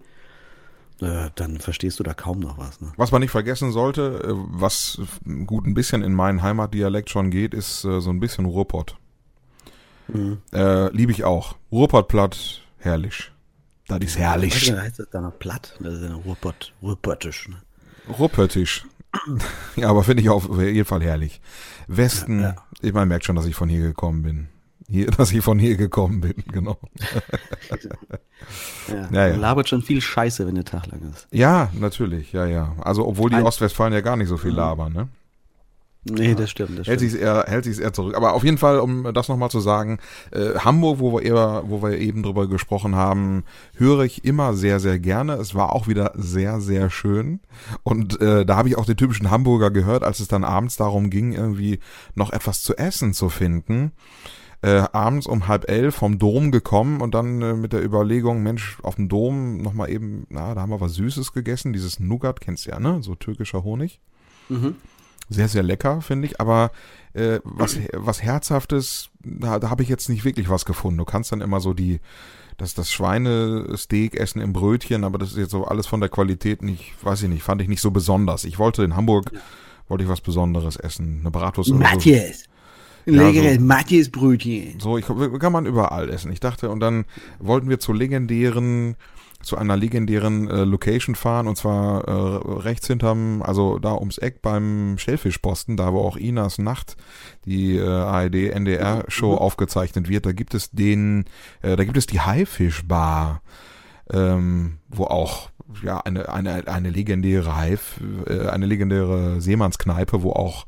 äh, 1.01 1.31
dann 1.37 1.61
verstehst 1.61 2.01
du 2.01 2.03
da 2.03 2.13
kaum 2.13 2.41
noch 2.41 2.59
was. 2.59 2.81
Ne? 2.81 2.93
Was 2.97 3.13
man 3.13 3.21
nicht 3.21 3.31
vergessen 3.31 3.71
sollte, 3.71 4.21
äh, 4.21 4.33
was 4.35 5.01
gut 5.47 5.65
ein 5.65 5.75
bisschen 5.75 6.03
in 6.03 6.13
meinen 6.13 6.43
Heimatdialekt 6.43 7.09
schon 7.09 7.31
geht, 7.31 7.55
ist 7.55 7.85
äh, 7.85 8.01
so 8.01 8.11
ein 8.11 8.19
bisschen 8.19 8.47
Ruhrpott. 8.47 8.97
Mhm. 10.13 10.39
Äh, 10.53 10.91
Liebe 10.95 11.13
ich 11.13 11.25
auch. 11.25 11.57
Ruhrpottplatt, 11.71 12.63
herrlich. 12.79 13.31
Das 13.89 13.99
ist 14.01 14.19
herrlich. 14.19 14.73
Was 14.73 14.81
heißt 14.81 14.99
das 15.01 15.11
dann 15.11 15.25
noch 15.25 15.39
platt? 15.39 15.77
Das 15.81 15.95
ist 15.95 16.03
ja 16.03 16.15
Ruhrpott, 16.15 16.73
Ruhrpottisch. 16.83 17.49
Ne? 17.49 17.57
Ruhrpöttisch. 18.19 18.85
ja, 19.77 19.89
aber 19.89 20.05
finde 20.05 20.23
ich 20.23 20.31
auf 20.31 20.49
jeden 20.59 20.85
Fall 20.85 21.03
herrlich. 21.03 21.41
Westen, 21.87 22.41
ja, 22.41 22.49
ja. 22.49 22.57
ich 22.81 22.93
meine, 22.93 23.07
merkt 23.07 23.25
schon, 23.25 23.37
dass 23.37 23.47
ich 23.47 23.55
von 23.55 23.69
hier 23.69 23.83
gekommen 23.83 24.23
bin. 24.23 24.49
Hier, 24.89 25.11
dass 25.11 25.33
ich 25.33 25.43
von 25.43 25.59
hier 25.59 25.77
gekommen 25.77 26.21
bin, 26.21 26.35
genau. 26.53 26.79
ja, 28.89 29.09
ja, 29.11 29.29
ja. 29.29 29.37
labert 29.37 29.69
schon 29.69 29.83
viel 29.83 30.01
Scheiße, 30.01 30.47
wenn 30.47 30.55
der 30.55 30.65
Tag 30.65 30.87
lang 30.87 31.01
ist. 31.13 31.29
Ja, 31.31 31.71
natürlich, 31.73 32.33
ja, 32.33 32.47
ja. 32.47 32.75
Also, 32.81 33.07
obwohl 33.07 33.31
die 33.31 33.37
Ein 33.37 33.45
Ostwestfalen 33.45 33.93
ja 33.93 34.01
gar 34.01 34.17
nicht 34.17 34.29
so 34.29 34.37
viel 34.37 34.51
mhm. 34.51 34.57
labern, 34.57 34.93
ne? 34.93 35.09
Nee, 36.05 36.35
das 36.35 36.51
stimmt. 36.51 36.79
Das 36.79 36.89
hält 36.89 36.99
sich 36.99 37.15
eher, 37.15 37.45
hält 37.47 37.65
sich 37.65 37.81
eher 37.81 37.93
zurück. 37.93 38.17
Aber 38.17 38.33
auf 38.35 38.43
jeden 38.43 38.59
Fall, 38.59 38.81
um 38.81 39.15
das 39.15 39.29
nochmal 39.29 39.51
zu 39.51 39.61
sagen, 39.61 39.99
äh, 40.33 40.59
Hamburg, 40.59 40.99
wo 40.99 41.13
wir, 41.13 41.23
eher, 41.23 41.63
wo 41.67 41.81
wir 41.81 41.97
eben 41.99 42.25
drüber 42.25 42.49
gesprochen 42.49 42.97
haben, 42.97 43.45
höre 43.77 44.01
ich 44.01 44.25
immer 44.25 44.55
sehr, 44.55 44.81
sehr 44.81 44.99
gerne. 44.99 45.35
Es 45.35 45.55
war 45.55 45.73
auch 45.73 45.87
wieder 45.87 46.13
sehr, 46.17 46.61
sehr 46.61 46.91
schön. 46.91 47.39
Und 47.85 48.21
äh, 48.21 48.45
da 48.45 48.57
habe 48.57 48.69
ich 48.69 48.77
auch 48.77 48.85
den 48.85 48.97
typischen 48.97 49.31
Hamburger 49.31 49.71
gehört, 49.71 50.03
als 50.03 50.19
es 50.19 50.27
dann 50.27 50.43
abends 50.43 50.77
darum 50.77 51.09
ging, 51.09 51.35
irgendwie 51.35 51.79
noch 52.17 52.33
etwas 52.33 52.63
zu 52.63 52.77
essen 52.77 53.15
zu 53.15 53.29
finden. 53.29 53.93
Äh, 54.61 54.85
abends 54.93 55.29
um 55.29 55.47
halb 55.47 55.69
elf 55.71 55.95
vom 55.95 56.19
Dom 56.19 56.51
gekommen 56.51 57.01
und 57.01 57.15
dann 57.15 57.43
äh, 57.43 57.55
mit 57.55 57.73
der 57.73 57.85
Überlegung, 57.85 58.43
Mensch, 58.43 58.79
auf 58.83 58.97
dem 58.97 59.09
Dom 59.09 59.59
nochmal 59.59 59.91
eben, 59.91 60.27
na, 60.31 60.55
da 60.55 60.63
haben 60.63 60.71
wir 60.71 60.81
was 60.81 60.95
Süßes 60.95 61.33
gegessen, 61.33 61.73
dieses 61.73 62.01
Nougat, 62.01 62.41
kennst 62.41 62.67
du 62.67 62.71
ja, 62.71 62.81
ne? 62.81 63.03
So 63.03 63.15
türkischer 63.15 63.63
Honig. 63.63 64.01
Mhm 64.49 64.77
sehr, 65.33 65.49
sehr 65.49 65.63
lecker, 65.63 66.01
finde 66.01 66.27
ich. 66.27 66.41
Aber 66.41 66.71
äh, 67.15 67.41
was, 67.45 67.79
was 67.93 68.23
Herzhaftes, 68.23 69.11
da, 69.23 69.59
da 69.59 69.71
habe 69.71 69.83
ich 69.83 69.89
jetzt 69.89 70.09
nicht 70.09 70.25
wirklich 70.25 70.49
was 70.49 70.65
gefunden. 70.65 70.99
Du 70.99 71.05
kannst 71.05 71.33
dann 71.33 71.41
immer 71.41 71.61
so 71.61 71.75
die, 71.75 72.01
das, 72.57 72.75
das 72.75 72.91
Schweinesteak 72.93 74.15
essen 74.15 74.41
im 74.41 74.53
Brötchen, 74.53 75.05
aber 75.05 75.19
das 75.19 75.31
ist 75.31 75.39
jetzt 75.39 75.51
so 75.51 75.65
alles 75.65 75.87
von 75.87 76.01
der 76.01 76.09
Qualität 76.09 76.63
nicht, 76.63 76.93
weiß 77.03 77.23
ich 77.23 77.29
nicht, 77.29 77.43
fand 77.43 77.63
ich 77.63 77.69
nicht 77.69 77.81
so 77.81 77.91
besonders. 77.91 78.45
Ich 78.45 78.59
wollte 78.59 78.85
in 78.85 78.97
Hamburg, 78.97 79.31
ja. 79.33 79.41
wollte 79.89 80.05
ich 80.05 80.11
was 80.11 80.21
Besonderes 80.21 80.77
essen. 80.77 81.19
Eine 81.21 81.31
Bratwurst 81.31 81.71
oder 81.71 81.81
Matthias. 81.81 82.41
So. 82.41 82.53
Ein 83.05 83.15
ja, 83.15 83.29
leckeres 83.29 83.55
so, 83.57 83.61
Matthias 83.63 84.09
Brötchen. 84.11 84.79
So, 84.79 84.97
ich, 84.97 85.07
kann 85.07 85.53
man 85.53 85.67
überall 85.67 86.09
essen. 86.09 86.31
Ich 86.31 86.41
dachte, 86.41 86.71
und 86.71 86.81
dann 86.81 87.05
wollten 87.41 87.69
wir 87.69 87.81
zu 87.81 87.93
legendären 87.93 88.97
zu 89.43 89.57
einer 89.57 89.77
legendären 89.77 90.49
äh, 90.49 90.65
Location 90.65 91.15
fahren 91.15 91.47
und 91.47 91.57
zwar 91.57 92.07
äh, 92.07 92.61
rechts 92.61 92.87
hinterm, 92.87 93.43
also 93.43 93.79
da 93.79 93.95
ums 93.95 94.19
Eck 94.19 94.43
beim 94.43 94.97
Schellfischposten, 94.99 95.77
da 95.77 95.93
wo 95.93 96.01
auch 96.01 96.17
Inas 96.17 96.59
Nacht, 96.59 96.97
die 97.45 97.77
äh, 97.77 97.87
ARD 97.87 98.35
NDR 98.35 99.05
Show 99.09 99.33
mhm. 99.33 99.39
aufgezeichnet 99.39 100.09
wird, 100.09 100.27
da 100.27 100.33
gibt 100.33 100.55
es 100.55 100.71
den, 100.71 101.25
äh, 101.63 101.77
da 101.77 101.85
gibt 101.85 101.97
es 101.97 102.07
die 102.07 102.21
Haifischbar, 102.21 103.43
ähm, 104.13 104.79
wo 104.89 105.05
auch 105.05 105.51
ja 105.83 106.01
eine 106.01 106.29
eine 106.29 106.69
eine 106.69 106.91
legendäre 106.91 107.57
Haif, 107.57 108.01
äh, 108.27 108.49
eine 108.49 108.67
legendäre 108.67 109.41
Seemannskneipe, 109.41 110.23
wo 110.23 110.33
auch 110.33 110.67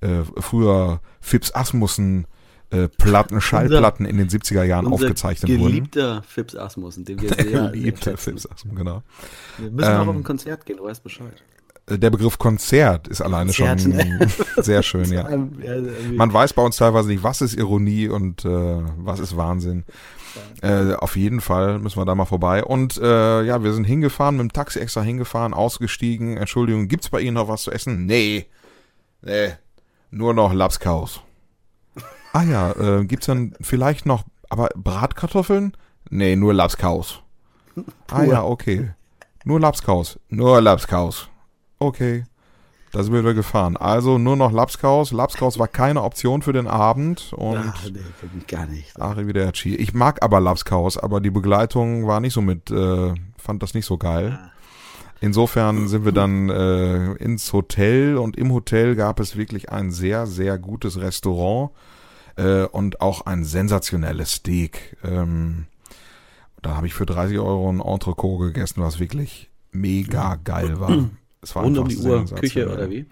äh, 0.00 0.22
früher 0.38 1.00
Fips 1.20 1.54
Asmussen 1.54 2.26
äh, 2.72 2.88
Platten, 2.88 3.40
Schallplatten 3.40 4.06
in 4.06 4.16
den 4.16 4.28
70er 4.28 4.64
Jahren 4.64 4.86
aufgezeichnet 4.86 5.46
geliebter 5.46 5.62
wurden. 5.62 5.72
Geliebter 5.72 6.22
Fips 6.22 6.56
Asmussen, 6.56 7.04
den 7.04 7.20
wir 7.20 7.28
sehr 7.28 7.68
Geliebter 7.72 8.16
Fips 8.16 8.46
Asmussen, 8.46 8.76
genau. 8.76 9.02
Wir 9.58 9.70
müssen 9.70 9.90
ähm, 9.90 10.00
auch 10.00 10.06
auf 10.06 10.16
ein 10.16 10.24
Konzert 10.24 10.64
gehen, 10.64 10.78
du 10.78 10.84
weißt 10.84 11.02
Bescheid. 11.02 11.42
Äh, 11.86 11.98
der 11.98 12.10
Begriff 12.10 12.38
Konzert 12.38 13.08
ist 13.08 13.20
alleine 13.20 13.52
Konzert, 13.52 13.82
schon 13.82 13.90
ne? 13.92 14.26
sehr 14.56 14.82
schön, 14.82 15.12
ja. 15.12 15.28
Man 16.12 16.32
weiß 16.32 16.54
bei 16.54 16.62
uns 16.62 16.76
teilweise 16.76 17.08
nicht, 17.08 17.22
was 17.22 17.42
ist 17.42 17.54
Ironie 17.54 18.08
und 18.08 18.44
äh, 18.44 18.82
was 18.96 19.20
ist 19.20 19.36
Wahnsinn. 19.36 19.84
Äh, 20.62 20.94
auf 20.94 21.16
jeden 21.16 21.42
Fall 21.42 21.78
müssen 21.78 21.98
wir 21.98 22.06
da 22.06 22.14
mal 22.14 22.24
vorbei. 22.24 22.64
Und 22.64 22.96
äh, 22.96 23.42
ja, 23.42 23.62
wir 23.62 23.74
sind 23.74 23.84
hingefahren, 23.84 24.36
mit 24.36 24.44
dem 24.44 24.52
Taxi 24.52 24.78
extra 24.78 25.02
hingefahren, 25.02 25.52
ausgestiegen. 25.52 26.38
Entschuldigung, 26.38 26.88
gibt's 26.88 27.10
bei 27.10 27.20
Ihnen 27.20 27.34
noch 27.34 27.48
was 27.48 27.64
zu 27.64 27.70
essen? 27.70 28.06
Nee. 28.06 28.46
Nee. 29.20 29.50
Nur 30.10 30.32
noch 30.32 30.54
Lapskaus. 30.54 31.20
Ah 32.32 32.42
ja, 32.42 32.72
äh, 32.72 33.04
gibt's 33.04 33.26
dann 33.26 33.54
vielleicht 33.60 34.06
noch, 34.06 34.24
aber 34.48 34.68
Bratkartoffeln? 34.74 35.76
Nee, 36.10 36.36
nur 36.36 36.54
Lapskaus. 36.54 37.20
Ah 38.10 38.24
ja, 38.24 38.44
okay. 38.44 38.90
Nur 39.44 39.58
Lapskaus. 39.58 40.20
Nur 40.28 40.60
Lapskaus. 40.60 41.30
Okay. 41.78 42.24
Da 42.92 43.02
sind 43.02 43.14
wir 43.14 43.32
gefahren. 43.32 43.78
Also 43.78 44.18
nur 44.18 44.36
noch 44.36 44.52
Lapskaus. 44.52 45.12
Lapskaus 45.12 45.58
war 45.58 45.68
keine 45.68 46.02
Option 46.02 46.42
für 46.42 46.52
den 46.52 46.66
Abend. 46.66 47.32
Und 47.32 47.56
Ach, 47.56 47.84
nee, 47.90 48.00
gar 48.46 48.66
nicht. 48.66 49.00
Arrivederci. 49.00 49.74
Ich 49.74 49.94
mag 49.94 50.22
aber 50.22 50.40
Lapskaus, 50.40 50.98
aber 50.98 51.22
die 51.22 51.30
Begleitung 51.30 52.06
war 52.06 52.20
nicht 52.20 52.34
so 52.34 52.42
mit, 52.42 52.70
äh, 52.70 53.14
fand 53.38 53.62
das 53.62 53.72
nicht 53.72 53.86
so 53.86 53.96
geil. 53.96 54.38
Ah. 54.38 54.50
Insofern 55.22 55.88
sind 55.88 56.04
wir 56.04 56.12
dann 56.12 56.50
äh, 56.50 57.12
ins 57.12 57.52
Hotel 57.52 58.18
und 58.18 58.36
im 58.36 58.52
Hotel 58.52 58.96
gab 58.96 59.20
es 59.20 59.36
wirklich 59.36 59.70
ein 59.70 59.90
sehr, 59.90 60.26
sehr 60.26 60.58
gutes 60.58 61.00
Restaurant 61.00 61.70
äh, 62.36 62.64
und 62.64 63.00
auch 63.00 63.26
ein 63.26 63.44
sensationelles 63.44 64.32
Steak. 64.32 64.96
Ähm, 65.04 65.66
da 66.62 66.76
habe 66.76 66.86
ich 66.86 66.94
für 66.94 67.06
30 67.06 67.38
Euro 67.38 67.70
ein 67.70 67.80
Entrecot 67.80 68.40
gegessen, 68.40 68.82
was 68.82 69.00
wirklich 69.00 69.50
mega 69.72 70.36
geil 70.36 70.80
war. 70.80 71.10
Es 71.44 71.56
war 71.56 71.64
Rund 71.64 71.76
um 71.76 71.88
die 71.88 71.96
Uhr 71.96 72.24
Küche 72.24 72.72
oder 72.72 72.88
wie? 72.88 73.04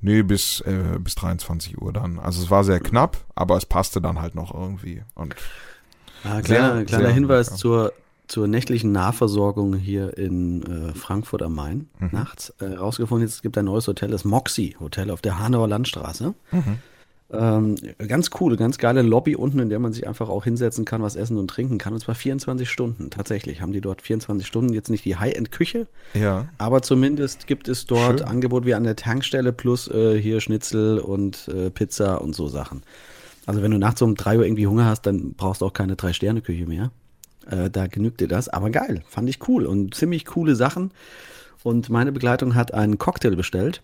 Nee, 0.00 0.22
bis, 0.22 0.62
äh, 0.62 0.98
bis 0.98 1.16
23 1.16 1.82
Uhr 1.82 1.92
dann. 1.92 2.18
Also 2.18 2.42
es 2.42 2.50
war 2.50 2.64
sehr 2.64 2.80
knapp, 2.80 3.18
aber 3.34 3.58
es 3.58 3.66
passte 3.66 4.00
dann 4.00 4.22
halt 4.22 4.34
noch 4.34 4.54
irgendwie. 4.54 5.02
Und 5.14 5.36
ah, 6.24 6.40
kleiner, 6.40 6.76
sehr, 6.76 6.84
kleiner 6.86 7.04
sehr 7.04 7.12
Hinweis 7.12 7.50
ja. 7.50 7.56
zur, 7.56 7.92
zur 8.26 8.48
nächtlichen 8.48 8.90
Nahversorgung 8.90 9.74
hier 9.74 10.16
in 10.16 10.62
äh, 10.62 10.94
Frankfurt 10.94 11.42
am 11.42 11.54
Main 11.54 11.90
mhm. 11.98 12.08
nachts. 12.12 12.54
Äh, 12.58 12.76
rausgefunden, 12.76 13.28
es 13.28 13.42
gibt 13.42 13.58
ein 13.58 13.66
neues 13.66 13.86
Hotel, 13.86 14.10
das 14.10 14.24
Moxie 14.24 14.76
Hotel 14.80 15.10
auf 15.10 15.20
der 15.20 15.38
Hanauer 15.38 15.68
Landstraße. 15.68 16.32
Mhm. 16.52 16.78
Ähm, 17.38 17.76
ganz 18.08 18.30
cool, 18.40 18.56
ganz 18.56 18.78
geile 18.78 19.02
Lobby 19.02 19.36
unten, 19.36 19.58
in 19.58 19.68
der 19.68 19.78
man 19.78 19.92
sich 19.92 20.06
einfach 20.06 20.28
auch 20.28 20.44
hinsetzen 20.44 20.84
kann, 20.84 21.02
was 21.02 21.16
essen 21.16 21.36
und 21.36 21.48
trinken 21.48 21.78
kann. 21.78 21.92
Und 21.92 22.00
zwar 22.00 22.14
24 22.14 22.68
Stunden. 22.68 23.10
Tatsächlich 23.10 23.60
haben 23.60 23.72
die 23.72 23.80
dort 23.80 24.02
24 24.02 24.46
Stunden. 24.46 24.72
Jetzt 24.72 24.90
nicht 24.90 25.04
die 25.04 25.16
High-End-Küche, 25.16 25.86
ja. 26.14 26.48
aber 26.58 26.82
zumindest 26.82 27.46
gibt 27.46 27.68
es 27.68 27.86
dort 27.86 28.20
Schön. 28.20 28.28
Angebot 28.28 28.64
wie 28.66 28.74
an 28.74 28.84
der 28.84 28.96
Tankstelle 28.96 29.52
plus 29.52 29.88
äh, 29.88 30.20
hier 30.20 30.40
Schnitzel 30.40 30.98
und 30.98 31.48
äh, 31.48 31.70
Pizza 31.70 32.20
und 32.20 32.34
so 32.34 32.48
Sachen. 32.48 32.82
Also 33.46 33.62
wenn 33.62 33.70
du 33.70 33.78
nachts 33.78 34.00
um 34.02 34.14
3 34.14 34.38
Uhr 34.38 34.44
irgendwie 34.44 34.66
Hunger 34.66 34.86
hast, 34.86 35.02
dann 35.02 35.34
brauchst 35.34 35.60
du 35.60 35.66
auch 35.66 35.72
keine 35.72 35.96
Drei-Sterne-Küche 35.96 36.66
mehr. 36.66 36.90
Äh, 37.50 37.70
da 37.70 37.86
genügt 37.86 38.20
dir 38.20 38.28
das. 38.28 38.48
Aber 38.48 38.70
geil, 38.70 39.02
fand 39.08 39.28
ich 39.28 39.46
cool 39.48 39.66
und 39.66 39.94
ziemlich 39.94 40.24
coole 40.24 40.56
Sachen. 40.56 40.92
Und 41.62 41.88
meine 41.88 42.12
Begleitung 42.12 42.54
hat 42.54 42.74
einen 42.74 42.98
Cocktail 42.98 43.36
bestellt 43.36 43.82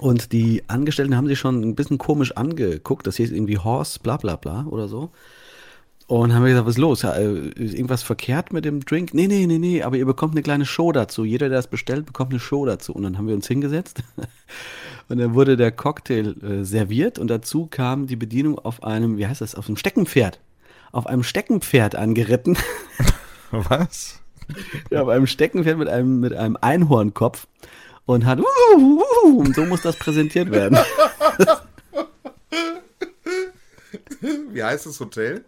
und 0.00 0.32
die 0.32 0.62
Angestellten 0.68 1.16
haben 1.16 1.26
sich 1.26 1.38
schon 1.38 1.62
ein 1.62 1.74
bisschen 1.74 1.98
komisch 1.98 2.32
angeguckt. 2.32 3.06
Das 3.06 3.16
hieß 3.16 3.30
irgendwie 3.30 3.58
Horse, 3.58 4.00
bla 4.00 4.16
bla 4.16 4.36
bla 4.36 4.66
oder 4.66 4.88
so. 4.88 5.10
Und 6.06 6.34
haben 6.34 6.42
wir 6.42 6.50
gesagt, 6.50 6.66
was 6.66 6.74
ist 6.74 6.80
los? 6.80 7.04
Äh, 7.04 7.48
ist 7.54 7.74
irgendwas 7.74 8.02
verkehrt 8.02 8.52
mit 8.52 8.64
dem 8.64 8.84
Drink? 8.84 9.14
Nee, 9.14 9.28
nee, 9.28 9.46
nee, 9.46 9.58
nee, 9.58 9.82
aber 9.82 9.96
ihr 9.96 10.04
bekommt 10.04 10.34
eine 10.34 10.42
kleine 10.42 10.66
Show 10.66 10.92
dazu. 10.92 11.24
Jeder, 11.24 11.48
der 11.48 11.58
das 11.58 11.68
bestellt, 11.68 12.06
bekommt 12.06 12.32
eine 12.32 12.40
Show 12.40 12.66
dazu. 12.66 12.92
Und 12.92 13.04
dann 13.04 13.16
haben 13.16 13.28
wir 13.28 13.34
uns 13.34 13.46
hingesetzt. 13.46 14.02
Und 15.08 15.18
dann 15.18 15.34
wurde 15.34 15.56
der 15.56 15.72
Cocktail 15.72 16.34
äh, 16.42 16.64
serviert 16.64 17.18
und 17.18 17.28
dazu 17.28 17.66
kam 17.66 18.06
die 18.06 18.16
Bedienung 18.16 18.58
auf 18.58 18.82
einem, 18.82 19.18
wie 19.18 19.26
heißt 19.26 19.40
das, 19.40 19.54
auf 19.54 19.66
einem 19.66 19.76
Steckenpferd. 19.76 20.40
Auf 20.90 21.06
einem 21.06 21.22
Steckenpferd 21.22 21.96
angeritten. 21.96 22.56
Was? 23.50 24.20
Ja, 24.90 25.02
auf 25.02 25.08
einem 25.08 25.26
Steckenpferd 25.26 25.76
mit 25.76 25.88
einem, 25.88 26.20
mit 26.20 26.32
einem 26.32 26.56
Einhornkopf 26.58 27.46
und 28.06 28.26
hat 28.26 28.40
und 28.40 29.54
so 29.54 29.64
muss 29.64 29.82
das 29.82 29.96
präsentiert 29.96 30.50
werden. 30.50 30.78
Wie 34.50 34.62
heißt 34.62 34.86
das 34.86 35.00
Hotel? 35.00 35.44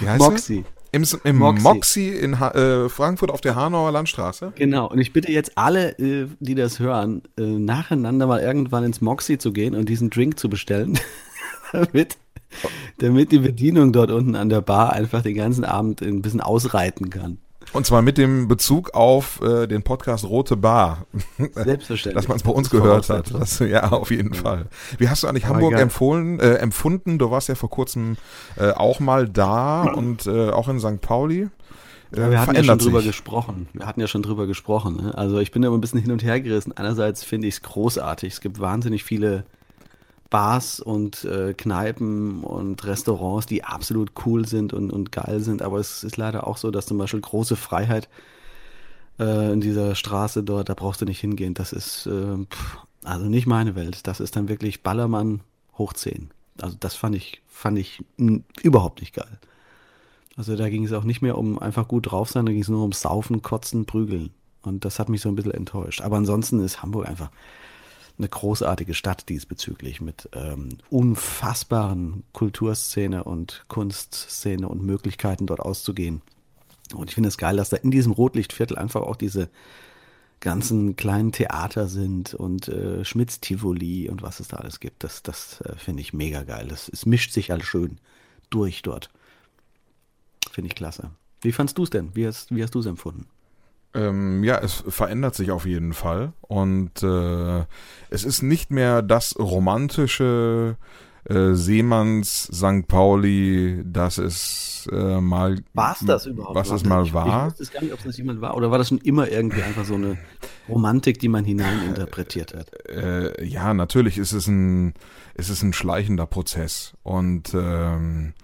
Wie 0.00 0.08
heißt 0.08 0.20
Moxie. 0.20 0.64
Im, 0.92 1.04
im 1.22 1.36
Moxie. 1.38 1.62
Moxie, 1.62 2.08
in 2.08 2.40
ha 2.40 2.50
äh, 2.50 2.88
Frankfurt 2.88 3.30
auf 3.30 3.40
der 3.40 3.54
Hanauer 3.54 3.92
Landstraße. 3.92 4.52
Genau, 4.56 4.88
und 4.88 4.98
ich 4.98 5.12
bitte 5.12 5.30
jetzt 5.30 5.56
alle, 5.56 5.96
äh, 5.98 6.26
die 6.40 6.56
das 6.56 6.80
hören, 6.80 7.22
äh, 7.38 7.42
nacheinander 7.42 8.26
mal 8.26 8.40
irgendwann 8.40 8.82
ins 8.82 9.00
Moxie 9.00 9.38
zu 9.38 9.52
gehen 9.52 9.76
und 9.76 9.88
diesen 9.88 10.10
Drink 10.10 10.38
zu 10.38 10.48
bestellen, 10.48 10.98
damit, 11.72 12.16
damit 12.98 13.30
die 13.30 13.38
Bedienung 13.38 13.92
dort 13.92 14.10
unten 14.10 14.34
an 14.34 14.48
der 14.48 14.62
Bar 14.62 14.92
einfach 14.92 15.22
den 15.22 15.36
ganzen 15.36 15.64
Abend 15.64 16.02
ein 16.02 16.22
bisschen 16.22 16.40
ausreiten 16.40 17.08
kann. 17.08 17.38
Und 17.72 17.86
zwar 17.86 18.02
mit 18.02 18.18
dem 18.18 18.48
Bezug 18.48 18.94
auf 18.94 19.40
äh, 19.42 19.66
den 19.66 19.82
Podcast 19.82 20.24
Rote 20.24 20.56
Bar. 20.56 21.06
Selbstverständlich. 21.54 22.14
Dass 22.14 22.28
man 22.28 22.36
es 22.36 22.42
bei 22.42 22.50
uns 22.50 22.70
gehört 22.70 23.08
hat. 23.08 23.32
Das, 23.32 23.58
ja, 23.60 23.92
auf 23.92 24.10
jeden 24.10 24.34
Fall. 24.34 24.66
Wie 24.98 25.08
hast 25.08 25.22
du 25.22 25.28
eigentlich 25.28 25.46
Aber 25.46 25.56
Hamburg 25.56 25.78
empfohlen, 25.78 26.40
äh, 26.40 26.54
empfunden? 26.54 27.18
Du 27.18 27.30
warst 27.30 27.48
ja 27.48 27.54
vor 27.54 27.70
kurzem 27.70 28.16
äh, 28.56 28.70
auch 28.70 29.00
mal 29.00 29.28
da 29.28 29.82
und 29.94 30.26
äh, 30.26 30.50
auch 30.50 30.68
in 30.68 30.80
St. 30.80 31.00
Pauli. 31.00 31.48
Ja, 32.14 32.28
wir 32.28 32.40
hatten 32.40 32.56
ja 32.56 32.64
schon 32.64 32.78
drüber 32.78 33.02
gesprochen. 33.02 33.68
Wir 33.72 33.86
hatten 33.86 34.00
ja 34.00 34.08
schon 34.08 34.22
drüber 34.22 34.48
gesprochen. 34.48 34.96
Ne? 34.96 35.16
Also 35.16 35.38
ich 35.38 35.52
bin 35.52 35.62
da 35.62 35.68
immer 35.68 35.78
ein 35.78 35.80
bisschen 35.80 36.00
hin 36.00 36.10
und 36.10 36.24
her 36.24 36.40
gerissen. 36.40 36.72
Einerseits 36.76 37.22
finde 37.22 37.46
ich 37.46 37.54
es 37.54 37.62
großartig. 37.62 38.32
Es 38.32 38.40
gibt 38.40 38.58
wahnsinnig 38.58 39.04
viele 39.04 39.44
Bars 40.30 40.78
und 40.78 41.24
äh, 41.24 41.54
Kneipen 41.54 42.44
und 42.44 42.84
Restaurants, 42.84 43.46
die 43.46 43.64
absolut 43.64 44.12
cool 44.24 44.46
sind 44.46 44.72
und, 44.72 44.90
und 44.92 45.12
geil 45.12 45.40
sind. 45.40 45.60
Aber 45.60 45.78
es 45.78 46.04
ist 46.04 46.16
leider 46.16 46.46
auch 46.46 46.56
so, 46.56 46.70
dass 46.70 46.86
zum 46.86 46.98
Beispiel 46.98 47.20
große 47.20 47.56
Freiheit 47.56 48.08
äh, 49.18 49.52
in 49.52 49.60
dieser 49.60 49.96
Straße 49.96 50.42
dort, 50.44 50.68
da 50.68 50.74
brauchst 50.74 51.00
du 51.00 51.04
nicht 51.04 51.20
hingehen. 51.20 51.54
Das 51.54 51.72
ist 51.72 52.06
äh, 52.06 52.36
pff, 52.46 52.78
also 53.02 53.26
nicht 53.26 53.46
meine 53.46 53.74
Welt. 53.74 54.06
Das 54.06 54.20
ist 54.20 54.36
dann 54.36 54.48
wirklich 54.48 54.82
Ballermann 54.82 55.40
hoch 55.76 55.92
10. 55.92 56.30
Also 56.62 56.76
das 56.78 56.94
fand 56.94 57.16
ich, 57.16 57.42
fand 57.48 57.78
ich 57.78 58.04
überhaupt 58.62 59.00
nicht 59.00 59.14
geil. 59.14 59.38
Also 60.36 60.56
da 60.56 60.68
ging 60.70 60.84
es 60.84 60.92
auch 60.92 61.04
nicht 61.04 61.22
mehr 61.22 61.36
um 61.36 61.58
einfach 61.58 61.88
gut 61.88 62.10
drauf 62.10 62.30
sein, 62.30 62.46
da 62.46 62.52
ging 62.52 62.62
es 62.62 62.68
nur 62.68 62.84
um 62.84 62.92
Saufen, 62.92 63.42
Kotzen, 63.42 63.84
Prügeln. 63.84 64.30
Und 64.62 64.84
das 64.84 64.98
hat 64.98 65.08
mich 65.08 65.22
so 65.22 65.28
ein 65.28 65.34
bisschen 65.34 65.54
enttäuscht. 65.54 66.02
Aber 66.02 66.16
ansonsten 66.16 66.62
ist 66.64 66.82
Hamburg 66.82 67.08
einfach 67.08 67.30
eine 68.20 68.28
großartige 68.28 68.94
Stadt 68.94 69.28
diesbezüglich 69.28 70.00
mit 70.00 70.28
ähm, 70.32 70.68
unfassbaren 70.90 72.22
Kulturszene 72.32 73.24
und 73.24 73.64
Kunstszene 73.68 74.68
und 74.68 74.82
Möglichkeiten 74.82 75.46
dort 75.46 75.60
auszugehen. 75.60 76.22
Und 76.94 77.08
ich 77.08 77.14
finde 77.14 77.28
es 77.28 77.38
geil, 77.38 77.56
dass 77.56 77.70
da 77.70 77.76
in 77.78 77.90
diesem 77.90 78.12
Rotlichtviertel 78.12 78.76
einfach 78.76 79.02
auch 79.02 79.16
diese 79.16 79.48
ganzen 80.40 80.96
kleinen 80.96 81.32
Theater 81.32 81.88
sind 81.88 82.34
und 82.34 82.68
äh, 82.68 83.04
Schmitz 83.04 83.40
Tivoli 83.40 84.08
und 84.08 84.22
was 84.22 84.40
es 84.40 84.48
da 84.48 84.58
alles 84.58 84.80
gibt. 84.80 85.04
Das, 85.04 85.22
das 85.22 85.60
äh, 85.62 85.76
finde 85.76 86.02
ich 86.02 86.12
mega 86.12 86.42
geil. 86.42 86.66
Das, 86.68 86.88
es 86.88 87.06
mischt 87.06 87.32
sich 87.32 87.52
alles 87.52 87.66
schön 87.66 87.98
durch 88.48 88.82
dort. 88.82 89.10
Finde 90.50 90.68
ich 90.68 90.74
klasse. 90.74 91.10
Wie 91.42 91.52
fandst 91.52 91.78
du 91.78 91.84
es 91.84 91.90
denn? 91.90 92.14
Wie 92.14 92.26
hast, 92.26 92.54
wie 92.54 92.62
hast 92.62 92.74
du 92.74 92.80
es 92.80 92.86
empfunden? 92.86 93.26
Ähm, 93.92 94.44
ja, 94.44 94.58
es 94.58 94.84
verändert 94.86 95.34
sich 95.34 95.50
auf 95.50 95.66
jeden 95.66 95.92
Fall. 95.92 96.32
Und 96.42 97.02
äh, 97.02 97.64
es 98.10 98.24
ist 98.24 98.42
nicht 98.42 98.70
mehr 98.70 99.02
das 99.02 99.36
romantische 99.38 100.76
äh, 101.24 101.54
Seemanns 101.54 102.44
St. 102.52 102.86
Pauli, 102.86 103.82
das 103.84 104.18
es 104.18 104.88
äh, 104.92 105.20
mal. 105.20 105.58
War 105.74 105.92
es 105.92 106.06
das 106.06 106.26
überhaupt? 106.26 106.54
Was 106.54 106.70
es 106.70 106.84
mal 106.84 107.12
war? 107.12 107.48
Ich 107.48 107.60
wusste 107.60 107.74
gar 107.74 107.82
nicht, 107.82 107.92
ob 107.92 107.98
es 107.98 108.04
das 108.04 108.16
jemand 108.16 108.40
war. 108.40 108.56
Oder 108.56 108.70
war 108.70 108.78
das 108.78 108.88
schon 108.88 108.98
immer 108.98 109.28
irgendwie 109.28 109.62
einfach 109.62 109.84
so 109.84 109.94
eine 109.94 110.18
Romantik, 110.68 111.18
die 111.18 111.28
man 111.28 111.44
hineininterpretiert 111.44 112.54
hat? 112.54 112.88
Äh, 112.88 113.44
ja, 113.44 113.74
natürlich 113.74 114.18
ist 114.18 114.32
es 114.32 114.46
ein, 114.46 114.94
ist 115.34 115.50
es 115.50 115.62
ein 115.62 115.72
schleichender 115.72 116.26
Prozess. 116.26 116.94
Und 117.02 117.54
ähm, 117.54 118.34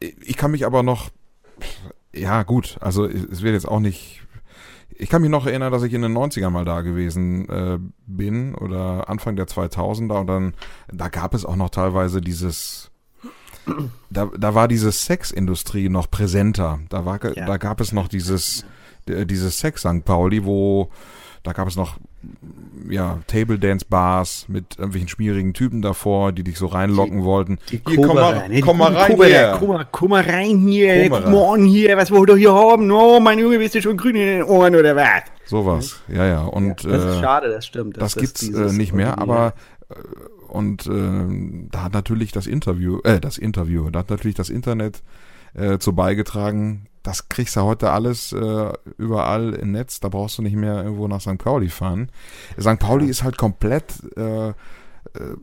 ich 0.00 0.36
kann 0.36 0.52
mich 0.52 0.66
aber 0.66 0.82
noch, 0.82 1.10
ja 2.12 2.42
gut, 2.42 2.76
also 2.80 3.06
es 3.06 3.42
wird 3.42 3.54
jetzt 3.54 3.68
auch 3.68 3.80
nicht 3.80 4.22
ich 4.96 5.08
kann 5.08 5.22
mich 5.22 5.30
noch 5.30 5.46
erinnern, 5.46 5.72
dass 5.72 5.82
ich 5.82 5.92
in 5.92 6.02
den 6.02 6.16
90ern 6.16 6.50
mal 6.50 6.64
da 6.64 6.82
gewesen 6.82 7.48
äh, 7.48 7.78
bin 8.06 8.54
oder 8.54 9.08
Anfang 9.08 9.36
der 9.36 9.46
2000er 9.46 10.20
und 10.20 10.26
dann, 10.26 10.54
da 10.92 11.08
gab 11.08 11.34
es 11.34 11.44
auch 11.44 11.56
noch 11.56 11.70
teilweise 11.70 12.20
dieses, 12.20 12.90
da, 14.10 14.30
da 14.36 14.54
war 14.54 14.68
diese 14.68 14.92
Sexindustrie 14.92 15.88
noch 15.88 16.10
präsenter. 16.10 16.80
Da 16.88 17.04
war, 17.04 17.24
ja. 17.24 17.46
da 17.46 17.56
gab 17.56 17.80
es 17.80 17.92
noch 17.92 18.08
dieses, 18.08 18.64
dieses 19.06 19.58
Sex 19.58 19.82
St. 19.82 20.04
Pauli, 20.04 20.44
wo, 20.44 20.90
da 21.42 21.52
gab 21.52 21.68
es 21.68 21.76
noch 21.76 21.98
ja, 22.88 23.20
Table 23.26 23.58
Dance 23.58 23.86
Bars 23.88 24.46
mit 24.48 24.76
irgendwelchen 24.78 25.08
schmierigen 25.08 25.54
Typen 25.54 25.82
davor, 25.82 26.32
die 26.32 26.42
dich 26.42 26.58
so 26.58 26.66
reinlocken 26.66 27.18
die, 27.18 27.24
wollten. 27.24 27.58
Die 27.70 27.80
hier, 27.86 28.06
komm 28.06 28.16
mal, 28.16 28.34
rein, 28.34 28.60
komm 28.60 28.78
mal 28.78 28.94
rein 28.94 29.16
hier. 29.16 29.56
Komm 29.58 29.84
komm 29.90 30.10
mal 30.10 30.22
rein 30.22 30.58
hier, 30.58 31.08
komm 31.10 31.30
morgen 31.30 31.64
hier, 31.64 31.96
was 31.96 32.10
wollt 32.10 32.30
ihr 32.30 32.36
hier 32.36 32.54
haben? 32.54 32.90
Oh, 32.90 33.20
mein 33.20 33.38
Junge, 33.38 33.58
bist 33.58 33.74
du 33.74 33.82
schon 33.82 33.96
grün 33.96 34.16
in 34.16 34.26
den 34.26 34.42
Ohren 34.44 34.74
oder 34.74 34.96
was? 34.96 35.22
Sowas, 35.46 36.00
ja, 36.08 36.26
ja. 36.26 36.42
Und, 36.42 36.82
ja, 36.82 36.90
das 36.90 37.04
ist 37.04 37.16
äh, 37.18 37.20
schade, 37.20 37.48
das 37.50 37.66
stimmt. 37.66 37.96
Das, 37.96 38.14
das 38.14 38.22
gibt's 38.22 38.48
äh, 38.48 38.72
nicht 38.72 38.92
mehr, 38.92 39.18
aber 39.18 39.54
äh, 39.88 39.94
und 40.48 40.86
äh, 40.86 41.68
da 41.70 41.84
hat 41.84 41.94
natürlich 41.94 42.32
das 42.32 42.46
Interview, 42.46 43.00
äh, 43.04 43.20
das 43.20 43.38
Interview, 43.38 43.90
da 43.90 44.00
hat 44.00 44.10
natürlich 44.10 44.36
das 44.36 44.50
Internet 44.50 45.02
äh, 45.54 45.78
zu 45.78 45.94
beigetragen, 45.94 46.86
das 47.02 47.28
kriegst 47.28 47.56
du 47.56 47.62
heute 47.62 47.90
alles 47.90 48.32
äh, 48.32 48.72
überall 48.98 49.54
im 49.54 49.72
Netz. 49.72 50.00
Da 50.00 50.08
brauchst 50.08 50.38
du 50.38 50.42
nicht 50.42 50.56
mehr 50.56 50.82
irgendwo 50.82 51.08
nach 51.08 51.20
St. 51.20 51.38
Pauli 51.38 51.68
fahren. 51.68 52.10
St. 52.60 52.78
Pauli 52.78 53.06
ist 53.06 53.22
halt 53.22 53.38
komplett 53.38 53.94
äh, 54.16 54.52
äh, 55.14 55.34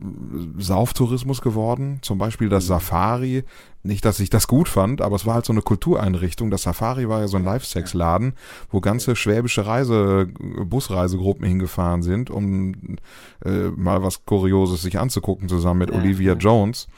Sauftourismus 0.58 1.42
geworden. 1.42 1.98
Zum 2.02 2.18
Beispiel 2.18 2.48
das 2.48 2.64
mhm. 2.64 2.68
Safari. 2.68 3.44
Nicht, 3.82 4.04
dass 4.04 4.20
ich 4.20 4.28
das 4.28 4.46
gut 4.46 4.68
fand, 4.68 5.00
aber 5.00 5.16
es 5.16 5.26
war 5.26 5.34
halt 5.34 5.46
so 5.46 5.52
eine 5.52 5.62
Kultureinrichtung. 5.62 6.50
Das 6.50 6.62
Safari 6.62 7.08
war 7.08 7.20
ja 7.20 7.28
so 7.28 7.36
ein 7.36 7.44
Live-Sex-Laden, 7.44 8.34
wo 8.70 8.80
ganze 8.80 9.16
schwäbische 9.16 9.66
Reise, 9.66 10.28
Busreisegruppen 10.64 11.46
hingefahren 11.46 12.02
sind, 12.02 12.30
um 12.30 12.96
äh, 13.44 13.68
mal 13.76 14.02
was 14.02 14.24
Kurioses 14.26 14.82
sich 14.82 14.98
anzugucken, 14.98 15.48
zusammen 15.48 15.80
mit 15.80 15.92
Olivia 15.92 16.34
Jones. 16.34 16.88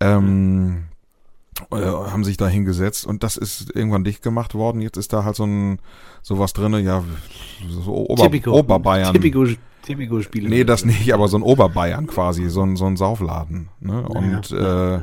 Ähm, 0.00 0.84
äh, 1.70 1.76
haben 1.76 2.24
sich 2.24 2.36
da 2.36 2.48
hingesetzt 2.48 3.06
und 3.06 3.22
das 3.22 3.36
ist 3.36 3.74
irgendwann 3.74 4.04
dicht 4.04 4.22
gemacht 4.22 4.54
worden. 4.54 4.80
Jetzt 4.80 4.96
ist 4.96 5.12
da 5.12 5.24
halt 5.24 5.36
so 5.36 5.44
ein 5.44 5.78
sowas 6.22 6.52
drinne, 6.52 6.80
ja, 6.80 7.02
so 7.68 8.06
Ober, 8.08 8.24
Typico, 8.24 8.52
Oberbayern. 8.52 9.12
Typico, 9.12 9.46
Typico 9.82 10.20
Spiele. 10.22 10.48
Nee, 10.48 10.64
das 10.64 10.84
nicht, 10.84 11.12
aber 11.12 11.28
so 11.28 11.36
ein 11.36 11.42
Oberbayern 11.42 12.06
quasi, 12.06 12.48
so 12.48 12.62
ein, 12.62 12.76
so 12.76 12.86
ein 12.86 12.96
Saufladen. 12.96 13.68
Ne? 13.80 14.08
Und 14.08 14.50
ja, 14.50 14.96
äh, 14.96 15.00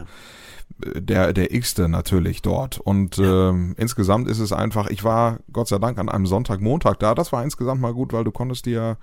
der, 0.95 1.34
der 1.34 1.54
x-te 1.54 1.88
natürlich 1.88 2.41
dort. 2.41 2.80
Und 2.80 3.18
ja. 3.18 3.52
äh, 3.52 3.74
insgesamt 3.78 4.28
ist 4.28 4.39
es 4.39 4.52
einfach, 4.52 4.89
ich 4.89 5.04
war 5.04 5.39
Gott 5.54 5.68
sei 5.68 5.78
Dank 5.78 5.99
an 5.99 6.10
einem 6.10 6.26
Sonntag, 6.26 6.62
Montag 6.62 6.99
da. 6.99 7.14
Das 7.16 7.32
war 7.32 7.43
insgesamt 7.43 7.82
mal 7.82 7.93
gut, 7.93 8.14
weil 8.14 8.24
du 8.24 8.32
konntest 8.32 8.66
dir 8.66 8.97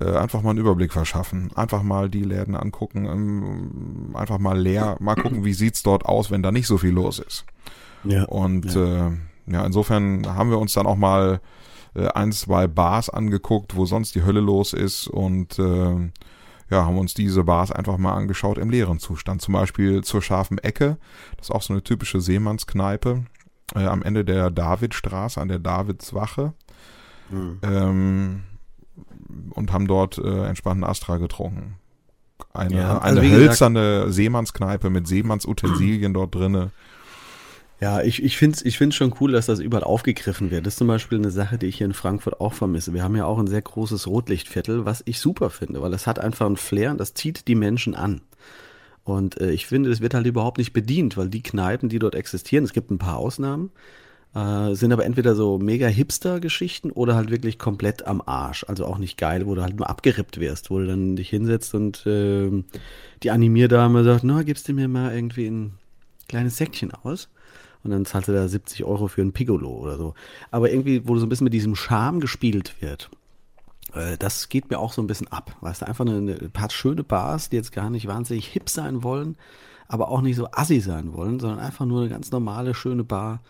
äh, 0.00 0.16
einfach 0.16 0.42
mal 0.42 0.50
einen 0.50 0.58
Überblick 0.58 0.92
verschaffen. 0.92 1.50
Einfach 1.54 1.82
mal 1.82 2.08
die 2.08 2.22
Läden 2.22 2.54
angucken, 2.54 3.06
ähm, 3.06 4.16
einfach 4.16 4.38
mal 4.38 4.58
leer, 4.58 4.96
mal 5.00 5.14
gucken, 5.14 5.44
wie 5.44 5.54
sieht's 5.54 5.82
dort 5.82 6.04
aus, 6.04 6.30
wenn 6.30 6.42
da 6.42 6.52
nicht 6.52 6.66
so 6.66 6.78
viel 6.78 6.92
los 6.92 7.18
ist. 7.18 7.44
Ja. 8.04 8.24
Und 8.24 8.74
ja, 8.74 9.08
äh, 9.08 9.10
ja 9.46 9.64
insofern 9.64 10.26
haben 10.26 10.50
wir 10.50 10.58
uns 10.58 10.74
dann 10.74 10.86
auch 10.86 10.96
mal 10.96 11.40
äh, 11.94 12.08
ein, 12.08 12.32
zwei 12.32 12.66
Bars 12.66 13.08
angeguckt, 13.08 13.74
wo 13.76 13.86
sonst 13.86 14.14
die 14.14 14.24
Hölle 14.24 14.40
los 14.40 14.72
ist 14.72 15.08
und 15.08 15.58
äh, 15.58 16.10
ja, 16.68 16.84
haben 16.84 16.98
uns 16.98 17.14
diese 17.14 17.44
Bars 17.44 17.70
einfach 17.70 17.96
mal 17.96 18.14
angeschaut 18.14 18.58
im 18.58 18.70
leeren 18.70 18.98
Zustand. 18.98 19.40
Zum 19.40 19.54
Beispiel 19.54 20.02
zur 20.02 20.20
scharfen 20.20 20.58
Ecke. 20.58 20.98
Das 21.36 21.46
ist 21.46 21.54
auch 21.54 21.62
so 21.62 21.72
eine 21.72 21.82
typische 21.82 22.20
Seemannskneipe. 22.20 23.24
Äh, 23.74 23.86
am 23.86 24.02
Ende 24.02 24.24
der 24.24 24.50
Davidstraße, 24.50 25.40
an 25.40 25.48
der 25.48 25.58
Davidswache. 25.58 26.52
Mhm. 27.30 27.58
Ähm, 27.62 28.42
und 29.50 29.72
haben 29.72 29.86
dort 29.86 30.18
äh, 30.18 30.46
entspannten 30.46 30.84
Astra 30.84 31.18
getrunken. 31.18 31.76
Eine, 32.52 32.76
ja, 32.76 32.98
also 32.98 33.20
eine 33.20 33.30
hölzerne 33.30 33.80
gesagt, 33.80 34.14
Seemannskneipe 34.14 34.90
mit 34.90 35.06
Seemannsutensilien 35.06 36.14
dort 36.14 36.34
drinne. 36.34 36.70
Ja, 37.80 38.02
ich, 38.02 38.22
ich 38.22 38.38
finde 38.38 38.56
es 38.56 38.64
ich 38.64 38.78
find's 38.78 38.96
schon 38.96 39.14
cool, 39.20 39.32
dass 39.32 39.46
das 39.46 39.60
überall 39.60 39.84
aufgegriffen 39.84 40.50
wird. 40.50 40.64
Das 40.64 40.74
ist 40.74 40.78
zum 40.78 40.86
Beispiel 40.86 41.18
eine 41.18 41.30
Sache, 41.30 41.58
die 41.58 41.66
ich 41.66 41.76
hier 41.76 41.86
in 41.86 41.92
Frankfurt 41.92 42.40
auch 42.40 42.54
vermisse. 42.54 42.94
Wir 42.94 43.02
haben 43.02 43.16
ja 43.16 43.26
auch 43.26 43.38
ein 43.38 43.46
sehr 43.46 43.60
großes 43.60 44.06
Rotlichtviertel, 44.06 44.86
was 44.86 45.02
ich 45.04 45.20
super 45.20 45.50
finde, 45.50 45.82
weil 45.82 45.92
es 45.92 46.06
hat 46.06 46.18
einfach 46.18 46.46
ein 46.46 46.56
Flair 46.56 46.90
und 46.90 46.98
das 46.98 47.12
zieht 47.12 47.48
die 47.48 47.54
Menschen 47.54 47.94
an. 47.94 48.22
Und 49.04 49.40
äh, 49.40 49.50
ich 49.50 49.66
finde, 49.66 49.90
es 49.90 50.00
wird 50.00 50.14
halt 50.14 50.26
überhaupt 50.26 50.58
nicht 50.58 50.72
bedient, 50.72 51.16
weil 51.16 51.28
die 51.28 51.42
Kneipen, 51.42 51.88
die 51.88 51.98
dort 51.98 52.14
existieren, 52.14 52.64
es 52.64 52.72
gibt 52.72 52.90
ein 52.90 52.98
paar 52.98 53.18
Ausnahmen, 53.18 53.70
äh, 54.34 54.74
sind 54.74 54.92
aber 54.92 55.04
entweder 55.04 55.34
so 55.34 55.58
mega 55.58 55.86
Hipster-Geschichten 55.86 56.90
oder 56.90 57.14
halt 57.14 57.30
wirklich 57.30 57.58
komplett 57.58 58.06
am 58.06 58.22
Arsch. 58.24 58.64
Also 58.68 58.86
auch 58.86 58.98
nicht 58.98 59.16
geil, 59.16 59.46
wo 59.46 59.54
du 59.54 59.62
halt 59.62 59.76
nur 59.76 59.88
abgerippt 59.88 60.40
wirst, 60.40 60.70
wo 60.70 60.78
du 60.78 60.86
dann 60.86 61.16
dich 61.16 61.30
hinsetzt 61.30 61.74
und 61.74 62.06
äh, 62.06 62.50
die 63.22 63.30
Animierdame 63.30 64.04
sagt, 64.04 64.24
na, 64.24 64.42
gibst 64.42 64.68
du 64.68 64.72
mir 64.72 64.88
mal 64.88 65.14
irgendwie 65.14 65.46
ein 65.46 65.74
kleines 66.28 66.56
Säckchen 66.56 66.92
aus? 66.92 67.28
Und 67.82 67.92
dann 67.92 68.04
zahlst 68.04 68.28
du 68.28 68.32
da 68.32 68.48
70 68.48 68.84
Euro 68.84 69.06
für 69.06 69.22
ein 69.22 69.32
Piccolo 69.32 69.70
oder 69.70 69.96
so. 69.96 70.14
Aber 70.50 70.70
irgendwie, 70.70 71.06
wo 71.06 71.16
so 71.18 71.24
ein 71.24 71.28
bisschen 71.28 71.44
mit 71.44 71.52
diesem 71.52 71.76
Charme 71.76 72.18
gespielt 72.18 72.74
wird. 72.80 73.10
Äh, 73.94 74.16
das 74.18 74.48
geht 74.48 74.70
mir 74.70 74.78
auch 74.78 74.92
so 74.92 75.02
ein 75.02 75.06
bisschen 75.06 75.28
ab. 75.28 75.56
Weißt 75.60 75.82
du, 75.82 75.86
einfach 75.86 76.04
eine, 76.04 76.16
eine 76.16 76.48
paar 76.50 76.70
schöne 76.70 77.04
Bars, 77.04 77.48
die 77.48 77.56
jetzt 77.56 77.72
gar 77.72 77.90
nicht 77.90 78.06
wahnsinnig 78.06 78.48
hip 78.48 78.68
sein 78.68 79.02
wollen, 79.02 79.36
aber 79.88 80.08
auch 80.08 80.20
nicht 80.20 80.36
so 80.36 80.48
assi 80.50 80.80
sein 80.80 81.12
wollen, 81.12 81.40
sondern 81.40 81.60
einfach 81.60 81.86
nur 81.86 82.00
eine 82.00 82.10
ganz 82.10 82.30
normale, 82.30 82.74
schöne 82.74 83.04
Bar, 83.04 83.40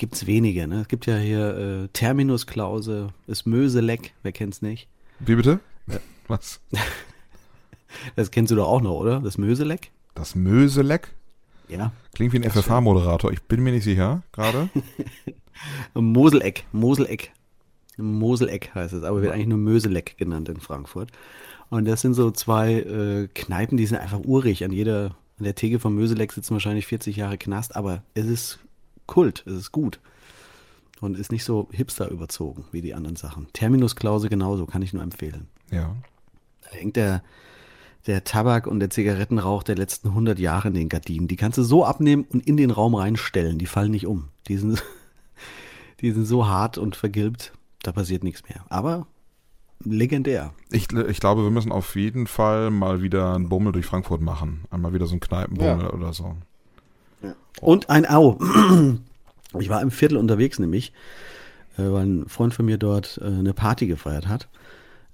gibt 0.00 0.14
es 0.14 0.26
wenige. 0.26 0.66
Ne? 0.66 0.80
Es 0.80 0.88
gibt 0.88 1.04
ja 1.04 1.18
hier 1.18 1.56
äh, 1.84 1.88
Terminusklause, 1.92 3.08
ist 3.26 3.46
Möseleck, 3.46 4.14
wer 4.22 4.32
kennt's 4.32 4.62
nicht? 4.62 4.88
Wie 5.20 5.36
bitte? 5.36 5.60
Ja. 5.86 5.98
Was? 6.26 6.60
Das 8.14 8.30
kennst 8.30 8.52
du 8.52 8.54
doch 8.54 8.68
auch 8.68 8.80
noch, 8.80 8.94
oder? 8.94 9.18
Das 9.18 9.36
Möseleck? 9.36 9.90
Das 10.14 10.36
Möseleck? 10.36 11.12
Ja. 11.68 11.90
Klingt 12.14 12.32
wie 12.32 12.36
ein 12.36 12.48
FFH-Moderator. 12.48 13.32
Ich 13.32 13.42
bin 13.42 13.64
mir 13.64 13.72
nicht 13.72 13.82
sicher 13.82 14.22
gerade. 14.30 14.70
Moseleck, 15.94 16.66
Moseleck. 16.70 17.32
Moseleck 17.96 18.72
heißt 18.76 18.94
es, 18.94 19.02
aber 19.02 19.22
wird 19.22 19.32
eigentlich 19.32 19.48
nur 19.48 19.58
Möseleck 19.58 20.16
genannt 20.18 20.48
in 20.48 20.60
Frankfurt. 20.60 21.10
Und 21.68 21.84
das 21.86 22.00
sind 22.00 22.14
so 22.14 22.30
zwei 22.30 22.74
äh, 22.74 23.28
Kneipen, 23.34 23.76
die 23.76 23.86
sind 23.86 23.98
einfach 23.98 24.20
urig. 24.20 24.64
An 24.64 24.70
jeder, 24.70 25.16
an 25.36 25.44
der 25.44 25.56
Theke 25.56 25.80
von 25.80 25.92
Möseleck 25.92 26.32
sitzen 26.32 26.52
wahrscheinlich 26.52 26.86
40 26.86 27.16
Jahre 27.16 27.38
Knast, 27.38 27.74
aber 27.74 28.04
es 28.14 28.26
ist 28.26 28.60
Kult, 29.10 29.42
es 29.46 29.52
ist 29.54 29.72
gut. 29.72 30.00
Und 31.00 31.18
ist 31.18 31.32
nicht 31.32 31.44
so 31.44 31.68
hipster 31.72 32.10
überzogen 32.10 32.64
wie 32.72 32.80
die 32.82 32.94
anderen 32.94 33.16
Sachen. 33.16 33.48
Terminus 33.52 33.96
Klause 33.96 34.28
genauso, 34.28 34.66
kann 34.66 34.82
ich 34.82 34.92
nur 34.92 35.02
empfehlen. 35.02 35.48
Ja. 35.70 35.96
Da 36.62 36.70
hängt 36.76 36.96
der, 36.96 37.22
der 38.06 38.22
Tabak 38.24 38.66
und 38.66 38.80
der 38.80 38.90
Zigarettenrauch 38.90 39.62
der 39.62 39.76
letzten 39.76 40.08
100 40.08 40.38
Jahre 40.38 40.68
in 40.68 40.74
den 40.74 40.88
Gardinen. 40.88 41.26
Die 41.26 41.36
kannst 41.36 41.58
du 41.58 41.62
so 41.62 41.84
abnehmen 41.84 42.24
und 42.30 42.46
in 42.46 42.56
den 42.56 42.70
Raum 42.70 42.94
reinstellen. 42.94 43.58
Die 43.58 43.66
fallen 43.66 43.90
nicht 43.90 44.06
um. 44.06 44.28
Die 44.46 44.58
sind, 44.58 44.82
die 46.00 46.12
sind 46.12 46.26
so 46.26 46.46
hart 46.46 46.78
und 46.78 46.96
vergilbt, 46.96 47.52
da 47.82 47.92
passiert 47.92 48.22
nichts 48.22 48.42
mehr. 48.48 48.64
Aber 48.68 49.06
legendär. 49.82 50.52
Ich, 50.70 50.92
ich 50.92 51.18
glaube, 51.20 51.42
wir 51.42 51.50
müssen 51.50 51.72
auf 51.72 51.96
jeden 51.96 52.26
Fall 52.26 52.70
mal 52.70 53.00
wieder 53.02 53.34
einen 53.34 53.48
Bummel 53.48 53.72
durch 53.72 53.86
Frankfurt 53.86 54.20
machen. 54.20 54.64
Einmal 54.70 54.92
wieder 54.92 55.06
so 55.06 55.14
ein 55.16 55.20
Kneipenbummel 55.20 55.86
Ja. 55.86 55.92
oder 55.94 56.12
so. 56.12 56.36
Und 57.60 57.90
ein 57.90 58.08
Au. 58.08 58.38
Ich 59.58 59.68
war 59.68 59.82
im 59.82 59.90
Viertel 59.90 60.16
unterwegs, 60.16 60.58
nämlich, 60.58 60.92
äh, 61.76 61.82
weil 61.82 62.06
ein 62.06 62.28
Freund 62.28 62.54
von 62.54 62.64
mir 62.66 62.78
dort 62.78 63.18
äh, 63.22 63.26
eine 63.26 63.52
Party 63.52 63.86
gefeiert 63.86 64.28
hat. 64.28 64.48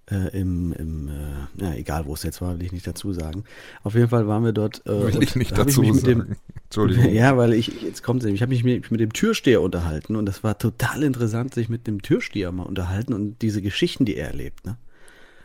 Äh, 0.09 0.38
Im, 0.38 0.72
im 0.74 1.09
äh, 1.09 1.64
ja, 1.64 1.74
egal 1.74 2.07
wo 2.07 2.14
es 2.14 2.22
jetzt 2.22 2.40
war, 2.40 2.57
will 2.59 2.64
ich 2.66 2.70
nicht 2.70 2.86
dazu 2.86 3.12
sagen. 3.12 3.42
Auf 3.82 3.94
jeden 3.94 4.09
Fall 4.09 4.28
waren 4.28 4.44
wir 4.44 4.52
dort. 4.52 4.86
Äh, 4.86 5.12
Will 5.14 5.20
ich 5.22 5.34
nicht 5.34 5.59
dazu 5.59 5.80
mich 5.80 5.94
mit 5.94 6.07
dem, 6.07 6.18
sagen. 6.20 6.36
Entschuldigung. 6.64 7.09
Ja, 7.12 7.36
weil 7.36 7.54
ich, 7.54 7.82
jetzt 7.82 8.04
kommt 8.04 8.22
es, 8.22 8.30
ich 8.30 8.40
habe 8.40 8.50
mich 8.50 8.62
mit, 8.62 8.88
mit 8.92 9.00
dem 9.00 9.12
Türsteher 9.12 9.62
unterhalten 9.62 10.14
und 10.14 10.26
das 10.26 10.44
war 10.44 10.59
total 10.59 11.02
interessant, 11.02 11.54
sich 11.54 11.68
mit 11.68 11.88
dem 11.88 12.02
Türsteher 12.02 12.52
mal 12.52 12.62
unterhalten 12.62 13.14
und 13.14 13.42
diese 13.42 13.62
Geschichten, 13.62 14.04
die 14.04 14.14
er 14.16 14.28
erlebt. 14.28 14.64
Ne? 14.64 14.76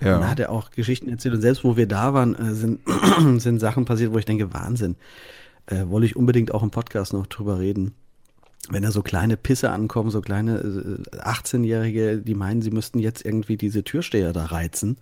Und 0.01 0.07
da 0.07 0.19
Ja. 0.19 0.29
hat 0.29 0.39
er 0.39 0.51
auch 0.51 0.69
Geschichten 0.69 1.09
erzählt 1.09 1.33
und 1.33 1.41
selbst 1.41 1.63
wo 1.63 1.75
wir 1.75 1.87
da 1.87 2.13
waren, 2.13 2.35
äh, 2.35 2.53
sind, 2.53 2.81
sind 3.41 3.57
Sachen 3.59 3.85
passiert, 3.85 4.13
wo 4.13 4.19
ich 4.19 4.25
denke, 4.25 4.53
Wahnsinn. 4.53 4.95
Äh, 5.71 5.89
wollte 5.89 6.05
ich 6.05 6.15
unbedingt 6.15 6.53
auch 6.53 6.63
im 6.63 6.69
Podcast 6.69 7.13
noch 7.13 7.27
drüber 7.27 7.59
reden. 7.59 7.93
Wenn 8.69 8.83
da 8.83 8.91
so 8.91 9.01
kleine 9.01 9.37
Pisse 9.37 9.71
ankommen, 9.71 10.11
so 10.11 10.21
kleine 10.21 10.57
äh, 10.59 11.17
18-Jährige, 11.17 12.17
die 12.17 12.35
meinen, 12.35 12.61
sie 12.61 12.71
müssten 12.71 12.99
jetzt 12.99 13.25
irgendwie 13.25 13.57
diese 13.57 13.83
Türsteher 13.83 14.33
da 14.33 14.45
reizen. 14.45 14.97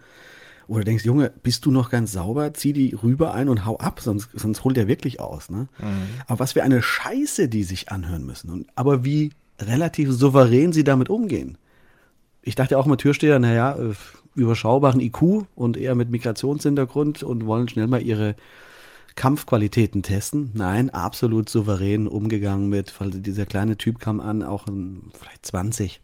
Oder 0.68 0.84
denkst, 0.84 1.04
Junge, 1.04 1.32
bist 1.42 1.66
du 1.66 1.72
noch 1.72 1.90
ganz 1.90 2.12
sauber? 2.12 2.54
Zieh 2.54 2.74
die 2.74 2.94
rüber 2.94 3.34
ein 3.34 3.50
und 3.50 3.66
hau 3.66 3.78
ab, 3.80 4.00
sonst, 4.02 4.30
sonst 4.34 4.64
holt 4.64 4.78
der 4.78 4.88
wirklich 4.88 5.20
aus. 5.20 5.50
Ne? 5.50 5.68
Aber 6.28 6.40
was 6.40 6.52
für 6.52 6.62
eine 6.62 6.84
Scheiße, 6.84 7.50
die 7.50 7.64
sich 7.64 7.92
anhören 7.92 8.24
müssen. 8.24 8.52
Und, 8.52 8.68
aber 8.76 9.04
wie 9.04 9.32
relativ 9.60 10.12
souverän 10.12 10.72
sie 10.72 10.84
damit 10.84 11.10
umgehen. 11.10 11.58
Ich 12.44 12.54
dachte 12.54 12.78
auch 12.78 12.86
mal 12.86 12.98
Türsteher, 12.98 13.40
naja, 13.40 13.76
äh, 13.78 13.96
überschaubaren 14.36 15.02
IQ 15.02 15.46
und 15.56 15.76
eher 15.76 15.96
mit 15.96 16.12
Migrationshintergrund 16.12 17.24
und 17.24 17.48
wollen 17.48 17.68
schnell 17.68 17.88
mal 17.88 18.04
ihre 18.04 18.36
Kampfqualitäten 19.20 20.02
testen. 20.02 20.52
Nein, 20.54 20.90
absolut 20.92 21.50
souverän 21.50 22.08
umgegangen 22.08 22.70
mit, 22.70 22.98
weil 23.02 23.12
dieser 23.12 23.46
kleine 23.46 23.76
Typ 23.76 24.00
kam 24.00 24.22
an, 24.22 24.44
auch 24.44 24.66
vielleicht 25.20 25.46
20, 25.46 26.00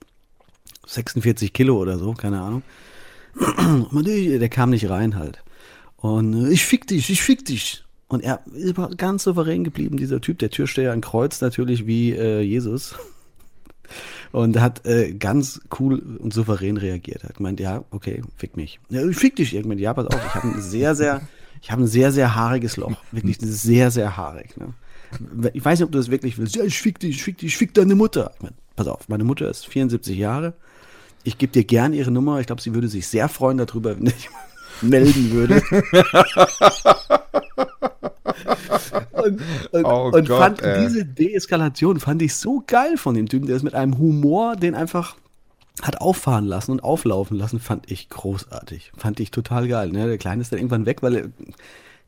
46 0.85 1.53
Kilo 1.53 1.77
oder 1.77 1.97
so, 1.97 2.11
keine 2.11 2.41
Ahnung. 2.41 2.61
Der 3.93 4.49
kam 4.49 4.71
nicht 4.71 4.89
rein 4.89 5.15
halt. 5.15 5.41
Und 5.95 6.33
äh, 6.33 6.49
ich 6.49 6.65
fick 6.65 6.87
dich, 6.87 7.09
ich 7.09 7.21
fick 7.21 7.45
dich. 7.45 7.85
Und 8.09 8.21
er 8.21 8.41
ist 8.53 8.75
ganz 8.97 9.23
souverän 9.23 9.63
geblieben, 9.63 9.95
dieser 9.95 10.19
Typ, 10.19 10.39
der 10.39 10.49
Türsteher, 10.49 10.91
ein 10.91 10.99
Kreuz 10.99 11.39
natürlich 11.39 11.87
wie 11.87 12.11
äh, 12.11 12.41
Jesus. 12.41 12.95
Und 14.33 14.59
hat 14.59 14.85
äh, 14.85 15.13
ganz 15.13 15.61
cool 15.79 16.17
und 16.19 16.33
souverän 16.33 16.75
reagiert. 16.75 17.23
Hat 17.23 17.37
gemeint, 17.37 17.61
ja, 17.61 17.85
okay, 17.91 18.21
fick 18.35 18.57
mich. 18.57 18.81
Ja, 18.89 19.07
ich 19.07 19.15
fick 19.15 19.37
dich 19.37 19.53
irgendwann. 19.53 19.77
Ja, 19.77 19.93
pass 19.93 20.07
auf, 20.07 20.19
ich 20.25 20.35
habe 20.35 20.49
ein 20.49 20.61
sehr, 20.61 20.93
sehr, 20.93 21.21
ich 21.65 21.71
habe 21.71 21.81
ein 21.81 21.87
sehr, 21.87 22.11
sehr 22.11 22.35
haariges 22.35 22.77
Loch. 22.77 22.91
Wirklich, 23.11 23.37
sehr, 23.39 23.89
sehr 23.89 24.15
haarig. 24.17 24.55
Ne? 24.55 24.67
Ich 25.53 25.65
weiß 25.65 25.79
nicht, 25.79 25.85
ob 25.87 25.91
du 25.91 25.97
das 25.97 26.11
wirklich 26.11 26.37
willst. 26.37 26.55
Ja, 26.55 26.63
ich 26.63 26.79
fick 26.79 26.99
dich, 26.99 27.15
ich 27.15 27.23
fick 27.23 27.39
dich, 27.39 27.47
ich 27.47 27.57
fick 27.57 27.73
deine 27.73 27.95
Mutter. 27.95 28.33
Ich 28.35 28.43
mein, 28.43 28.51
pass 28.75 28.87
auf, 28.87 29.09
meine 29.09 29.23
Mutter 29.23 29.49
ist 29.49 29.65
74 29.65 30.15
Jahre. 30.15 30.53
Ich 31.23 31.39
gebe 31.39 31.51
dir 31.51 31.63
gern 31.63 31.93
ihre 31.93 32.11
Nummer. 32.11 32.39
Ich 32.39 32.45
glaube, 32.45 32.61
sie 32.61 32.75
würde 32.75 32.87
sich 32.87 33.07
sehr 33.07 33.27
freuen 33.29 33.57
darüber, 33.57 33.97
wenn 33.97 34.05
ich 34.05 34.29
melden 34.83 35.31
würde. 35.31 35.63
und 39.13 39.41
und, 39.71 39.85
Oh 39.85 40.11
und 40.13 40.27
Gott, 40.27 40.39
fand 40.39 40.61
ey. 40.61 40.85
diese 40.85 41.03
Deeskalation 41.03 41.99
fand 41.99 42.21
ich 42.21 42.35
so 42.35 42.63
geil 42.67 42.97
von 42.97 43.15
dem 43.15 43.27
Typen, 43.27 43.47
der 43.47 43.55
ist 43.55 43.63
mit 43.63 43.73
einem 43.73 43.97
Humor, 43.97 44.55
den 44.55 44.75
einfach 44.75 45.15
hat 45.81 46.01
auffahren 46.01 46.45
lassen 46.45 46.71
und 46.71 46.83
auflaufen 46.83 47.37
lassen, 47.37 47.59
fand 47.59 47.91
ich 47.91 48.09
großartig. 48.09 48.91
Fand 48.97 49.19
ich 49.19 49.31
total 49.31 49.67
geil. 49.67 49.89
Ne? 49.89 50.07
Der 50.07 50.17
Kleine 50.17 50.41
ist 50.41 50.51
dann 50.51 50.59
irgendwann 50.59 50.85
weg, 50.85 51.03
weil 51.03 51.15
er 51.15 51.29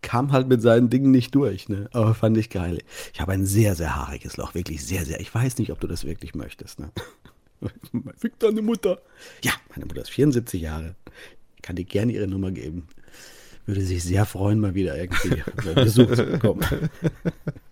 kam 0.01 0.31
halt 0.31 0.47
mit 0.47 0.61
seinen 0.61 0.89
Dingen 0.89 1.11
nicht 1.11 1.35
durch. 1.35 1.69
Ne? 1.69 1.89
Aber 1.91 2.13
fand 2.13 2.37
ich 2.37 2.49
geil. 2.49 2.79
Ich 3.13 3.19
habe 3.21 3.33
ein 3.33 3.45
sehr, 3.45 3.75
sehr 3.75 3.95
haariges 3.95 4.37
Loch. 4.37 4.55
Wirklich 4.55 4.85
sehr, 4.85 5.05
sehr. 5.05 5.19
Ich 5.19 5.33
weiß 5.33 5.57
nicht, 5.57 5.71
ob 5.71 5.79
du 5.79 5.87
das 5.87 6.05
wirklich 6.05 6.35
möchtest. 6.35 6.79
Ne? 6.79 6.91
Fick 8.17 8.39
deine 8.39 8.61
Mutter. 8.61 8.99
Ja, 9.43 9.53
meine 9.69 9.85
Mutter 9.85 10.01
ist 10.01 10.11
74 10.11 10.61
Jahre. 10.61 10.95
Kann 11.61 11.75
dir 11.75 11.85
gerne 11.85 12.13
ihre 12.13 12.27
Nummer 12.27 12.51
geben. 12.51 12.87
Würde 13.67 13.81
sich 13.81 14.01
sehr 14.03 14.25
freuen, 14.25 14.59
mal 14.61 14.73
wieder 14.75 14.97
irgendwie 14.97 15.43
Besuch 15.75 16.15
zu 16.15 16.23
bekommen. 16.25 16.61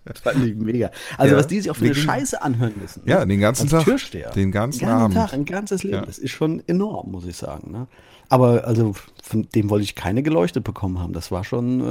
Das 0.04 0.20
fand 0.24 0.46
ich 0.46 0.54
mega. 0.56 0.92
Also, 1.18 1.34
Ja, 1.34 1.40
was 1.40 1.48
die 1.48 1.62
sich 1.62 1.76
für 1.76 1.86
eine 1.86 1.96
Scheiße 1.96 2.42
anhören 2.42 2.74
müssen. 2.80 3.04
ne? 3.06 3.12
Ja, 3.12 3.26
den 3.26 3.40
ganzen 3.40 3.70
Tag. 3.70 3.86
Türsteher. 3.86 4.30
Den 4.32 4.52
ganzen 4.52 4.80
Den 4.80 4.90
ganzen 4.90 5.02
Abend. 5.04 5.16
Tag, 5.16 5.34
ein 5.34 5.46
ganzes 5.46 5.84
Leben. 5.84 5.96
Ja. 5.96 6.06
Das 6.06 6.18
ist 6.18 6.32
schon 6.32 6.62
enorm, 6.68 7.12
muss 7.12 7.26
ich 7.26 7.38
sagen. 7.38 7.72
Ne? 7.72 7.88
Aber 8.28 8.68
also 8.68 8.94
von 9.24 9.48
dem 9.56 9.70
wollte 9.70 9.86
ich 9.86 9.96
keine 9.96 10.22
geleuchtet 10.22 10.66
bekommen 10.66 11.00
haben. 11.00 11.14
Das 11.14 11.32
war 11.32 11.46
schon. 11.46 11.80
Äh, 11.80 11.84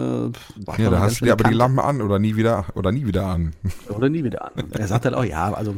war 0.66 0.78
Ja, 0.78 0.84
schon 0.84 0.92
da 0.92 1.00
hast 1.00 1.20
du 1.22 1.24
dir 1.24 1.32
aber 1.32 1.48
die. 1.48 1.55
Lampen 1.55 1.78
an 1.80 2.02
oder 2.02 2.18
nie 2.18 2.36
wieder 2.36 2.66
oder 2.74 2.92
nie 2.92 3.07
wieder 3.07 3.24
an. 3.26 3.55
Oder 3.88 4.11
nie 4.11 4.22
wieder 4.22 4.44
an. 4.44 4.52
Er 4.72 4.86
sagt 4.86 5.07
halt 5.07 5.14
auch, 5.14 5.24
ja, 5.24 5.50
also 5.55 5.76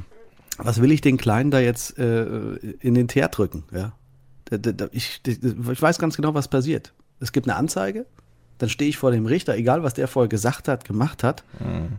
was 0.58 0.80
will 0.82 0.90
ich 0.90 1.00
den 1.00 1.16
Kleinen 1.16 1.52
da 1.52 1.60
jetzt 1.60 1.96
äh, 1.96 2.24
in 2.80 2.94
den 2.94 3.06
Teer 3.06 3.28
drücken? 3.28 3.62
Ja? 3.72 3.92
Ich, 4.92 5.20
ich 5.24 5.82
weiß 5.82 5.98
ganz 5.98 6.16
genau, 6.16 6.34
was 6.34 6.48
passiert. 6.48 6.92
Es 7.20 7.32
gibt 7.32 7.48
eine 7.48 7.56
Anzeige, 7.56 8.06
dann 8.58 8.68
stehe 8.68 8.88
ich 8.88 8.96
vor 8.96 9.10
dem 9.10 9.26
Richter, 9.26 9.54
egal 9.54 9.82
was 9.82 9.94
der 9.94 10.08
vorher 10.08 10.28
gesagt 10.28 10.68
hat, 10.68 10.84
gemacht 10.84 11.22
hat. 11.22 11.44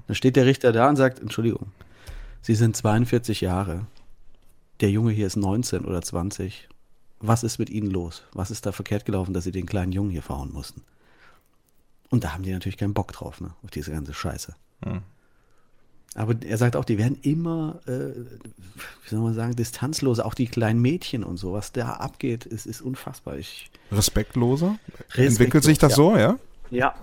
Dann 0.08 0.16
steht 0.16 0.36
der 0.36 0.46
Richter 0.46 0.72
da 0.72 0.90
und 0.90 0.96
sagt, 0.96 1.20
Entschuldigung, 1.20 1.72
Sie 2.42 2.56
sind 2.56 2.76
42 2.76 3.42
Jahre. 3.42 3.86
Der 4.80 4.90
Junge 4.90 5.12
hier 5.12 5.28
ist 5.28 5.36
19 5.36 5.86
oder 5.86 6.02
20. 6.02 6.70
Was 7.20 7.44
ist 7.44 7.58
mit 7.58 7.70
Ihnen 7.70 7.90
los? 7.90 8.24
Was 8.34 8.52
ist 8.52 8.66
da 8.66 8.72
verkehrt 8.72 9.06
gelaufen, 9.06 9.34
dass 9.34 9.44
Sie 9.44 9.52
den 9.52 9.66
kleinen 9.66 9.92
Jungen 9.92 10.12
hier 10.12 10.22
verhauen 10.22 10.54
mussten? 10.54 10.84
Und 12.10 12.24
da 12.24 12.34
haben 12.34 12.44
die 12.44 12.52
natürlich 12.52 12.78
keinen 12.78 12.94
Bock 12.94 13.12
drauf, 13.12 13.42
ne? 13.42 13.54
Auf 13.64 13.72
diese 13.72 13.92
ganze 13.92 14.14
Scheiße. 14.14 14.56
Aber 16.18 16.36
er 16.42 16.58
sagt 16.58 16.76
auch, 16.76 16.84
die 16.84 16.98
werden 16.98 17.20
immer, 17.22 17.80
äh, 17.86 17.92
wie 17.92 19.10
soll 19.10 19.20
man 19.20 19.36
sagen, 19.36 19.56
distanzloser. 19.56 20.26
Auch 20.26 20.34
die 20.34 20.48
kleinen 20.48 20.82
Mädchen 20.82 21.24
und 21.24 21.38
so, 21.38 21.54
was 21.54 21.72
da 21.72 21.92
abgeht, 21.94 22.48
ist, 22.48 22.66
ist 22.66 22.82
unfassbar. 22.82 23.38
Ich, 23.38 23.70
Respektloser? 23.92 24.80
Respektlos, 24.88 25.28
Entwickelt 25.28 25.64
sich 25.64 25.78
das 25.78 25.92
ja. 25.92 25.96
so, 25.96 26.18
ja? 26.18 26.40
ja, 26.72 26.96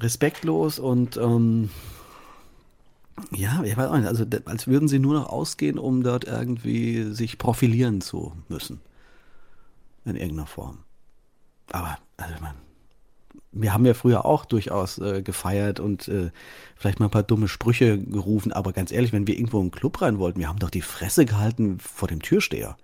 respektlos 0.00 0.78
und 0.78 1.18
ähm, 1.18 1.68
ja, 3.32 3.62
ich 3.64 3.76
weiß 3.76 3.90
auch 3.90 3.98
nicht, 3.98 4.08
also 4.08 4.24
als 4.46 4.66
würden 4.66 4.88
sie 4.88 4.98
nur 4.98 5.12
noch 5.12 5.28
ausgehen, 5.28 5.78
um 5.78 6.02
dort 6.02 6.24
irgendwie 6.24 7.12
sich 7.12 7.36
profilieren 7.36 8.00
zu 8.00 8.32
müssen. 8.48 8.80
In 10.06 10.16
irgendeiner 10.16 10.46
Form. 10.46 10.78
Aber, 11.70 11.98
also 12.16 12.34
man, 12.40 12.54
wir 13.54 13.72
haben 13.72 13.86
ja 13.86 13.94
früher 13.94 14.24
auch 14.24 14.44
durchaus 14.44 14.98
äh, 14.98 15.22
gefeiert 15.22 15.80
und 15.80 16.08
äh, 16.08 16.30
vielleicht 16.76 17.00
mal 17.00 17.06
ein 17.06 17.10
paar 17.10 17.22
dumme 17.22 17.48
Sprüche 17.48 17.98
gerufen, 17.98 18.52
aber 18.52 18.72
ganz 18.72 18.90
ehrlich, 18.92 19.12
wenn 19.12 19.26
wir 19.26 19.34
irgendwo 19.34 19.58
in 19.58 19.62
einen 19.64 19.70
Club 19.70 20.02
rein 20.02 20.18
wollten, 20.18 20.40
wir 20.40 20.48
haben 20.48 20.58
doch 20.58 20.70
die 20.70 20.82
Fresse 20.82 21.24
gehalten 21.24 21.78
vor 21.78 22.08
dem 22.08 22.20
Türsteher. 22.20 22.76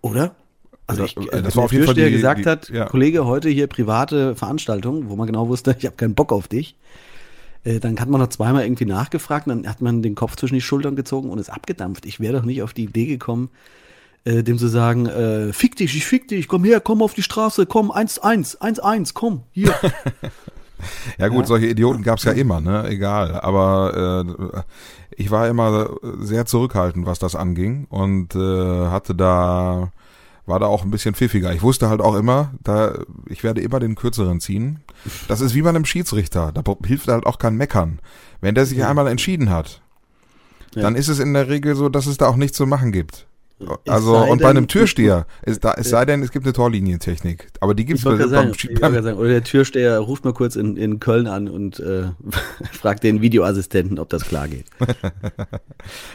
Oder? 0.00 0.34
Also 0.86 1.02
Das- 1.02 1.10
ich, 1.16 1.32
äh, 1.32 1.42
das 1.42 1.56
war 1.56 1.64
auf 1.64 1.70
der 1.70 1.80
jeden 1.80 1.86
Fall 1.86 1.94
Türsteher 1.94 2.06
die- 2.10 2.16
gesagt 2.16 2.44
die- 2.44 2.48
hat, 2.48 2.68
ja. 2.70 2.86
Kollege, 2.86 3.26
heute 3.26 3.48
hier 3.50 3.66
private 3.66 4.34
Veranstaltung, 4.34 5.08
wo 5.10 5.16
man 5.16 5.26
genau 5.26 5.48
wusste, 5.48 5.74
ich 5.78 5.84
habe 5.86 5.96
keinen 5.96 6.14
Bock 6.14 6.32
auf 6.32 6.48
dich. 6.48 6.76
Äh, 7.64 7.80
Dann 7.80 7.98
hat 8.00 8.08
man 8.08 8.20
noch 8.20 8.28
zweimal 8.28 8.64
irgendwie 8.64 8.84
nachgefragt, 8.86 9.48
dann 9.48 9.66
hat 9.68 9.82
man 9.82 10.00
den 10.02 10.14
Kopf 10.14 10.36
zwischen 10.36 10.54
die 10.54 10.60
Schultern 10.60 10.96
gezogen 10.96 11.28
und 11.30 11.38
ist 11.38 11.50
abgedampft. 11.50 12.06
Ich 12.06 12.20
wäre 12.20 12.38
doch 12.38 12.44
nicht 12.44 12.62
auf 12.62 12.72
die 12.72 12.84
Idee 12.84 13.06
gekommen, 13.06 13.50
äh, 14.28 14.42
dem 14.42 14.58
zu 14.58 14.68
sagen, 14.68 15.06
äh, 15.06 15.52
fick 15.52 15.76
dich, 15.76 15.96
ich 15.96 16.04
fick 16.04 16.28
dich, 16.28 16.48
komm 16.48 16.64
her, 16.64 16.80
komm 16.80 17.02
auf 17.02 17.14
die 17.14 17.22
Straße, 17.22 17.66
komm, 17.66 17.90
1-1, 17.90 18.58
1-1, 18.58 19.12
komm, 19.14 19.42
hier. 19.52 19.74
Ja 21.18 21.26
gut, 21.26 21.48
solche 21.48 21.66
Idioten 21.66 22.04
gab's 22.04 22.22
ja 22.22 22.30
immer, 22.30 22.60
ne? 22.60 22.86
Egal. 22.88 23.40
Aber 23.40 24.24
äh, 24.54 24.62
ich 25.16 25.32
war 25.32 25.48
immer 25.48 25.90
sehr 26.20 26.46
zurückhaltend, 26.46 27.04
was 27.04 27.18
das 27.18 27.34
anging 27.34 27.86
und 27.90 28.36
äh, 28.36 28.86
hatte 28.86 29.16
da 29.16 29.90
war 30.46 30.60
da 30.60 30.66
auch 30.66 30.84
ein 30.84 30.90
bisschen 30.90 31.14
pfiffiger. 31.14 31.52
Ich 31.52 31.62
wusste 31.62 31.90
halt 31.90 32.00
auch 32.00 32.14
immer, 32.14 32.52
da 32.62 32.94
ich 33.26 33.42
werde 33.42 33.60
immer 33.60 33.80
den 33.80 33.96
kürzeren 33.96 34.40
ziehen. 34.40 34.80
Das 35.26 35.40
ist 35.40 35.54
wie 35.54 35.62
bei 35.62 35.68
einem 35.68 35.84
Schiedsrichter. 35.84 36.52
Da 36.52 36.62
hilft 36.84 37.08
halt 37.08 37.26
auch 37.26 37.38
kein 37.38 37.56
Meckern. 37.56 37.98
Wenn 38.40 38.54
der 38.54 38.64
sich 38.64 38.78
ja. 38.78 38.88
einmal 38.88 39.08
entschieden 39.08 39.50
hat, 39.50 39.82
ja. 40.74 40.82
dann 40.82 40.94
ist 40.94 41.08
es 41.08 41.18
in 41.18 41.34
der 41.34 41.48
Regel 41.48 41.74
so, 41.74 41.88
dass 41.88 42.06
es 42.06 42.16
da 42.16 42.28
auch 42.28 42.36
nichts 42.36 42.56
zu 42.56 42.66
machen 42.66 42.92
gibt. 42.92 43.27
Also 43.86 44.16
und 44.16 44.40
bei 44.40 44.50
einem 44.50 44.68
Türsteher, 44.68 45.26
es, 45.42 45.58
da, 45.58 45.74
es 45.74 45.90
sei 45.90 46.04
denn, 46.04 46.22
es 46.22 46.30
gibt 46.30 46.46
eine 46.46 46.52
Torlinientechnik, 46.52 47.48
aber 47.60 47.74
die 47.74 47.84
gibt 47.84 47.98
es 47.98 48.04
sagen, 48.04 48.52
beim 48.80 49.02
sagen, 49.02 49.18
Oder 49.18 49.28
der 49.28 49.44
Türsteher 49.44 49.98
ruft 49.98 50.24
mal 50.24 50.32
kurz 50.32 50.54
in, 50.54 50.76
in 50.76 51.00
Köln 51.00 51.26
an 51.26 51.48
und 51.48 51.80
äh, 51.80 52.10
fragt 52.72 53.02
den 53.02 53.20
Videoassistenten, 53.20 53.98
ob 53.98 54.10
das 54.10 54.24
klar 54.24 54.46
geht. 54.46 54.66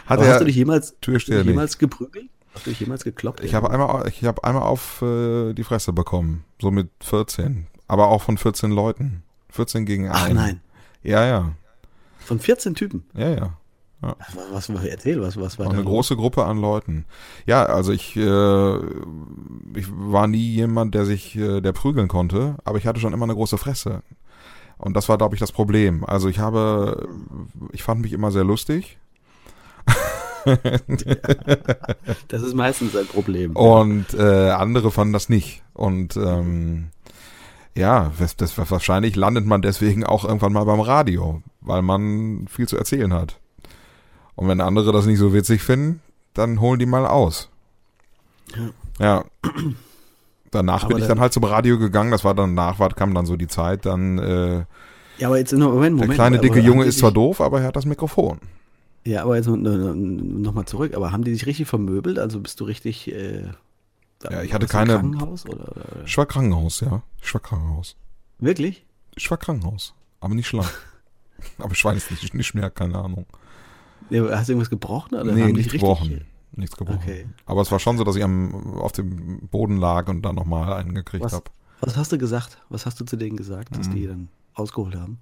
Hat 0.06 0.22
er, 0.22 0.30
hast 0.30 0.42
du 0.42 0.46
dich 0.46 0.56
jemals, 0.56 0.96
Türsteher 1.02 1.42
jemals 1.42 1.78
geprügelt? 1.78 2.30
Hast 2.54 2.66
du 2.66 2.70
dich 2.70 2.80
jemals 2.80 3.04
gekloppt? 3.04 3.44
Ich 3.44 3.56
habe 3.56 3.70
einmal, 3.72 4.08
ich 4.08 4.24
habe 4.24 4.44
einmal 4.44 4.64
auf 4.64 5.02
äh, 5.02 5.54
die 5.54 5.64
Fresse 5.64 5.92
bekommen, 5.92 6.46
so 6.62 6.72
mit 6.72 6.90
14, 7.02 7.68
aber 7.88 8.08
auch 8.08 8.22
von 8.22 8.38
14 8.38 8.72
Leuten, 8.72 9.24
14 9.50 9.86
gegen 9.86 10.08
1. 10.08 10.16
Ach 10.16 10.30
nein. 10.30 10.62
Ja, 11.02 11.26
ja. 11.26 11.52
Von 12.20 12.40
14 12.40 12.76
Typen? 12.76 13.04
Ja, 13.16 13.30
ja. 13.30 13.58
Ja. 14.04 14.18
Was, 14.52 14.70
was, 14.70 14.84
erzähl, 14.84 15.22
was, 15.22 15.40
was 15.40 15.58
war 15.58 15.68
Eine 15.68 15.78
da 15.78 15.84
große 15.84 16.18
Gruppe 16.18 16.44
an 16.44 16.60
Leuten. 16.60 17.06
Ja, 17.46 17.66
also 17.66 17.94
ich, 17.94 18.18
äh, 18.18 18.76
ich 19.76 19.88
war 19.90 20.28
nie 20.28 20.50
jemand, 20.50 20.94
der 20.94 21.06
sich, 21.06 21.38
äh, 21.38 21.62
der 21.62 21.72
prügeln 21.72 22.10
konnte, 22.10 22.58
aber 22.66 22.78
ich 22.78 22.86
hatte 22.86 23.00
schon 23.00 23.14
immer 23.14 23.24
eine 23.24 23.36
große 23.36 23.58
Fresse. 23.58 24.02
Und 24.78 24.98
das 24.98 25.08
war, 25.08 25.18
glaube 25.18 25.36
ich, 25.36 25.40
das 25.40 25.54
Problem. 25.54 26.04
Also 26.04 26.28
ich 26.28 26.40
habe, 26.40 27.08
ich 27.72 27.84
fand 27.84 28.02
mich 28.02 28.12
immer 28.12 28.32
sehr 28.32 28.44
lustig. 28.44 28.98
das 32.28 32.42
ist 32.42 32.54
meistens 32.54 32.94
ein 32.98 33.08
Problem. 33.08 33.56
Und 33.56 34.14
äh, 34.14 34.50
andere 34.50 34.92
fanden 34.92 35.14
das 35.14 35.30
nicht. 35.30 35.64
Und 35.74 36.18
ähm, 36.18 36.90
ja, 37.76 38.12
das, 38.20 38.36
das, 38.36 38.58
wahrscheinlich 38.58 39.16
landet 39.16 39.46
man 39.46 39.62
deswegen 39.62 40.04
auch 40.04 40.26
irgendwann 40.26 40.52
mal 40.52 40.66
beim 40.66 40.82
Radio, 40.82 41.42
weil 41.62 41.82
man 41.82 42.50
viel 42.50 42.68
zu 42.68 42.78
erzählen 42.78 43.14
hat. 43.14 43.40
Und 44.36 44.48
wenn 44.48 44.62
andere 44.62 44.92
das 44.92 45.06
nicht 45.06 45.20
so 45.20 45.34
witzig 45.34 45.62
finden, 45.62 46.02
dann 46.34 46.60
holen 46.60 46.80
die 46.80 46.86
mal 46.86 47.06
aus. 47.06 47.50
Ja. 49.00 49.06
ja. 49.06 49.26
Danach 50.52 50.84
aber 50.84 50.94
bin 50.94 51.04
ich 51.04 51.08
dann 51.08 51.20
halt 51.20 51.34
zum 51.34 51.44
Radio 51.44 51.80
gegangen, 51.80 52.12
das 52.12 52.24
war 52.24 52.36
dann 52.36 52.54
nach, 52.54 52.78
kam 52.96 53.14
dann 53.16 53.26
so 53.26 53.36
die 53.36 53.48
Zeit, 53.48 53.86
dann 53.86 54.20
äh, 54.20 54.66
Ja, 55.18 55.28
aber 55.28 55.38
jetzt 55.40 55.52
Moment, 55.52 55.96
Moment. 55.96 56.02
Der 56.02 56.16
kleine 56.16 56.40
dicke 56.40 56.60
Junge 56.60 56.86
ist 56.86 57.00
zwar 57.00 57.12
doof, 57.12 57.42
aber 57.42 57.62
er 57.62 57.68
hat 57.68 57.76
das 57.76 57.86
Mikrofon. 57.86 58.40
Ja, 59.06 59.24
aber 59.24 59.36
jetzt 59.36 59.48
nochmal 59.48 60.66
zurück, 60.66 60.94
aber 60.96 61.12
haben 61.12 61.24
die 61.24 61.34
sich 61.34 61.46
richtig 61.46 61.68
vermöbelt? 61.68 62.20
Also 62.20 62.40
bist 62.40 62.60
du 62.60 62.66
richtig 62.66 63.12
äh, 63.12 63.48
Ja, 64.30 64.44
ich 64.44 64.54
hatte 64.54 64.68
keine 64.68 64.94
Krankenhaus 64.94 65.46
oder, 65.46 65.72
oder? 65.72 65.86
Ich 66.06 66.18
war 66.18 66.26
Krankenhaus, 66.26 66.80
ja. 66.82 67.02
Ich 67.22 67.34
war 67.34 67.42
Krankenhaus. 67.42 67.96
Wirklich? 68.40 68.86
Ich 69.16 69.30
war 69.30 69.38
Krankenhaus, 69.38 69.94
aber 70.22 70.36
nicht 70.36 70.48
schlank. 70.48 70.72
aber 71.58 71.76
Schwein 71.76 71.98
ist 71.98 72.12
nicht, 72.12 72.34
nicht 72.34 72.54
mehr, 72.54 72.70
keine 72.70 73.00
Ahnung. 73.00 73.26
Hast 74.10 74.50
du 74.50 74.54
irgendwas 74.54 74.70
gebrochen? 74.70 75.16
Oder 75.16 75.32
nee, 75.32 75.52
nichts 75.52 75.72
gebrochen. 75.72 76.22
Nichts 76.56 76.78
gebrochen. 76.78 77.00
Okay. 77.02 77.26
Aber 77.46 77.62
es 77.62 77.72
war 77.72 77.80
schon 77.80 77.98
so, 77.98 78.04
dass 78.04 78.16
ich 78.16 78.24
am, 78.24 78.78
auf 78.78 78.92
dem 78.92 79.48
Boden 79.50 79.78
lag 79.78 80.08
und 80.08 80.22
dann 80.22 80.36
nochmal 80.36 80.74
einen 80.74 80.94
gekriegt 80.94 81.32
habe. 81.32 81.44
Was 81.82 81.98
hast 81.98 82.12
du 82.12 82.18
gesagt? 82.18 82.60
Was 82.70 82.86
hast 82.86 83.00
du 83.00 83.06
zu 83.06 83.18
denen 83.18 83.36
gesagt, 83.36 83.76
dass 83.76 83.90
mhm. 83.90 83.96
die 83.96 84.08
dann 84.08 84.30
ausgeholt 84.54 84.96
haben? 84.96 85.20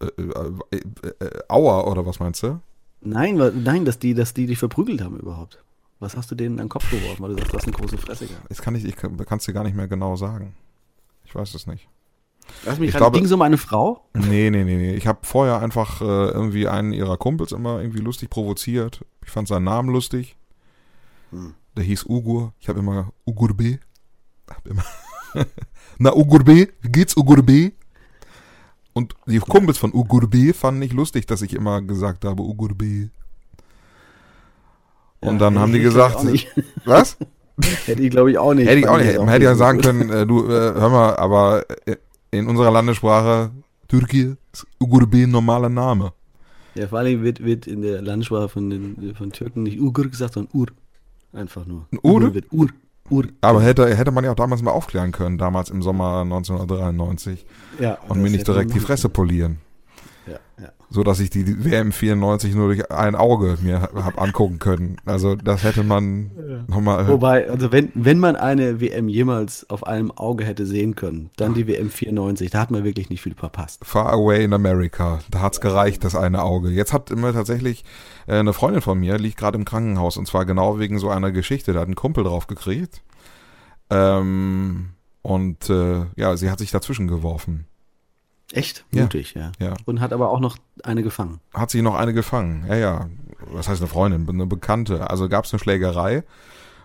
Äh, 0.00 0.06
äh, 0.06 0.50
äh, 0.70 1.24
äh, 1.24 1.42
Aua, 1.48 1.84
oder 1.84 2.04
was 2.04 2.18
meinst 2.20 2.42
du? 2.42 2.60
Nein, 3.02 3.40
nein, 3.62 3.84
dass 3.84 3.98
die, 3.98 4.14
dass 4.14 4.34
die 4.34 4.46
dich 4.46 4.58
verprügelt 4.58 5.00
haben 5.00 5.18
überhaupt. 5.18 5.62
Was 6.00 6.16
hast 6.16 6.30
du 6.30 6.34
denen 6.34 6.58
an 6.58 6.66
den 6.66 6.68
Kopf 6.68 6.90
geworfen, 6.90 7.22
weil 7.22 7.30
du 7.30 7.36
sagst, 7.36 7.52
du 7.52 7.56
hast 7.56 7.64
eine 7.64 7.76
große 7.76 7.98
Fresse 7.98 8.26
gehabt? 8.26 8.50
Das 8.50 8.60
kann 8.60 8.74
ich, 8.74 8.84
ich 8.84 8.96
kann 8.96 9.38
es 9.38 9.44
dir 9.44 9.52
gar 9.52 9.64
nicht 9.64 9.76
mehr 9.76 9.88
genau 9.88 10.16
sagen. 10.16 10.54
Ich 11.24 11.34
weiß 11.34 11.54
es 11.54 11.66
nicht. 11.66 11.88
Lass 12.64 12.78
mich 12.78 12.92
ging 12.92 13.24
es 13.24 13.32
um 13.32 13.42
eine 13.42 13.58
Frau? 13.58 14.08
Nee, 14.14 14.50
nee, 14.50 14.64
nee, 14.64 14.76
nee. 14.76 14.94
Ich 14.94 15.06
habe 15.06 15.20
vorher 15.22 15.60
einfach 15.60 16.00
äh, 16.00 16.04
irgendwie 16.04 16.66
einen 16.66 16.92
ihrer 16.92 17.16
Kumpels 17.16 17.52
immer 17.52 17.80
irgendwie 17.80 18.00
lustig 18.00 18.30
provoziert. 18.30 19.04
Ich 19.24 19.30
fand 19.30 19.48
seinen 19.48 19.64
Namen 19.64 19.90
lustig. 19.90 20.36
Hm. 21.30 21.54
Der 21.76 21.84
hieß 21.84 22.06
Ugur. 22.06 22.54
Ich 22.58 22.68
habe 22.68 22.80
immer 22.80 23.12
Ugur 23.24 23.54
B. 23.54 23.78
Hab 24.48 24.66
immer 24.66 24.84
Na, 25.98 26.14
Ugur 26.14 26.44
B, 26.44 26.68
wie 26.80 26.88
geht's, 26.88 27.16
Ugur 27.16 27.42
B? 27.42 27.72
Und 28.92 29.14
die 29.26 29.38
Kumpels 29.38 29.78
von 29.78 29.92
Ugur 29.92 30.28
B 30.28 30.52
fanden 30.52 30.80
nicht 30.80 30.94
lustig, 30.94 31.26
dass 31.26 31.42
ich 31.42 31.54
immer 31.54 31.82
gesagt 31.82 32.24
habe, 32.24 32.42
Ugur 32.42 32.74
B. 32.74 33.08
Und 35.20 35.34
ja, 35.34 35.38
dann 35.38 35.58
haben 35.58 35.72
die 35.72 35.80
gesagt, 35.80 36.16
was? 36.84 37.16
Hätte 37.86 38.02
ich 38.02 38.10
glaube 38.10 38.30
ich 38.30 38.38
auch 38.38 38.52
nicht. 38.52 38.68
Hätte 38.68 38.80
ich 38.80 38.88
auch 38.88 38.98
nicht. 38.98 39.16
Man 39.16 39.28
hätte 39.28 39.44
ja 39.44 39.54
sagen 39.54 39.80
können, 39.80 40.10
äh, 40.10 40.26
du, 40.26 40.46
äh, 40.46 40.74
hör 40.74 40.90
mal, 40.90 41.16
aber 41.16 41.64
äh, 41.86 41.96
in 42.30 42.46
unserer 42.46 42.70
Landessprache 42.70 43.50
Türkei 43.88 44.36
ist 44.52 44.66
Ugur 44.80 45.06
B 45.06 45.24
ein 45.24 45.30
normaler 45.30 45.68
Name. 45.68 46.12
Ja, 46.74 46.88
vor 46.88 46.98
allem 46.98 47.22
wird, 47.22 47.42
wird 47.42 47.66
in 47.66 47.82
der 47.82 48.02
Landessprache 48.02 48.48
von 48.48 48.70
den 48.70 49.14
von 49.14 49.32
Türken 49.32 49.62
nicht 49.62 49.80
Ugur 49.80 50.08
gesagt, 50.08 50.34
sondern 50.34 50.54
Ur. 50.54 50.66
Einfach 51.32 51.66
nur. 51.66 51.86
Ein 51.92 51.98
Ur? 52.02 52.16
Ugur 52.16 52.34
wird 52.34 52.52
Ur. 52.52 52.68
Ur. 53.08 53.26
Aber 53.40 53.62
hätte, 53.62 53.94
hätte 53.94 54.10
man 54.10 54.24
ja 54.24 54.32
auch 54.32 54.36
damals 54.36 54.62
mal 54.62 54.72
aufklären 54.72 55.12
können, 55.12 55.38
damals 55.38 55.70
im 55.70 55.80
Sommer 55.80 56.22
1993. 56.22 57.46
Ja. 57.78 57.98
Und 58.08 58.20
mir 58.20 58.30
nicht 58.30 58.48
direkt 58.48 58.74
die 58.74 58.80
Fresse 58.80 59.08
polieren. 59.08 59.58
Ja, 60.26 60.40
ja 60.60 60.72
so 60.88 61.02
dass 61.02 61.20
ich 61.20 61.30
die 61.30 61.64
WM 61.64 61.92
94 61.92 62.54
nur 62.54 62.68
durch 62.68 62.90
ein 62.90 63.14
Auge 63.14 63.58
mir 63.62 63.82
habe 63.94 64.18
angucken 64.18 64.58
können. 64.58 64.96
Also 65.04 65.34
das 65.34 65.64
hätte 65.64 65.82
man 65.82 66.30
ja. 66.36 66.64
nochmal. 66.68 67.08
Wobei, 67.08 67.48
also 67.50 67.72
wenn, 67.72 67.90
wenn 67.94 68.18
man 68.18 68.36
eine 68.36 68.80
WM 68.80 69.08
jemals 69.08 69.68
auf 69.68 69.86
einem 69.86 70.10
Auge 70.12 70.44
hätte 70.44 70.64
sehen 70.66 70.94
können, 70.94 71.30
dann 71.36 71.54
die 71.54 71.66
WM 71.66 71.90
94, 71.90 72.50
da 72.50 72.60
hat 72.60 72.70
man 72.70 72.84
wirklich 72.84 73.10
nicht 73.10 73.22
viel 73.22 73.34
verpasst. 73.34 73.84
Far 73.84 74.12
Away 74.12 74.44
in 74.44 74.52
America, 74.52 75.18
da 75.30 75.40
hat's 75.40 75.60
gereicht, 75.60 76.04
das 76.04 76.14
eine 76.14 76.42
Auge. 76.42 76.70
Jetzt 76.70 76.92
hat 76.92 77.10
immer 77.10 77.32
tatsächlich 77.32 77.84
äh, 78.26 78.38
eine 78.38 78.52
Freundin 78.52 78.82
von 78.82 78.98
mir, 78.98 79.18
liegt 79.18 79.38
gerade 79.38 79.58
im 79.58 79.64
Krankenhaus 79.64 80.16
und 80.16 80.26
zwar 80.26 80.44
genau 80.44 80.78
wegen 80.78 80.98
so 80.98 81.10
einer 81.10 81.32
Geschichte, 81.32 81.72
da 81.72 81.80
hat 81.80 81.88
ein 81.88 81.94
Kumpel 81.96 82.24
drauf 82.24 82.46
gekriegt. 82.46 83.02
Ähm, 83.90 84.90
und 85.22 85.68
äh, 85.70 86.06
ja, 86.16 86.36
sie 86.36 86.50
hat 86.50 86.60
sich 86.60 86.70
dazwischen 86.70 87.08
geworfen. 87.08 87.66
Echt? 88.52 88.84
Mutig, 88.92 89.34
ja. 89.34 89.52
ja. 89.58 89.74
Und 89.84 90.00
hat 90.00 90.12
aber 90.12 90.30
auch 90.30 90.40
noch 90.40 90.56
eine 90.84 91.02
gefangen. 91.02 91.40
Hat 91.52 91.70
sie 91.70 91.82
noch 91.82 91.94
eine 91.94 92.14
gefangen, 92.14 92.64
ja, 92.68 92.76
ja. 92.76 93.10
Was 93.50 93.68
heißt 93.68 93.80
eine 93.80 93.88
Freundin? 93.88 94.28
Eine 94.28 94.46
Bekannte. 94.46 95.10
Also 95.10 95.28
gab 95.28 95.44
es 95.44 95.52
eine 95.52 95.60
Schlägerei 95.60 96.24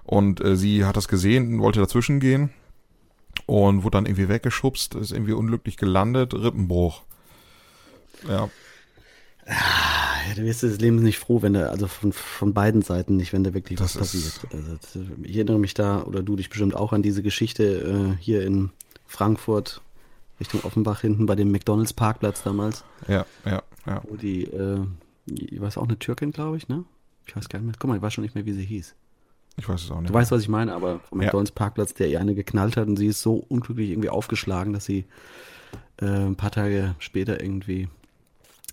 und 0.04 0.44
äh, 0.44 0.56
sie 0.56 0.86
hat 0.86 0.98
das 0.98 1.08
gesehen, 1.08 1.60
wollte 1.60 1.80
dazwischen 1.80 2.20
gehen 2.20 2.52
und 3.46 3.84
wurde 3.84 3.98
dann 3.98 4.06
irgendwie 4.06 4.30
weggeschubst, 4.30 4.96
ist 4.96 5.12
irgendwie 5.12 5.34
unglücklich 5.34 5.78
gelandet, 5.78 6.34
Rippenbruch. 6.34 7.04
Ja. 8.28 8.50
Ah, 9.48 10.36
du 10.36 10.44
wirst 10.44 10.64
des 10.64 10.80
Lebens 10.80 11.02
nicht 11.02 11.20
froh, 11.20 11.42
wenn 11.42 11.54
da, 11.54 11.68
also 11.68 11.88
von, 11.88 12.14
von 12.14 12.54
beiden 12.54 12.82
Seiten 12.82 13.18
nicht, 13.18 13.34
wenn 13.34 13.44
da 13.44 13.54
wirklich 13.54 13.80
das 13.80 13.96
was 13.96 14.12
passiert. 14.14 14.40
Also, 14.54 15.06
ich 15.24 15.36
erinnere 15.36 15.60
mich 15.60 15.74
da, 15.74 16.04
oder 16.04 16.22
du 16.22 16.36
dich 16.36 16.50
bestimmt 16.50 16.76
auch 16.76 16.94
an 16.94 17.02
diese 17.02 17.24
Geschichte 17.24 18.16
äh, 18.18 18.22
hier 18.22 18.46
in 18.46 18.72
Frankfurt, 19.08 19.82
Richtung 20.42 20.62
Offenbach 20.64 21.02
hinten 21.02 21.26
bei 21.26 21.36
dem 21.36 21.52
McDonalds 21.52 21.94
Parkplatz 21.94 22.44
damals. 22.44 22.84
Ja, 23.08 23.26
ja, 23.46 23.62
ja. 23.86 24.02
Wo 24.08 24.16
die, 24.18 24.44
äh, 24.44 24.86
ich 25.26 25.62
weiß 25.62 25.78
auch 25.78 25.88
eine 25.88 25.98
Türkin, 25.98 26.32
glaube 26.32 26.58
ich, 26.58 26.68
ne? 26.68 26.84
Ich 27.26 27.36
weiß 27.36 27.48
gar 27.48 27.60
nicht 27.60 27.68
mehr. 27.68 27.76
Guck 27.80 27.90
mal, 27.90 27.96
ich 27.96 28.02
weiß 28.02 28.14
schon 28.14 28.24
nicht 28.24 28.36
mehr, 28.36 28.46
wie 28.46 28.54
sie 28.54 28.66
hieß. 28.66 28.96
Ich 29.58 29.70
weiß 29.70 29.84
es 29.84 29.92
auch 29.92 30.00
nicht. 30.02 30.10
Du 30.10 30.14
weißt, 30.14 30.32
was 30.32 30.42
ich 30.42 30.50
meine, 30.50 30.74
aber 30.74 31.00
vom 31.02 31.20
McDonalds 31.20 31.52
Parkplatz, 31.52 31.94
der 31.94 32.10
ihr 32.10 32.20
eine 32.20 32.36
geknallt 32.36 32.76
hat 32.76 32.88
und 32.88 32.98
sie 32.98 33.08
ist 33.08 33.22
so 33.22 33.46
unglücklich 33.48 33.92
irgendwie 33.92 34.10
aufgeschlagen, 34.10 34.74
dass 34.74 34.86
sie 34.86 35.06
äh, 35.98 36.06
ein 36.06 36.36
paar 36.36 36.52
Tage 36.52 36.96
später 37.00 37.42
irgendwie 37.42 37.88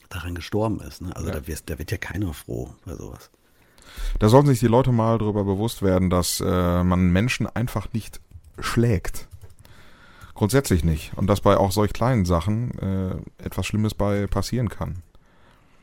daran 0.08 0.34
gestorben 0.34 0.80
ist. 0.80 1.02
Ne? 1.02 1.14
Also 1.14 1.28
ja. 1.28 1.34
da, 1.34 1.46
wirst, 1.46 1.68
da 1.68 1.78
wird 1.78 1.90
ja 1.90 1.98
keiner 1.98 2.32
froh 2.32 2.70
bei 2.86 2.94
sowas. 2.94 3.30
Da 4.18 4.28
sollten 4.28 4.48
sich 4.48 4.60
die 4.60 4.68
Leute 4.68 4.92
mal 4.92 5.18
darüber 5.18 5.44
bewusst 5.44 5.82
werden, 5.82 6.08
dass 6.08 6.40
äh, 6.40 6.82
man 6.82 7.10
Menschen 7.10 7.46
einfach 7.46 7.92
nicht 7.92 8.20
schlägt. 8.58 9.28
Grundsätzlich 10.38 10.84
nicht. 10.84 11.10
Und 11.16 11.26
dass 11.26 11.40
bei 11.40 11.56
auch 11.56 11.72
solch 11.72 11.92
kleinen 11.92 12.24
Sachen 12.24 12.70
äh, 12.78 13.44
etwas 13.44 13.66
Schlimmes 13.66 13.94
bei 13.94 14.28
passieren 14.28 14.68
kann. 14.68 15.02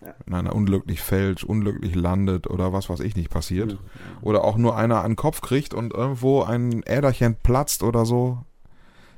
Ja. 0.02 0.16
Wenn 0.26 0.34
einer 0.34 0.56
unglücklich 0.56 1.02
fällt, 1.02 1.44
unglücklich 1.44 1.94
landet 1.94 2.50
oder 2.50 2.72
was 2.72 2.90
weiß 2.90 3.02
ich 3.02 3.18
nicht 3.18 3.30
passiert. 3.30 3.74
Ja, 3.74 3.78
ja. 3.78 4.22
Oder 4.22 4.46
auch 4.46 4.56
nur 4.56 4.78
einer 4.78 5.04
an 5.04 5.12
den 5.12 5.16
Kopf 5.18 5.42
kriegt 5.42 5.74
und 5.74 5.94
irgendwo 5.94 6.42
ein 6.42 6.84
Äderchen 6.86 7.36
platzt 7.36 7.84
oder 7.84 8.06
so. 8.06 8.46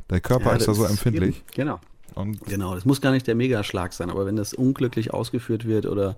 Der 0.09 0.21
Körper 0.21 0.55
ist 0.55 0.67
da 0.67 0.73
so 0.73 0.85
empfindlich. 0.85 1.37
Eben, 1.37 1.45
genau. 1.53 1.79
Und 2.15 2.43
genau, 2.47 2.73
das 2.73 2.85
muss 2.85 2.99
gar 2.99 3.11
nicht 3.11 3.27
der 3.27 3.35
Megaschlag 3.35 3.93
sein, 3.93 4.09
aber 4.09 4.25
wenn 4.25 4.37
das 4.37 4.55
unglücklich 4.55 5.13
ausgeführt 5.13 5.65
wird 5.65 5.85
oder 5.85 6.15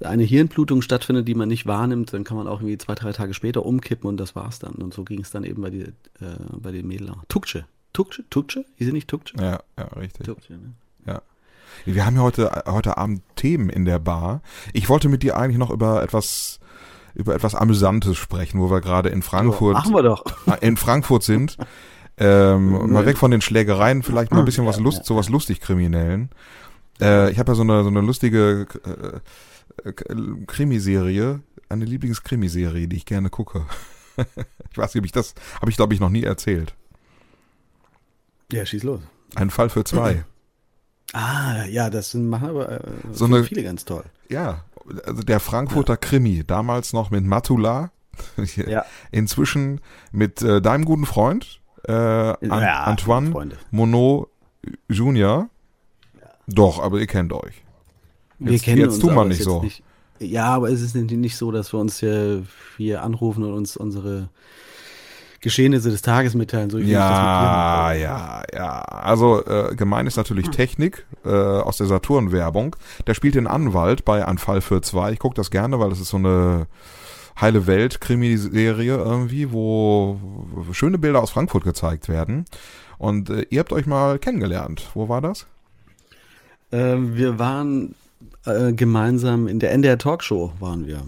eine 0.00 0.22
Hirnblutung 0.22 0.80
stattfindet, 0.80 1.28
die 1.28 1.34
man 1.34 1.50
nicht 1.50 1.66
wahrnimmt, 1.66 2.14
dann 2.14 2.24
kann 2.24 2.38
man 2.38 2.48
auch 2.48 2.60
irgendwie 2.60 2.78
zwei, 2.78 2.94
drei 2.94 3.12
Tage 3.12 3.34
später 3.34 3.66
umkippen 3.66 4.08
und 4.08 4.16
das 4.16 4.34
war's 4.34 4.58
dann. 4.58 4.72
Und 4.76 4.94
so 4.94 5.04
ging 5.04 5.20
es 5.20 5.30
dann 5.30 5.44
eben 5.44 5.60
bei, 5.60 5.68
die, 5.68 5.82
äh, 5.82 5.92
bei 6.56 6.72
den 6.72 6.88
Mädels. 6.88 7.12
Tukce, 7.28 7.66
Tukce? 7.92 8.24
Tukce? 8.30 8.64
Ist 8.76 8.86
sie 8.86 8.92
nicht 8.92 9.08
Tukce? 9.08 9.34
Ja, 9.40 9.60
ja, 9.78 9.84
richtig. 9.96 10.26
Tukce, 10.26 10.52
ne? 10.52 10.74
Ja. 11.06 11.22
Wir 11.84 12.06
haben 12.06 12.16
ja 12.16 12.22
heute, 12.22 12.64
heute 12.66 12.96
Abend 12.96 13.22
Themen 13.36 13.68
in 13.68 13.84
der 13.84 13.98
Bar. 13.98 14.42
Ich 14.72 14.88
wollte 14.88 15.08
mit 15.08 15.22
dir 15.22 15.36
eigentlich 15.36 15.58
noch 15.58 15.70
über 15.70 16.02
etwas 16.02 16.60
über 17.14 17.34
etwas 17.34 17.54
Amüsantes 17.54 18.16
sprechen, 18.16 18.60
wo 18.60 18.70
wir 18.70 18.80
gerade 18.80 19.10
in 19.10 19.20
Frankfurt, 19.22 19.74
machen 19.74 19.94
wir 19.94 20.02
doch. 20.02 20.24
in 20.62 20.76
Frankfurt 20.76 21.22
sind. 21.22 21.58
Ähm, 22.16 22.90
mal 22.92 23.06
weg 23.06 23.18
von 23.18 23.30
den 23.30 23.40
Schlägereien, 23.40 24.02
vielleicht 24.02 24.32
mal 24.32 24.38
ein 24.38 24.44
bisschen 24.44 24.66
was 24.66 24.78
Lust, 24.78 25.04
sowas 25.04 25.28
lustig 25.28 25.60
Kriminellen. 25.60 26.30
Äh, 27.00 27.30
ich 27.30 27.38
habe 27.38 27.52
ja 27.52 27.54
so 27.54 27.62
eine 27.62 27.82
so 27.82 27.90
eine 27.90 28.00
lustige 28.00 28.66
äh, 29.84 29.88
äh, 29.88 29.92
Krimiserie, 30.46 31.40
eine 31.68 31.84
Lieblingskrimiserie, 31.84 32.88
die 32.88 32.96
ich 32.96 33.06
gerne 33.06 33.30
gucke. 33.30 33.66
ich 34.70 34.78
weiß 34.78 34.94
nicht, 34.94 35.02
ob 35.02 35.06
ich 35.06 35.12
das 35.12 35.34
habe 35.60 35.70
ich 35.70 35.76
glaube 35.76 35.94
ich 35.94 36.00
noch 36.00 36.10
nie 36.10 36.22
erzählt. 36.22 36.74
Ja, 38.52 38.64
schieß 38.66 38.82
los. 38.84 39.00
Ein 39.34 39.50
Fall 39.50 39.68
für 39.70 39.84
zwei. 39.84 40.24
Ah, 41.14 41.66
ja, 41.66 41.90
das 41.90 42.14
machen 42.14 42.48
aber 42.48 42.70
äh, 42.70 42.80
So 43.12 43.26
eine- 43.26 43.44
viele 43.44 43.62
ganz 43.62 43.84
toll. 43.84 44.04
Ja, 44.30 44.64
also 45.04 45.22
der 45.22 45.40
Frankfurter 45.40 45.98
Krimi, 45.98 46.42
damals 46.46 46.94
noch 46.94 47.10
mit 47.10 47.22
Matula, 47.22 47.90
Ja. 48.66 48.86
inzwischen 49.10 49.82
mit 50.10 50.40
äh, 50.40 50.62
deinem 50.62 50.86
guten 50.86 51.04
Freund 51.04 51.60
äh, 51.86 51.92
An 51.92 52.36
Ja, 52.40 52.84
Antoine 52.84 53.30
Freunde. 53.30 53.56
Monod 53.70 54.30
Junior. 54.88 55.50
Doch, 56.46 56.80
aber 56.82 56.98
ihr 56.98 57.06
kennt 57.06 57.34
euch. 57.34 57.62
Wir 58.38 58.52
Jetzt- 58.52 58.64
kennen 58.64 58.78
jetzt 58.78 58.94
uns, 58.94 59.00
tu 59.00 59.06
mal 59.08 59.12
aber 59.20 59.24
nicht 59.26 59.42
so. 59.42 59.62
Nicht, 59.62 59.82
ja, 60.18 60.46
aber 60.46 60.70
es 60.70 60.80
ist 60.80 60.94
nicht- 60.94 61.10
nicht 61.10 61.36
so, 61.36 61.50
dass 61.52 61.74
wir 61.74 61.78
uns 61.80 61.98
hier, 62.00 62.44
hier 62.78 63.02
anrufen 63.02 63.44
und 63.44 63.52
uns 63.52 63.76
unsere 63.76 64.30
Geschehnisse 65.42 65.90
des 65.90 66.02
Tages 66.02 66.34
mitteilen. 66.34 66.70
So 66.70 66.78
Ja, 66.78 67.90
mit 67.92 68.00
ja, 68.00 68.42
ja. 68.54 68.80
Also 68.80 69.44
äh, 69.44 69.74
gemein 69.74 70.06
ist 70.06 70.16
natürlich 70.16 70.48
Technik 70.50 71.04
äh, 71.24 71.28
aus 71.28 71.76
der 71.76 71.88
Saturn-Werbung. 71.88 72.76
Der 73.06 73.14
spielt 73.14 73.34
den 73.34 73.48
Anwalt 73.48 74.04
bei 74.04 74.26
Ein 74.26 74.38
Fall 74.38 74.60
für 74.60 74.80
zwei. 74.80 75.12
Ich 75.12 75.18
gucke 75.18 75.34
das 75.34 75.50
gerne, 75.50 75.80
weil 75.80 75.90
das 75.90 76.00
ist 76.00 76.10
so 76.10 76.16
eine 76.16 76.68
heile 77.40 77.66
Welt-Krimiserie 77.66 78.96
irgendwie, 78.96 79.50
wo 79.50 80.18
schöne 80.70 80.98
Bilder 80.98 81.20
aus 81.20 81.30
Frankfurt 81.30 81.64
gezeigt 81.64 82.08
werden. 82.08 82.44
Und 82.98 83.28
äh, 83.28 83.44
ihr 83.50 83.58
habt 83.58 83.72
euch 83.72 83.86
mal 83.86 84.20
kennengelernt. 84.20 84.90
Wo 84.94 85.08
war 85.08 85.20
das? 85.20 85.46
Ähm, 86.70 87.16
wir 87.16 87.40
waren 87.40 87.96
äh, 88.46 88.72
gemeinsam 88.72 89.48
in 89.48 89.58
der 89.58 89.72
NDR 89.72 89.98
Talkshow 89.98 90.52
waren 90.60 90.86
wir. 90.86 91.02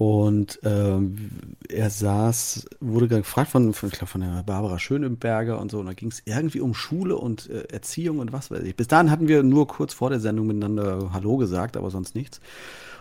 Und 0.00 0.58
ähm, 0.64 1.28
er 1.68 1.90
saß, 1.90 2.64
wurde 2.80 3.06
gefragt 3.06 3.50
von, 3.50 3.74
von, 3.74 3.90
ich 3.90 3.96
glaube, 3.96 4.10
von 4.10 4.22
der 4.22 4.42
Barbara 4.44 4.78
Schöneberger 4.78 5.60
und 5.60 5.70
so. 5.70 5.78
Und 5.78 5.84
da 5.84 5.92
ging 5.92 6.08
es 6.08 6.22
irgendwie 6.24 6.60
um 6.60 6.72
Schule 6.72 7.18
und 7.18 7.50
äh, 7.50 7.64
Erziehung 7.64 8.18
und 8.18 8.32
was 8.32 8.50
weiß 8.50 8.62
ich. 8.62 8.74
Bis 8.74 8.88
dahin 8.88 9.10
hatten 9.10 9.28
wir 9.28 9.42
nur 9.42 9.68
kurz 9.68 9.92
vor 9.92 10.08
der 10.08 10.18
Sendung 10.18 10.46
miteinander 10.46 11.10
Hallo 11.12 11.36
gesagt, 11.36 11.76
aber 11.76 11.90
sonst 11.90 12.14
nichts. 12.14 12.40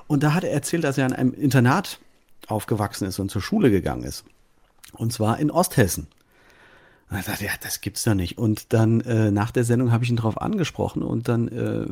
Und 0.08 0.24
da 0.24 0.34
hat 0.34 0.44
er 0.44 0.52
erzählt, 0.52 0.84
dass 0.84 0.98
er 0.98 1.06
in 1.06 1.14
einem 1.14 1.34
Internat 1.34 2.02
aufgewachsen 2.48 3.08
ist 3.08 3.18
und 3.20 3.32
zur 3.32 3.42
Schule 3.42 3.72
gegangen 3.72 4.04
ist. 4.04 4.26
Und 4.92 5.14
zwar 5.14 5.40
in 5.40 5.52
Osthessen. 5.52 6.08
Und 7.10 7.16
er 7.16 7.24
sagte, 7.24 7.46
ja, 7.46 7.52
das 7.64 7.80
gibt's 7.80 8.04
doch 8.04 8.14
nicht. 8.14 8.38
Und 8.38 8.74
dann 8.74 9.00
äh, 9.00 9.32
nach 9.32 9.52
der 9.52 9.64
Sendung 9.64 9.94
habe 9.94 10.04
ich 10.04 10.10
ihn 10.10 10.18
darauf 10.18 10.42
angesprochen 10.42 11.04
und 11.04 11.30
dann 11.30 11.48
äh, 11.48 11.86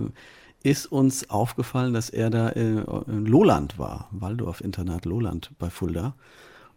ist 0.68 0.86
uns 0.86 1.30
aufgefallen, 1.30 1.94
dass 1.94 2.10
er 2.10 2.30
da 2.30 2.50
äh, 2.50 2.84
in 3.08 3.26
Lohland 3.26 3.80
war, 3.80 4.10
Waldorf 4.12 4.60
Internat 4.62 5.06
Lohland 5.06 5.52
bei 5.60 5.70
Fulda. 5.70 6.14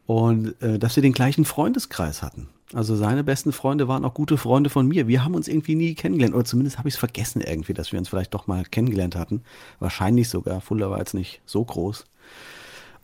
Und 0.07 0.61
äh, 0.63 0.79
dass 0.79 0.97
wir 0.97 1.03
den 1.03 1.13
gleichen 1.13 1.45
Freundeskreis 1.45 2.23
hatten. 2.23 2.49
Also 2.73 2.95
seine 2.97 3.25
besten 3.25 3.53
Freunde 3.53 3.89
waren 3.89 4.05
auch 4.05 4.15
gute 4.15 4.37
Freunde 4.37 4.71
von 4.71 4.87
mir. 4.87 5.09
Wir 5.09 5.25
haben 5.25 5.35
uns 5.35 5.49
irgendwie 5.49 5.75
nie 5.75 5.95
kennengelernt. 5.95 6.35
Oder 6.35 6.45
zumindest 6.45 6.79
habe 6.79 6.89
ich 6.89 6.95
es 6.95 6.99
vergessen 6.99 7.41
irgendwie, 7.41 7.75
dass 7.75 7.93
wir 7.93 7.99
uns 7.99 8.09
vielleicht 8.09 8.33
doch 8.35 8.47
mal 8.47 8.65
kennengelernt 8.65 9.17
hatten. 9.17 9.43
Wahrscheinlich 9.81 10.29
sogar. 10.29 10.61
Fulda 10.61 10.91
war 10.91 10.99
jetzt 10.99 11.15
nicht 11.15 11.41
so 11.47 11.65
groß. 11.65 12.07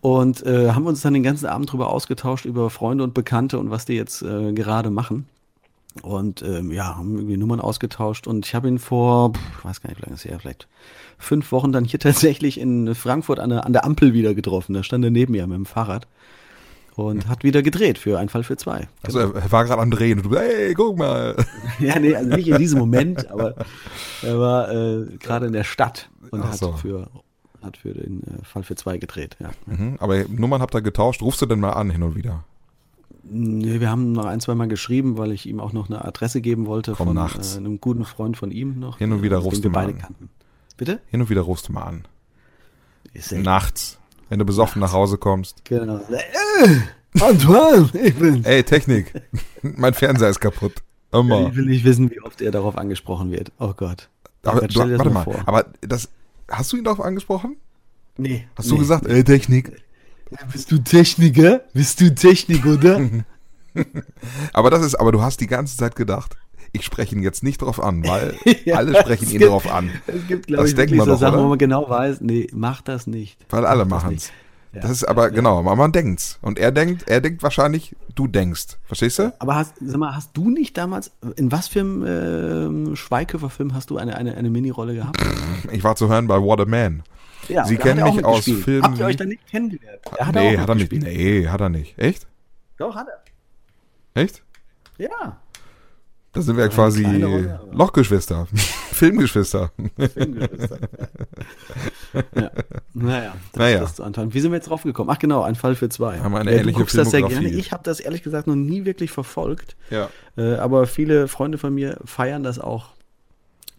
Und 0.01 0.45
äh, 0.47 0.71
haben 0.71 0.87
uns 0.87 1.01
dann 1.01 1.15
den 1.15 1.23
ganzen 1.23 1.47
Abend 1.47 1.73
drüber 1.73 1.91
ausgetauscht, 1.91 2.45
über 2.45 2.71
Freunde 2.71 3.03
und 3.03 3.15
Bekannte 3.15 3.59
und 3.59 3.71
was 3.71 3.87
die 3.87 3.95
jetzt 3.95 4.23
äh, 4.23 4.53
gerade 4.53 4.91
machen. 4.91 5.27
Und 6.03 6.43
ähm, 6.43 6.71
ja, 6.71 6.97
haben 6.97 7.17
irgendwie 7.17 7.37
Nummern 7.37 7.61
ausgetauscht 7.61 8.27
und 8.27 8.47
ich 8.47 8.55
habe 8.55 8.69
ihn 8.69 8.79
vor, 8.79 9.33
ich 9.59 9.65
weiß 9.65 9.81
gar 9.81 9.91
nicht, 9.91 9.99
wie 10.01 10.05
lange 10.05 10.15
es 10.15 10.25
her, 10.25 10.39
vielleicht 10.39 10.69
fünf 11.19 11.53
Wochen 11.53 11.73
dann 11.73 11.85
hier 11.85 12.01
tatsächlich 12.01 12.61
in 12.61 12.95
Frankfurt 12.95 13.41
an 13.41 13.51
der, 13.51 13.65
an 13.67 13.73
der 13.73 13.85
Ampel 13.85 14.13
wieder 14.13 14.35
getroffen. 14.35 14.75
Da 14.75 14.83
stand 14.83 15.05
er 15.05 15.11
neben 15.11 15.33
mir 15.33 15.47
mit 15.47 15.57
dem 15.57 15.67
Fahrrad 15.67 16.07
und 16.97 17.29
hat 17.29 17.45
wieder 17.45 17.63
gedreht 17.63 17.99
für 17.99 18.19
ein 18.19 18.29
Fall 18.29 18.43
für 18.43 18.57
zwei. 18.57 18.89
Also 19.03 19.19
er, 19.19 19.35
er 19.35 19.53
war 19.53 19.65
gerade 19.65 19.83
am 19.83 19.91
Drehen 19.91 20.19
und 20.21 20.33
du, 20.33 20.39
hey, 20.39 20.75
guck 20.75 20.99
mal. 20.99 21.37
Ja, 21.79 21.99
nee, 21.99 22.15
also 22.15 22.35
nicht 22.35 22.49
in 22.49 22.57
diesem 22.57 22.79
Moment, 22.79 23.31
aber 23.31 23.55
er 24.23 24.39
war 24.39 24.73
äh, 24.73 25.07
gerade 25.19 25.47
in 25.47 25.53
der 25.53 25.65
Stadt 25.65 26.09
und 26.31 26.43
Ach 26.43 26.53
hat 26.53 26.59
so. 26.59 26.73
für 26.73 27.09
hat 27.63 27.77
für 27.77 27.93
den 27.93 28.23
äh, 28.23 28.45
Fall 28.45 28.63
für 28.63 28.77
zwei 28.77 28.97
gedreht. 28.99 29.37
Ja. 29.41 29.51
Mhm, 29.67 29.97
aber 29.99 30.25
Nummern 30.29 30.63
habt 30.63 30.75
ihr 30.75 30.83
getauscht. 30.83 31.21
Rufst 31.23 31.43
du 31.43 31.47
denn 31.47 31.61
mal 31.61 31.73
an 31.73 31.91
hin 31.91 32.03
und 32.03 32.15
wieder? 32.15 32.45
Nee, 33.29 33.81
wir 33.81 33.91
haben 33.91 34.13
noch 34.13 34.25
ein, 34.25 34.41
zwei 34.41 34.55
Mal 34.55 34.69
geschrieben, 34.69 35.19
weil 35.19 35.33
ich 35.33 35.47
ihm 35.47 35.61
auch 35.61 35.73
noch 35.73 35.89
eine 35.89 36.05
Adresse 36.05 36.41
geben 36.41 36.67
wollte 36.67 36.93
Komm 36.93 37.09
von 37.09 37.15
nachts. 37.17 37.55
Äh, 37.55 37.59
einem 37.59 37.81
guten 37.81 38.05
Freund 38.05 38.37
von 38.37 38.51
ihm 38.51 38.79
noch. 38.79 38.99
Hin 38.99 39.13
und 39.13 39.23
wieder 39.23 39.37
äh, 39.37 39.41
rufst 39.41 39.65
den 39.65 39.73
du 39.73 39.79
mal 39.79 39.87
an. 39.87 39.99
kannten. 39.99 40.31
Bitte? 40.77 41.01
Hin 41.09 41.21
und 41.21 41.31
wieder 41.31 41.43
rufst 41.43 41.69
du 41.69 41.73
mal 41.73 41.83
an. 41.83 42.05
Nachts. 43.33 43.99
Wenn 44.29 44.39
du 44.39 44.45
besoffen 44.45 44.81
nach 44.81 44.93
Hause 44.93 45.19
kommst. 45.19 45.65
Genau. 45.65 46.01
Äh, 46.11 47.21
Antoine, 47.21 47.89
ich 47.95 48.15
bin. 48.15 48.45
Ey, 48.45 48.63
Technik. 48.63 49.13
mein 49.63 49.95
Fernseher 49.95 50.29
ist 50.29 50.41
kaputt. 50.41 50.83
Immer. 51.13 51.49
Ich 51.49 51.57
will 51.57 51.67
nicht 51.67 51.85
wissen, 51.85 52.11
wie 52.11 52.21
oft 52.21 52.41
er 52.43 52.51
darauf 52.51 52.77
angesprochen 52.77 53.31
wird. 53.31 53.53
Oh 53.59 53.73
Gott. 53.75 54.11
Aber, 54.43 54.63
Jetzt 54.63 54.77
du, 54.77 54.81
warte 54.81 55.11
mal, 55.11 55.25
vor. 55.25 55.43
aber 55.47 55.67
das, 55.81 56.09
hast 56.49 56.73
du 56.73 56.77
ihn 56.77 56.85
darauf 56.85 57.01
angesprochen? 57.01 57.57
Nee. 58.19 58.47
Hast 58.57 58.71
du 58.71 58.79
gesagt, 58.79 59.07
ey, 59.07 59.25
Technik? 59.25 59.73
Bist 60.53 60.71
du 60.73 60.79
Techniker? 60.79 61.61
Bist 61.73 62.01
du 62.01 62.15
Technik, 62.15 62.67
oder? 62.67 63.01
Aber 64.53 64.71
das 64.71 64.83
ist, 64.85 64.95
aber 64.95 65.13
du 65.13 65.21
hast 65.23 65.41
die 65.41 65.47
ganze 65.47 65.77
Zeit 65.77 65.97
gedacht, 65.97 66.37
ich 66.73 66.85
spreche 66.85 67.15
ihn 67.15 67.23
jetzt 67.23 67.43
nicht 67.43 67.61
drauf 67.63 67.83
an, 67.83 68.07
weil 68.07 68.35
Ja, 68.65 68.77
alle 68.77 68.99
sprechen 69.01 69.25
es 69.25 69.33
ihn 69.33 69.39
gibt- 69.39 69.51
drauf 69.51 69.71
an. 69.71 69.91
Es 70.07 70.27
gibt, 70.27 70.47
glaube 70.47 70.63
Das 70.71 70.73
ich, 70.73 70.91
man 70.97 71.07
so 71.07 71.13
doch, 71.13 71.19
Sachen, 71.21 71.35
oder? 71.35 71.45
wo 71.45 71.49
man 71.51 71.59
genau 71.59 71.89
weiß, 71.89 72.21
nee, 72.23 72.47
mach 72.53 72.81
das 72.83 73.07
nicht. 73.07 73.39
Weil 73.51 73.67
alle 73.67 73.85
Mach 73.85 74.03
machen's. 74.05 74.13
nicht. 74.13 74.33
Ja, 74.73 74.81
Das 74.83 74.91
ist 74.91 75.05
aber, 75.05 75.31
genau, 75.31 75.59
aber 75.59 75.77
man 75.77 75.93
denkt's. 75.93 76.39
Und 76.43 76.59
er 76.59 76.73
denkt, 76.73 77.09
er 77.09 77.21
denkt 77.21 77.43
wahrscheinlich, 77.43 77.95
du 78.15 78.27
denkst. 78.27 78.79
Verstehst 78.85 79.19
du? 79.19 79.33
Aber 79.39 79.55
hast, 79.57 79.75
sag 79.81 79.97
mal, 79.99 80.15
hast 80.17 80.31
du 80.37 80.51
nicht 80.51 80.77
damals, 80.77 81.13
in 81.37 81.53
was 81.53 81.69
für 81.69 81.81
einem 81.81 82.05
ähm, 82.07 82.97
Schweighöfer-Film 82.97 83.75
hast 83.75 83.91
du 83.91 83.97
eine, 83.99 84.17
eine, 84.17 84.37
eine 84.37 84.51
Minirolle 84.51 84.95
gehabt? 84.95 85.19
Ich 85.73 85.85
war 85.85 85.97
zu 85.97 86.09
hören 86.09 86.27
bei 86.27 86.41
What 86.41 86.61
a 86.61 86.65
Man. 86.67 87.03
Ja, 87.49 87.65
Sie 87.65 87.77
da 87.77 87.83
kennen 87.83 88.05
hat 88.05 88.15
mich 88.15 88.25
aus. 88.25 88.45
Filmen 88.45 88.83
Habt 88.83 88.99
ihr 88.99 89.07
euch 89.07 89.17
dann 89.17 89.29
nicht 89.29 89.47
kennengelernt? 89.47 90.01
Er 90.17 90.33
nee, 90.33 90.57
auch 90.57 90.61
hat 90.63 90.69
er 90.69 90.75
nicht. 90.75 90.93
Nee, 90.93 91.47
hat 91.49 91.61
er 91.61 91.69
nicht. 91.69 91.99
Echt? 91.99 92.27
Doch, 92.79 92.95
hat 92.95 93.07
er. 93.09 94.23
Echt? 94.23 94.43
Ja. 94.99 95.39
Da 96.33 96.43
sind 96.43 96.57
wir 96.59 96.69
quasi 96.69 97.03
kleine 97.03 97.27
Rolle, 97.27 97.61
aber- 97.63 97.75
Lochgeschwister. 97.75 98.47
Filmgeschwister. 98.93 99.71
Filmgeschwister. 100.15 100.79
ja. 102.35 102.51
Naja, 102.93 103.35
das 103.53 103.59
Naja. 103.59 103.83
ist 103.83 103.99
das 103.99 104.01
Anton. 104.07 104.35
Wie 104.35 104.41
sind 104.41 104.51
wir 104.53 104.57
jetzt 104.57 104.69
drauf 104.69 104.83
gekommen? 104.83 105.09
Ach 105.11 105.19
genau, 105.19 105.43
ein 105.43 105.55
Fall 105.55 105.75
für 105.75 105.89
zwei. 105.89 106.19
Haben 106.21 106.35
eine 106.35 106.55
ja, 106.55 106.63
du 106.63 106.73
guckst 106.73 106.97
das 106.97 107.11
sehr 107.11 107.23
gerne. 107.23 107.49
Ich 107.49 107.73
habe 107.73 107.83
das 107.85 108.01
ehrlich 108.01 108.23
gesagt 108.23 108.47
noch 108.47 108.55
nie 108.55 108.85
wirklich 108.85 109.11
verfolgt. 109.11 109.77
Ja. 109.91 110.11
Äh, 110.37 110.57
aber 110.57 110.87
viele 110.87 111.27
Freunde 111.29 111.57
von 111.59 111.75
mir 111.75 111.99
feiern 112.05 112.43
das 112.43 112.59
auch. 112.59 112.89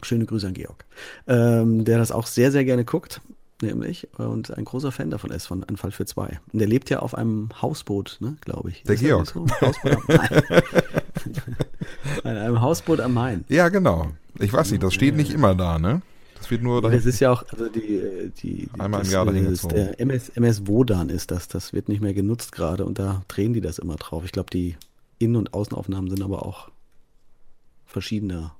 Schöne 0.03 0.25
Grüße 0.25 0.45
an 0.47 0.53
Georg, 0.53 0.85
ähm, 1.27 1.83
der 1.83 1.97
das 1.97 2.11
auch 2.11 2.27
sehr, 2.27 2.51
sehr 2.51 2.63
gerne 2.65 2.85
guckt, 2.85 3.19
nämlich, 3.61 4.07
und 4.17 4.55
ein 4.57 4.65
großer 4.65 4.91
Fan 4.91 5.09
davon 5.09 5.31
ist, 5.31 5.47
von 5.47 5.63
Ein 5.63 5.77
Fall 5.77 5.91
für 5.91 6.05
zwei. 6.05 6.39
Und 6.53 6.59
der 6.59 6.67
lebt 6.67 6.89
ja 6.89 6.99
auf 6.99 7.15
einem 7.15 7.49
Hausboot, 7.61 8.17
ne, 8.19 8.35
glaube 8.41 8.69
ich. 8.71 8.83
Der 8.83 8.95
Ist 8.95 9.01
Georg. 9.01 9.27
So? 9.27 9.45
An 12.23 12.37
einem 12.37 12.61
Hausboot 12.61 12.99
am 12.99 13.13
Main. 13.13 13.45
Ja, 13.49 13.69
genau. 13.69 14.11
Ich 14.39 14.53
weiß 14.53 14.71
nicht, 14.71 14.83
das 14.83 14.93
steht 14.93 15.15
nicht 15.15 15.31
immer 15.33 15.55
da, 15.55 15.79
ne? 15.79 16.01
Das 16.37 16.51
wird 16.51 16.61
nur 16.61 16.81
Das 16.83 17.03
da. 17.03 17.09
ist 17.09 17.19
ja 17.19 17.31
auch, 17.31 17.43
also 17.51 17.67
die, 17.67 17.95
äh, 17.97 18.29
die, 18.41 18.69
die 18.73 18.79
Einmal 18.79 18.99
im 19.01 19.05
das, 19.05 19.11
Jahr 19.11 19.25
dahin 19.25 19.45
äh, 19.47 19.51
ist 19.51 19.63
gezogen. 19.63 19.75
der 19.75 19.99
MS, 19.99 20.29
MS 20.29 20.67
Wodan 20.67 21.09
ist 21.09 21.31
das, 21.31 21.47
das 21.47 21.73
wird 21.73 21.89
nicht 21.89 22.01
mehr 22.01 22.13
genutzt 22.13 22.51
gerade 22.51 22.85
und 22.85 22.99
da 22.99 23.23
drehen 23.27 23.53
die 23.53 23.61
das 23.61 23.79
immer 23.79 23.95
drauf. 23.95 24.23
Ich 24.23 24.31
glaube, 24.31 24.51
die 24.51 24.75
Innen- 25.17 25.35
und 25.35 25.53
Außenaufnahmen 25.55 26.09
sind 26.11 26.21
aber 26.21 26.45
auch 26.45 26.69
verschiedener 27.87 28.53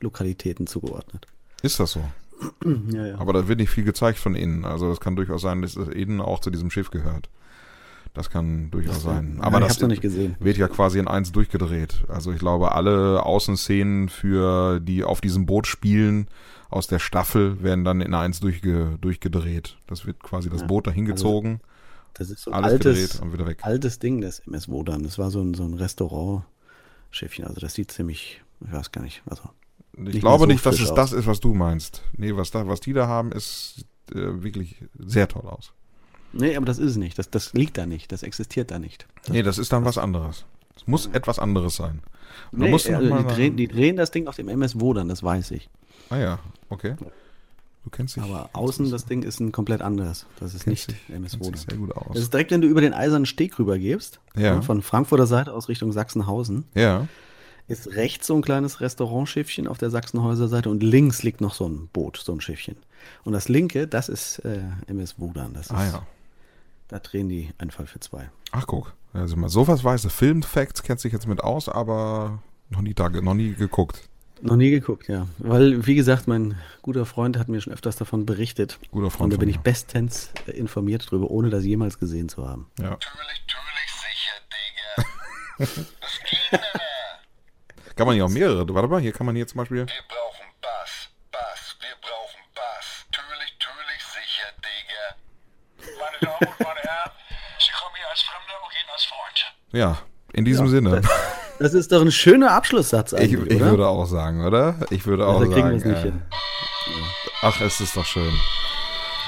Lokalitäten 0.00 0.66
zugeordnet. 0.68 1.26
Ist 1.62 1.80
das 1.80 1.92
so? 1.92 2.04
Ja, 2.92 3.06
ja. 3.06 3.18
Aber 3.18 3.32
da 3.32 3.48
wird 3.48 3.60
nicht 3.60 3.70
viel 3.70 3.84
gezeigt 3.84 4.18
von 4.18 4.34
innen. 4.34 4.64
Also 4.64 4.90
es 4.90 5.00
kann 5.00 5.16
durchaus 5.16 5.42
sein, 5.42 5.62
dass 5.62 5.74
das 5.74 5.88
innen 5.88 6.20
auch 6.20 6.40
zu 6.40 6.50
diesem 6.50 6.70
Schiff 6.70 6.90
gehört. 6.90 7.28
Das 8.14 8.30
kann 8.30 8.70
durchaus 8.70 9.02
sein. 9.02 9.38
Aber 9.40 9.60
ja, 9.60 9.66
das 9.68 9.80
wird 9.80 10.56
ja 10.56 10.68
quasi 10.68 10.98
in 10.98 11.06
eins 11.06 11.32
durchgedreht. 11.32 12.04
Also 12.08 12.32
ich 12.32 12.38
glaube, 12.38 12.72
alle 12.72 13.22
Außenszenen 13.24 14.08
für 14.08 14.80
die 14.80 15.04
auf 15.04 15.20
diesem 15.20 15.44
Boot 15.44 15.66
spielen 15.66 16.28
aus 16.68 16.86
der 16.86 16.98
Staffel 16.98 17.62
werden 17.62 17.84
dann 17.84 18.00
in 18.00 18.14
eins 18.14 18.40
durchge, 18.40 18.98
durchgedreht. 19.00 19.76
Das 19.86 20.06
wird 20.06 20.22
quasi 20.22 20.50
das 20.50 20.66
Boot 20.66 20.86
dahin 20.86 21.04
gezogen, 21.04 21.60
Das 22.14 22.30
ist 22.30 22.42
so 22.42 22.50
ein 22.50 22.64
alles 22.64 22.72
altes, 22.72 23.10
gedreht 23.10 23.22
und 23.22 23.32
wieder 23.32 23.46
weg. 23.46 23.58
altes 23.62 23.98
Ding, 23.98 24.20
das 24.20 24.40
MS 24.40 24.68
Wodan. 24.68 25.02
Das 25.02 25.18
war 25.18 25.30
so 25.30 25.40
ein, 25.40 25.54
so 25.54 25.64
ein 25.64 25.74
Restaurantschiffchen. 25.74 27.44
Also 27.46 27.60
das 27.60 27.74
sieht 27.74 27.92
ziemlich, 27.92 28.42
ich 28.64 28.72
weiß 28.72 28.92
gar 28.92 29.02
nicht, 29.02 29.22
also 29.26 29.42
Ich 29.96 30.02
nicht 30.02 30.20
glaube 30.20 30.40
so 30.40 30.46
nicht, 30.46 30.64
dass 30.64 30.78
es 30.78 30.90
aus. 30.90 30.96
das 30.96 31.12
ist, 31.12 31.26
was 31.26 31.40
du 31.40 31.54
meinst. 31.54 32.02
Nee, 32.16 32.36
was 32.36 32.50
da, 32.50 32.68
was 32.68 32.80
die 32.80 32.92
da 32.92 33.06
haben, 33.06 33.32
ist 33.32 33.86
äh, 34.10 34.42
wirklich 34.42 34.76
sehr 34.98 35.26
toll 35.26 35.46
aus. 35.46 35.72
Nee, 36.32 36.56
aber 36.56 36.66
das 36.66 36.78
ist 36.78 36.92
es 36.92 36.96
nicht. 36.96 37.18
Das, 37.18 37.30
das 37.30 37.54
liegt 37.54 37.78
da 37.78 37.86
nicht. 37.86 38.12
Das 38.12 38.22
existiert 38.22 38.70
da 38.70 38.78
nicht. 38.78 39.06
Das, 39.22 39.30
nee, 39.30 39.42
das 39.42 39.58
ist 39.58 39.72
dann 39.72 39.84
was 39.84 39.96
anderes. 39.96 40.44
Es 40.76 40.86
muss 40.86 41.06
etwas 41.06 41.38
anderes 41.38 41.76
sein. 41.76 42.02
Nee, 42.52 42.70
also 42.72 42.90
die, 42.90 43.34
drehen, 43.34 43.56
die, 43.56 43.68
drehen, 43.68 43.96
das 43.96 44.10
Ding 44.10 44.26
auf 44.26 44.36
dem 44.36 44.48
MS 44.48 44.78
Wodan, 44.78 45.08
das 45.08 45.22
weiß 45.22 45.52
ich. 45.52 45.70
Ah 46.10 46.18
ja, 46.18 46.38
okay. 46.68 46.96
Du 47.84 47.90
kennst 47.90 48.16
dich. 48.16 48.22
Aber 48.22 48.50
außen 48.52 48.90
das 48.90 49.06
Ding 49.06 49.22
ist 49.22 49.40
ein 49.40 49.52
komplett 49.52 49.80
anderes. 49.80 50.26
Das 50.38 50.54
ist 50.54 50.66
nicht 50.66 50.90
dich, 50.90 51.08
MS 51.08 51.40
Wodan. 51.40 51.54
Sehr 51.54 51.78
gut 51.78 51.96
aus. 51.96 52.08
Das 52.12 52.22
ist 52.22 52.32
direkt, 52.32 52.50
wenn 52.50 52.60
du 52.60 52.68
über 52.68 52.80
den 52.80 52.92
Eisernen 52.92 53.26
Steg 53.26 53.58
rübergehst. 53.58 54.20
Ja. 54.36 54.60
Von 54.60 54.82
Frankfurter 54.82 55.26
Seite 55.26 55.54
aus 55.54 55.68
Richtung 55.68 55.92
Sachsenhausen. 55.92 56.64
Ja. 56.74 57.08
Ist 57.68 57.94
rechts 57.96 58.28
so 58.28 58.36
ein 58.36 58.42
kleines 58.42 58.80
Restaurantschiffchen 58.80 59.66
auf 59.66 59.78
der 59.78 59.90
Sachsenhäuser 59.90 60.46
Seite 60.46 60.70
und 60.70 60.82
links 60.82 61.24
liegt 61.24 61.40
noch 61.40 61.54
so 61.54 61.68
ein 61.68 61.88
Boot, 61.92 62.16
so 62.16 62.32
ein 62.32 62.40
Schiffchen. 62.40 62.76
Und 63.24 63.32
das 63.32 63.48
linke, 63.48 63.88
das 63.88 64.08
ist 64.08 64.38
äh, 64.40 64.60
MS 64.86 65.18
Wodan. 65.18 65.52
Das 65.54 65.70
ah 65.70 65.84
ist, 65.84 65.92
ja. 65.92 66.06
Da 66.88 67.00
drehen 67.00 67.28
die 67.28 67.50
einen 67.58 67.72
Fall 67.72 67.86
für 67.86 67.98
zwei. 67.98 68.30
Ach 68.52 68.66
guck, 68.66 68.94
also 69.12 69.36
mal 69.36 69.48
sowas 69.48 69.82
weiß, 69.82 70.06
Film-Facts 70.06 70.84
kennt 70.84 71.00
sich 71.00 71.12
jetzt 71.12 71.26
mit 71.26 71.42
aus, 71.42 71.68
aber 71.68 72.40
noch 72.70 72.82
nie, 72.82 72.94
da, 72.94 73.08
noch 73.08 73.34
nie 73.34 73.54
geguckt. 73.54 74.08
Noch 74.42 74.56
nie 74.56 74.70
geguckt, 74.70 75.08
ja. 75.08 75.26
Weil, 75.38 75.86
wie 75.86 75.94
gesagt, 75.94 76.28
mein 76.28 76.56
guter 76.82 77.06
Freund 77.06 77.38
hat 77.38 77.48
mir 77.48 77.60
schon 77.60 77.72
öfters 77.72 77.96
davon 77.96 78.26
berichtet. 78.26 78.78
Guter 78.90 79.10
Freund. 79.10 79.32
Und 79.32 79.34
da 79.34 79.40
bin 79.40 79.48
ich 79.48 79.58
bestens 79.60 80.30
äh, 80.46 80.50
informiert 80.52 81.10
drüber, 81.10 81.30
ohne 81.30 81.48
das 81.48 81.64
jemals 81.64 81.98
gesehen 81.98 82.28
zu 82.28 82.46
haben. 82.46 82.66
Ja. 82.78 82.90
Natürlich, 82.90 83.44
natürlich 83.48 83.92
sicher, 84.04 85.64
Digga. 85.64 85.86
Was 86.00 86.20
geht 86.30 86.60
Kann 87.96 88.06
man 88.06 88.16
ja 88.16 88.24
auch 88.24 88.28
mehrere. 88.28 88.68
Warte 88.74 88.88
mal, 88.88 89.00
hier 89.00 89.12
kann 89.12 89.24
man 89.24 89.34
hier 89.34 89.46
zum 89.46 89.56
Beispiel. 89.58 89.78
Wir 89.78 89.86
brauchen 89.86 90.44
Bass, 90.60 91.08
Bass, 91.32 91.76
wir 91.80 91.96
brauchen 92.02 92.42
Bass. 92.54 93.06
Natürlich, 93.10 93.56
natürlich 93.58 94.02
sicher, 94.04 94.52
Digga. 94.60 95.96
Meine 95.98 96.18
Damen 96.20 96.52
und 96.52 96.60
meine 96.66 96.80
Herren, 96.80 97.10
Sie 97.58 97.72
kommen 97.72 97.96
hier 97.96 98.08
als 98.10 98.20
Fremder 98.20 98.62
und 98.62 98.70
gehen 98.70 98.90
als 98.92 99.04
Freund. 99.06 99.54
Ja, 99.72 99.98
in 100.34 100.44
diesem 100.44 100.66
ja, 100.66 100.70
Sinne. 100.72 101.00
Das, 101.00 101.10
das, 101.58 101.72
ist 101.72 101.90
doch 101.90 102.02
ein 102.02 102.12
schöner 102.12 102.52
Abschlusssatz 102.52 103.14
eigentlich, 103.14 103.50
Ich, 103.50 103.56
ich 103.56 103.60
würde 103.60 103.88
auch 103.88 104.04
sagen, 104.04 104.44
oder? 104.44 104.78
Ich 104.90 105.06
würde 105.06 105.26
auch 105.26 105.40
also 105.40 105.50
sagen. 105.50 105.76
Nicht 105.76 105.86
äh, 105.86 106.12
ach, 107.40 107.58
es 107.62 107.80
ist 107.80 107.96
doch 107.96 108.04
schön. 108.04 108.38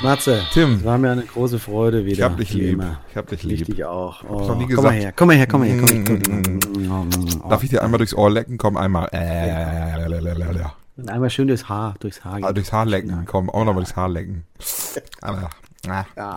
Matze, 0.02 0.42
Tim, 0.52 0.74
es 0.74 0.84
war 0.84 0.96
mir 0.96 1.10
eine 1.10 1.24
große 1.24 1.58
Freude 1.58 2.04
wieder. 2.04 2.16
Ich 2.16 2.22
hab 2.22 2.36
dich 2.36 2.52
lieb. 2.54 2.74
Immer. 2.74 3.00
Ich 3.10 3.16
hab 3.16 3.26
dich 3.26 3.42
lieb. 3.42 3.60
Ich 3.62 3.66
dich 3.66 3.84
auch. 3.84 4.22
Oh, 4.24 4.46
noch 4.46 4.54
nie 4.56 4.66
komm 4.66 4.68
gesagt. 4.68 4.84
mal 4.84 4.92
her, 4.92 5.12
komm 5.14 5.28
mal 5.28 5.36
her, 5.36 5.46
komm 5.48 5.60
mal 5.60 5.68
her. 5.68 5.82
Komm 5.82 7.10
her. 7.10 7.48
Darf 7.48 7.62
ich 7.64 7.70
dir 7.70 7.82
einmal 7.82 7.98
durchs 7.98 8.14
Ohr 8.14 8.30
lecken? 8.30 8.58
Komm 8.58 8.76
einmal. 8.76 9.08
Äh, 9.10 10.64
Und 10.96 11.10
einmal 11.10 11.30
schön 11.30 11.48
durchs 11.48 11.68
Haar, 11.68 11.96
durchs 11.98 12.24
Haar. 12.24 12.38
Ah, 12.42 12.52
durchs 12.52 12.72
Haar 12.72 12.86
lecken. 12.86 13.24
Komm, 13.26 13.50
auch 13.50 13.64
nochmal 13.64 13.82
durchs 13.82 13.96
Haar 13.96 14.08
lecken. 14.08 14.44
Ah, 15.20 15.48
ja. 16.16 16.36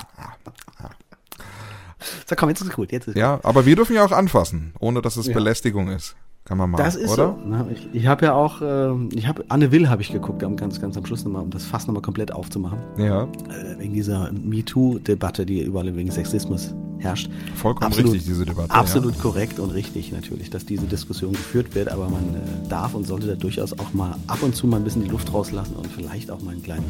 So, 2.28 2.36
komm, 2.36 2.50
jetzt 2.50 2.62
ist 2.62 2.74
gut. 2.74 2.92
Jetzt 2.92 3.10
ist 3.10 3.16
ja, 3.16 3.36
gut. 3.36 3.46
aber 3.46 3.66
wir 3.68 3.76
dürfen 3.76 3.96
ja 3.96 4.04
auch 4.04 4.12
anfassen, 4.12 4.74
ohne 4.80 5.04
dass 5.04 5.18
es 5.18 5.28
ja. 5.28 5.34
Belästigung 5.34 5.90
ist. 5.90 6.16
Kann 6.44 6.58
man 6.58 6.72
mal, 6.72 6.78
das 6.78 6.96
ist 6.96 7.12
oder? 7.12 7.38
So. 7.48 7.68
Ich, 7.72 7.88
ich 7.94 8.08
habe 8.08 8.26
ja 8.26 8.34
auch, 8.34 8.62
äh, 8.62 8.94
ich 9.14 9.28
habe 9.28 9.46
Anne 9.50 9.72
Will 9.72 9.90
habe 9.90 10.02
ich 10.02 10.12
geguckt, 10.12 10.40
ganz, 10.40 10.82
ganz 10.82 10.98
am 10.98 11.06
Schluss 11.06 11.24
nochmal, 11.24 11.44
um 11.44 11.52
das 11.52 11.66
Fass 11.66 11.86
nochmal 11.86 12.02
komplett 12.02 12.32
aufzumachen. 12.32 12.80
Ja. 12.98 13.24
Äh, 13.24 13.78
wegen 13.78 13.94
dieser 13.94 14.32
MeToo-Debatte, 14.32 15.46
die 15.46 15.62
überall 15.62 15.96
wegen 15.96 16.10
Sexismus 16.10 16.74
herrscht. 16.98 17.30
Vollkommen 17.56 17.88
absolut, 17.88 18.14
richtig, 18.14 18.28
diese 18.28 18.46
Debatte. 18.46 18.72
Absolut 18.72 19.16
ja. 19.16 19.22
korrekt 19.22 19.60
und 19.60 19.70
richtig 19.72 20.12
natürlich, 20.12 20.50
dass 20.50 20.66
diese 20.66 20.86
Diskussion 20.86 21.34
geführt 21.34 21.76
wird, 21.76 21.90
aber 21.90 22.10
man 22.10 22.24
äh, 22.36 22.70
darf 22.70 22.96
und 22.96 23.06
sollte 23.06 23.28
da 23.28 23.36
durchaus 23.36 23.74
auch 23.78 23.94
mal 23.94 24.16
ab 24.28 24.42
und 24.42 24.56
zu 24.56 24.66
mal 24.66 24.78
ein 24.78 24.84
bisschen 24.84 25.04
die 25.04 25.10
Luft 25.10 25.32
rauslassen 25.32 25.76
und 25.76 25.88
vielleicht 25.88 26.32
auch 26.32 26.42
mal 26.42 26.52
einen 26.52 26.64
kleinen 26.64 26.90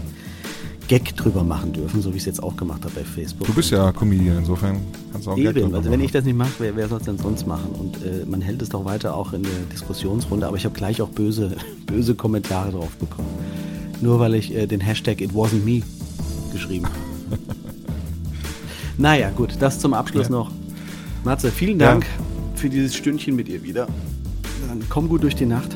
Gag 0.92 1.16
drüber 1.16 1.46
machen 1.46 1.72
dürfen, 1.72 2.02
so 2.02 2.12
wie 2.12 2.18
ich 2.18 2.24
es 2.24 2.26
jetzt 2.26 2.44
auch 2.44 2.58
gemacht 2.58 2.84
habe 2.84 2.94
bei 2.96 3.06
Facebook. 3.06 3.48
Du 3.48 3.54
bist 3.54 3.72
ja 3.72 3.94
Comedian, 3.94 4.40
insofern 4.40 4.82
kannst 5.14 5.26
du 5.26 5.32
auch 5.32 5.38
Eben, 5.38 5.54
Gag 5.54 5.74
also 5.74 5.90
wenn 5.90 6.02
ich 6.02 6.12
das 6.12 6.26
nicht 6.26 6.36
mache, 6.36 6.52
wer, 6.60 6.76
wer 6.76 6.90
soll 6.90 7.00
es 7.00 7.06
denn 7.06 7.18
sonst 7.18 7.48
machen? 7.48 7.70
Und 7.80 7.96
äh, 8.04 8.26
man 8.26 8.42
hält 8.42 8.62
es 8.62 8.68
doch 8.68 8.84
weiter 8.84 9.16
auch 9.16 9.32
in 9.32 9.44
der 9.44 9.54
Diskussionsrunde, 9.72 10.46
aber 10.46 10.58
ich 10.58 10.66
habe 10.66 10.76
gleich 10.76 11.02
auch 11.02 11.08
böse, 11.08 11.56
böse 11.86 12.14
Kommentare 12.14 12.72
drauf 12.72 12.90
bekommen. 12.98 13.30
Nur 14.02 14.20
weil 14.20 14.36
ich 14.36 14.54
äh, 14.54 14.68
den 14.68 14.82
Hashtag 14.82 15.22
It 15.22 15.32
Wasn't 15.32 15.64
Me 15.64 15.82
geschrieben 16.52 16.88
habe. 16.88 17.40
naja, 18.98 19.30
gut, 19.30 19.56
das 19.62 19.80
zum 19.80 19.94
Abschluss 19.94 20.28
ja. 20.28 20.34
noch. 20.34 20.52
Matze, 21.24 21.52
vielen 21.52 21.80
Dank 21.80 22.04
ja. 22.04 22.58
für 22.58 22.68
dieses 22.68 22.96
Stündchen 22.96 23.38
mit 23.38 23.48
dir 23.48 23.64
wieder. 23.64 23.88
Dann 24.68 24.84
komm 24.90 25.08
gut 25.08 25.24
durch 25.24 25.36
die 25.36 25.46
Nacht. 25.46 25.74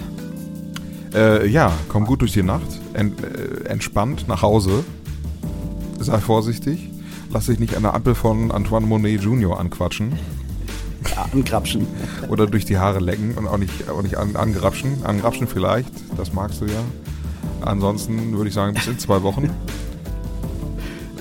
Äh, 1.14 1.48
ja, 1.48 1.72
komm 1.88 2.04
gut 2.06 2.20
durch 2.20 2.34
die 2.34 2.44
Nacht. 2.44 2.68
Ent, 2.92 3.24
äh, 3.24 3.70
entspannt 3.70 4.28
nach 4.28 4.42
Hause 4.42 4.84
sei 6.06 6.20
vorsichtig. 6.20 6.90
Lass 7.32 7.48
dich 7.48 7.60
nicht 7.60 7.76
an 7.76 7.84
der 7.84 7.94
Ampel 7.94 8.16
von 8.16 8.52
Antoine 8.52 8.86
Monet 8.86 9.22
Jr. 9.22 9.60
anquatschen. 9.60 10.14
Ja, 11.10 11.26
angrapschen. 11.34 11.88
Oder 12.30 12.48
durch 12.48 12.66
die 12.66 12.78
Haare 12.78 13.00
lecken 13.00 13.36
und 13.36 13.48
auch 13.48 13.58
nicht, 13.58 13.90
auch 13.90 14.02
nicht 14.02 14.18
an, 14.18 14.36
angrapschen. 14.36 15.04
Angrapschen 15.04 15.48
vielleicht, 15.48 15.92
das 16.18 16.34
magst 16.34 16.62
du 16.62 16.66
ja. 16.66 16.80
Ansonsten 17.62 18.34
würde 18.38 18.50
ich 18.50 18.54
sagen, 18.54 18.74
bis 18.74 18.88
in 18.88 19.00
zwei 19.00 19.22
Wochen. 19.24 19.50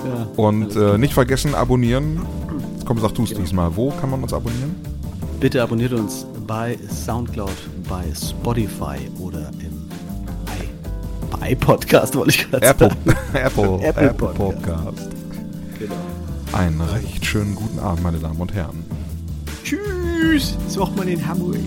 Ja, 0.04 0.28
und 0.36 0.76
äh, 0.76 0.98
nicht 0.98 1.14
vergessen, 1.14 1.54
abonnieren. 1.54 2.20
Komm, 2.84 2.98
sag 2.98 3.14
du 3.14 3.24
es 3.24 3.32
diesmal. 3.32 3.74
Wo 3.74 3.90
kann 3.90 4.10
man 4.10 4.22
uns 4.22 4.32
abonnieren? 4.32 4.74
Bitte 5.40 5.62
abonniert 5.62 5.92
uns 5.94 6.26
bei 6.46 6.78
Soundcloud, 6.90 7.50
bei 7.88 8.04
Spotify 8.14 8.98
oder 9.18 9.50
im 9.60 9.73
iPodcast, 11.50 12.16
wollte 12.16 12.30
ich 12.30 12.50
gerade 12.50 12.66
sagen. 12.66 12.96
Apple, 13.34 13.80
Apple, 13.82 14.08
Apple 14.08 14.28
Podcast. 14.34 15.10
Genau. 15.78 15.94
Einen 16.52 16.80
recht 16.80 17.24
schönen 17.24 17.54
guten 17.54 17.78
Abend, 17.78 18.02
meine 18.02 18.18
Damen 18.18 18.40
und 18.40 18.54
Herren. 18.54 18.84
Tschüss, 19.64 20.56
sagt 20.68 20.96
man 20.96 21.08
in 21.08 21.26
Hamburg. 21.26 21.58